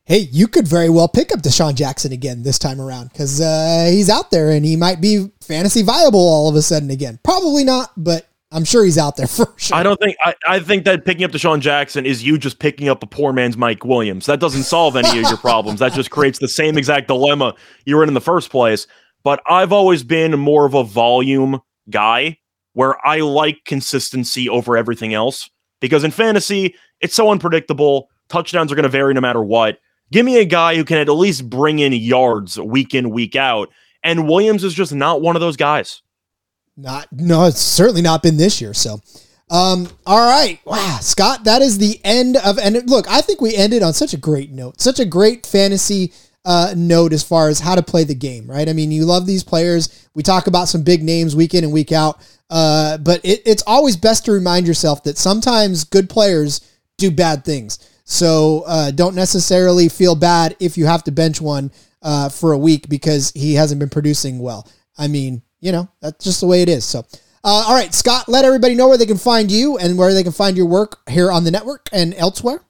Hey, 0.05 0.29
you 0.33 0.49
could 0.49 0.67
very 0.67 0.89
well 0.89 1.09
pick 1.09 1.33
up 1.33 1.43
DeSean 1.43 1.75
Jackson 1.75 2.13
again 2.13 2.43
this 2.43 2.59
time 2.59 2.81
around 2.81 3.11
because 3.13 3.41
uh, 3.41 3.89
he's 3.89 4.11
out 4.11 4.33
there 4.33 4.51
and 4.51 4.65
he 4.65 4.77
might 4.77 5.01
be 5.01 5.31
fantasy 5.41 5.83
viable 5.83 6.19
all 6.19 6.49
of 6.49 6.57
a 6.57 6.63
sudden 6.63 6.91
again. 6.91 7.21
Probably 7.23 7.63
not, 7.63 7.91
but 7.97 8.27
I'm 8.51 8.65
sure 8.65 8.85
he's 8.85 8.99
out 8.99 9.17
there 9.17 9.27
for 9.29 9.53
sure. 9.57 9.77
I 9.77 9.85
don't 9.85 9.99
think 10.01 10.17
I, 10.25 10.35
I 10.49 10.59
think 10.59 10.85
that 10.85 11.05
picking 11.05 11.25
up 11.25 11.31
DeSean 11.31 11.61
Jackson 11.61 12.05
is 12.05 12.25
you 12.25 12.37
just 12.37 12.59
picking 12.59 12.89
up 12.89 13.03
a 13.05 13.07
poor 13.07 13.33
man's 13.33 13.57
Mike 13.57 13.85
Williams. 13.85 14.27
That 14.27 14.41
doesn't 14.41 14.65
solve 14.65 14.97
any 14.97 15.09
of 15.09 15.29
your 15.29 15.37
problems. 15.39 15.79
That 15.79 15.93
just 15.93 16.11
creates 16.11 16.41
the 16.41 16.49
same 16.49 16.77
exact 16.77 17.07
dilemma 17.07 17.55
you 17.85 17.97
were 17.97 18.03
in 18.03 18.09
in 18.09 18.15
the 18.15 18.21
first 18.21 18.51
place. 18.51 18.89
But 19.25 19.41
I've 19.47 19.73
always 19.73 20.03
been 20.03 20.39
more 20.39 20.67
of 20.67 20.75
a 20.75 20.85
volume 20.85 21.61
guy 21.91 22.39
where 22.73 23.05
I 23.07 23.21
like 23.21 23.65
consistency 23.65 24.49
over 24.49 24.77
everything 24.77 25.15
else 25.15 25.51
because 25.81 26.05
in 26.05 26.11
fantasy, 26.11 26.75
it's 27.01 27.15
so 27.15 27.31
unpredictable. 27.31 28.09
Touchdowns 28.29 28.73
are 28.73 28.75
going 28.75 28.85
to 28.85 28.89
vary 28.89 29.15
no 29.15 29.21
matter 29.21 29.43
what. 29.43 29.79
Give 30.11 30.25
me 30.25 30.39
a 30.39 30.45
guy 30.45 30.77
who 30.77 30.85
can 30.85 30.99
at 30.99 31.09
least 31.09 31.49
bring 31.49 31.79
in 31.79 31.93
yards 31.93 32.59
week 32.59 32.95
in, 32.95 33.11
week 33.11 33.37
out. 33.37 33.71
And 34.03 34.29
Williams 34.29 34.65
is 34.65 34.75
just 34.75 34.93
not 34.93 35.21
one 35.21 35.37
of 35.37 35.41
those 35.41 35.57
guys. 35.57 36.03
Not, 36.77 37.09
no, 37.13 37.45
it's 37.45 37.61
certainly 37.61 38.03
not 38.03 38.23
been 38.23 38.37
this 38.37 38.61
year. 38.61 38.75
So, 38.75 39.01
um, 39.51 39.89
all 40.07 40.27
right. 40.27 40.59
Wow. 40.65 40.99
Scott, 41.01 41.45
that 41.45 41.63
is 41.63 41.79
the 41.79 42.01
end 42.05 42.37
of, 42.39 42.59
and 42.59 42.89
look, 42.89 43.09
I 43.09 43.21
think 43.21 43.41
we 43.41 43.55
ended 43.55 43.83
on 43.83 43.93
such 43.93 44.15
a 44.15 44.17
great 44.17 44.51
note, 44.51 44.81
such 44.81 44.99
a 44.99 45.05
great 45.05 45.47
fantasy 45.47 46.13
uh, 46.45 46.75
note 46.77 47.13
as 47.13 47.23
far 47.23 47.49
as 47.49 47.61
how 47.61 47.75
to 47.75 47.83
play 47.83 48.05
the 48.05 48.15
game, 48.15 48.51
right? 48.51 48.69
I 48.69 48.73
mean, 48.73 48.91
you 48.91 49.05
love 49.05 49.27
these 49.27 49.45
players. 49.45 50.09
We 50.15 50.23
talk 50.23 50.47
about 50.47 50.69
some 50.69 50.83
big 50.83 51.03
names 51.03 51.37
week 51.37 51.55
in 51.55 51.65
and 51.65 51.73
week 51.73 51.93
out, 51.93 52.21
uh, 52.51 52.99
but 52.99 53.21
it, 53.25 53.43
it's 53.47 53.63
always 53.67 53.97
best 53.97 54.25
to 54.25 54.33
remind 54.33 54.67
yourself 54.67 55.05
that 55.05 55.19
sometimes 55.19 55.85
good 55.85 56.11
players 56.11 56.61
do 56.99 57.11
bad 57.11 57.45
things. 57.45 57.79
So 58.05 58.65
uh, 58.67 58.91
don't 58.91 59.15
necessarily 59.15 59.89
feel 59.89 60.15
bad 60.15 60.57
if 60.59 60.77
you 60.77 60.87
have 60.87 61.05
to 61.05 61.13
bench 61.13 61.41
one 61.41 61.71
uh, 62.03 62.29
for 62.29 62.53
a 62.53 62.59
week 62.59 62.89
because 62.89 63.31
he 63.35 63.55
hasn't 63.55 63.79
been 63.79 63.89
producing 63.89 64.41
well. 64.41 64.69
I 64.99 65.07
mean, 65.07 65.43
you 65.61 65.71
know, 65.71 65.89
that's 66.01 66.25
just 66.25 66.41
the 66.41 66.47
way 66.47 66.63
it 66.63 66.69
is. 66.69 66.85
So. 66.85 67.07
Uh, 67.45 67.65
all 67.67 67.75
right, 67.75 67.93
Scott, 67.93 68.29
let 68.29 68.45
everybody 68.45 68.77
know 68.77 68.87
where 68.87 68.97
they 68.99 69.07
can 69.07 69.19
find 69.19 69.51
you 69.51 69.77
and 69.77 69.99
where 69.99 70.15
they 70.15 70.23
can 70.23 70.31
find 70.31 70.57
your 70.57 70.67
work 70.67 70.99
here 71.11 71.33
on 71.33 71.43
the 71.43 71.51
network 71.51 71.89
and 71.91 72.15
elsewhere. 72.15 72.63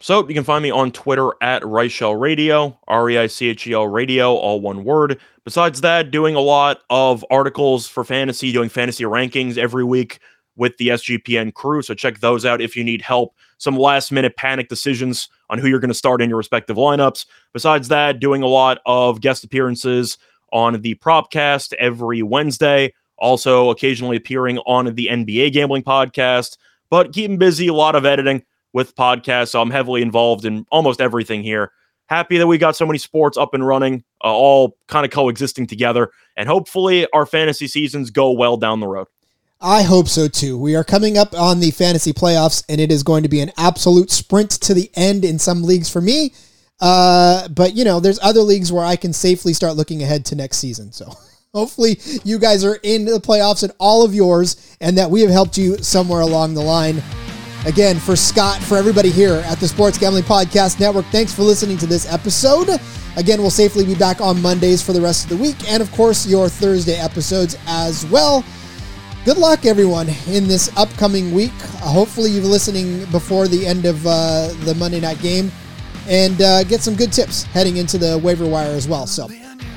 So 0.00 0.26
you 0.28 0.34
can 0.34 0.44
find 0.44 0.62
me 0.62 0.70
on 0.70 0.92
Twitter 0.92 1.30
at 1.40 1.62
Reichel 1.62 2.18
Radio, 2.18 2.78
R 2.88 3.08
E 3.10 3.18
I 3.18 3.26
C 3.26 3.48
H 3.48 3.66
E 3.66 3.72
L 3.72 3.86
Radio, 3.86 4.34
all 4.34 4.60
one 4.60 4.84
word. 4.84 5.18
Besides 5.44 5.80
that, 5.82 6.10
doing 6.10 6.34
a 6.34 6.40
lot 6.40 6.80
of 6.90 7.24
articles 7.30 7.86
for 7.86 8.04
fantasy, 8.04 8.52
doing 8.52 8.68
fantasy 8.68 9.04
rankings 9.04 9.56
every 9.56 9.84
week 9.84 10.18
with 10.56 10.76
the 10.76 10.88
SGPN 10.88 11.54
crew. 11.54 11.82
So 11.82 11.94
check 11.94 12.20
those 12.20 12.44
out 12.44 12.60
if 12.60 12.76
you 12.76 12.84
need 12.84 13.02
help. 13.02 13.34
Some 13.58 13.76
last 13.76 14.12
minute 14.12 14.36
panic 14.36 14.68
decisions 14.68 15.28
on 15.50 15.58
who 15.58 15.68
you're 15.68 15.80
going 15.80 15.88
to 15.88 15.94
start 15.94 16.20
in 16.20 16.28
your 16.28 16.38
respective 16.38 16.76
lineups. 16.76 17.26
Besides 17.52 17.88
that, 17.88 18.20
doing 18.20 18.42
a 18.42 18.48
lot 18.48 18.78
of 18.86 19.20
guest 19.20 19.44
appearances 19.44 20.18
on 20.52 20.80
the 20.80 20.94
Propcast 20.96 21.72
every 21.74 22.22
Wednesday. 22.22 22.92
Also, 23.18 23.70
occasionally 23.70 24.16
appearing 24.16 24.58
on 24.58 24.94
the 24.94 25.08
NBA 25.10 25.52
Gambling 25.52 25.84
Podcast, 25.84 26.56
but 26.90 27.12
keeping 27.12 27.38
busy, 27.38 27.68
a 27.68 27.74
lot 27.74 27.94
of 27.94 28.04
editing 28.04 28.42
with 28.74 28.94
podcasts. 28.94 29.48
So 29.48 29.62
I'm 29.62 29.70
heavily 29.70 30.02
involved 30.02 30.44
in 30.44 30.66
almost 30.70 31.00
everything 31.00 31.42
here. 31.42 31.72
Happy 32.06 32.36
that 32.36 32.46
we 32.46 32.58
got 32.58 32.76
so 32.76 32.84
many 32.84 32.98
sports 32.98 33.38
up 33.38 33.54
and 33.54 33.66
running, 33.66 34.04
uh, 34.22 34.26
all 34.26 34.76
kind 34.88 35.06
of 35.06 35.10
coexisting 35.10 35.66
together. 35.66 36.10
And 36.36 36.46
hopefully 36.46 37.06
our 37.14 37.24
fantasy 37.24 37.66
seasons 37.66 38.10
go 38.10 38.32
well 38.32 38.58
down 38.58 38.80
the 38.80 38.86
road. 38.86 39.06
I 39.60 39.82
hope 39.82 40.08
so 40.08 40.28
too. 40.28 40.58
We 40.58 40.76
are 40.76 40.84
coming 40.84 41.16
up 41.16 41.32
on 41.32 41.60
the 41.60 41.70
fantasy 41.70 42.12
playoffs, 42.12 42.62
and 42.68 42.82
it 42.82 42.92
is 42.92 43.02
going 43.02 43.22
to 43.22 43.30
be 43.30 43.40
an 43.40 43.52
absolute 43.56 44.10
sprint 44.10 44.50
to 44.50 44.74
the 44.74 44.90
end 44.94 45.24
in 45.24 45.38
some 45.38 45.62
leagues 45.62 45.88
for 45.88 46.02
me. 46.02 46.34
Uh, 46.80 47.48
but 47.48 47.74
you 47.74 47.84
know, 47.84 48.00
there's 48.00 48.18
other 48.22 48.40
leagues 48.40 48.70
where 48.70 48.84
I 48.84 48.96
can 48.96 49.14
safely 49.14 49.54
start 49.54 49.76
looking 49.76 50.02
ahead 50.02 50.26
to 50.26 50.34
next 50.34 50.58
season. 50.58 50.92
So 50.92 51.10
hopefully 51.54 51.98
you 52.24 52.38
guys 52.38 52.62
are 52.62 52.78
in 52.82 53.06
the 53.06 53.20
playoffs 53.20 53.62
and 53.62 53.72
all 53.78 54.04
of 54.04 54.14
yours, 54.14 54.76
and 54.82 54.98
that 54.98 55.10
we 55.10 55.22
have 55.22 55.30
helped 55.30 55.56
you 55.56 55.78
somewhere 55.78 56.20
along 56.20 56.52
the 56.52 56.60
line. 56.60 57.02
Again, 57.66 57.98
for 57.98 58.14
Scott, 58.14 58.60
for 58.60 58.76
everybody 58.76 59.10
here 59.10 59.36
at 59.46 59.58
the 59.58 59.66
Sports 59.66 59.96
Gambling 59.96 60.24
Podcast 60.24 60.80
Network, 60.80 61.06
thanks 61.06 61.32
for 61.32 61.42
listening 61.42 61.78
to 61.78 61.86
this 61.86 62.10
episode. 62.12 62.68
Again, 63.16 63.40
we'll 63.40 63.50
safely 63.50 63.86
be 63.86 63.94
back 63.94 64.20
on 64.20 64.42
Mondays 64.42 64.82
for 64.82 64.92
the 64.92 65.00
rest 65.00 65.24
of 65.24 65.30
the 65.30 65.42
week, 65.42 65.56
and 65.66 65.82
of 65.82 65.90
course, 65.92 66.26
your 66.26 66.50
Thursday 66.50 66.96
episodes 66.96 67.56
as 67.66 68.04
well. 68.06 68.44
Good 69.24 69.38
luck, 69.38 69.64
everyone, 69.64 70.10
in 70.28 70.46
this 70.46 70.70
upcoming 70.76 71.32
week. 71.32 71.54
Uh, 71.62 71.88
hopefully, 71.90 72.32
you're 72.32 72.44
listening 72.44 73.06
before 73.06 73.48
the 73.48 73.66
end 73.66 73.86
of 73.86 74.06
uh, 74.06 74.48
the 74.64 74.74
Monday 74.74 75.00
night 75.00 75.20
game 75.20 75.50
and 76.06 76.42
uh, 76.42 76.64
get 76.64 76.82
some 76.82 76.94
good 76.94 77.14
tips 77.14 77.44
heading 77.44 77.78
into 77.78 77.96
the 77.96 78.18
waiver 78.18 78.46
wire 78.46 78.72
as 78.72 78.86
well. 78.86 79.06
So, 79.06 79.26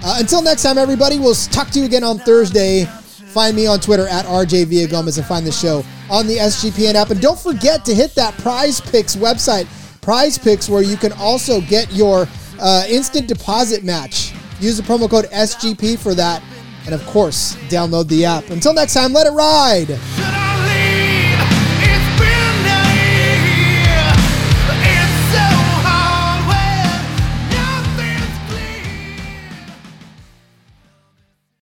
uh, 0.03 0.17
until 0.19 0.41
next 0.41 0.63
time, 0.63 0.77
everybody, 0.77 1.19
we'll 1.19 1.35
talk 1.35 1.69
to 1.69 1.79
you 1.79 1.85
again 1.85 2.03
on 2.03 2.19
Thursday. 2.19 2.85
Find 3.27 3.55
me 3.55 3.67
on 3.67 3.79
Twitter 3.79 4.07
at 4.07 4.25
RJ 4.25 4.65
Villagomez 4.65 5.17
and 5.17 5.27
find 5.27 5.45
the 5.45 5.51
show 5.51 5.83
on 6.09 6.27
the 6.27 6.37
SGPN 6.37 6.95
app. 6.95 7.09
And 7.09 7.21
don't 7.21 7.39
forget 7.39 7.83
to 7.85 7.93
hit 7.93 8.15
that 8.15 8.33
Prize 8.35 8.79
Picks 8.79 9.15
website, 9.15 9.67
Prize 10.01 10.37
Picks, 10.37 10.69
where 10.69 10.81
you 10.81 10.97
can 10.97 11.11
also 11.13 11.61
get 11.61 11.91
your 11.91 12.27
uh, 12.59 12.85
instant 12.87 13.27
deposit 13.27 13.83
match. 13.83 14.33
Use 14.59 14.77
the 14.77 14.83
promo 14.83 15.09
code 15.09 15.25
SGP 15.25 15.99
for 15.99 16.15
that. 16.15 16.41
And 16.85 16.95
of 16.95 17.05
course, 17.05 17.55
download 17.67 18.07
the 18.07 18.25
app. 18.25 18.49
Until 18.49 18.73
next 18.73 18.93
time, 18.93 19.11
let 19.11 19.27
it 19.27 19.31
ride. 19.31 20.46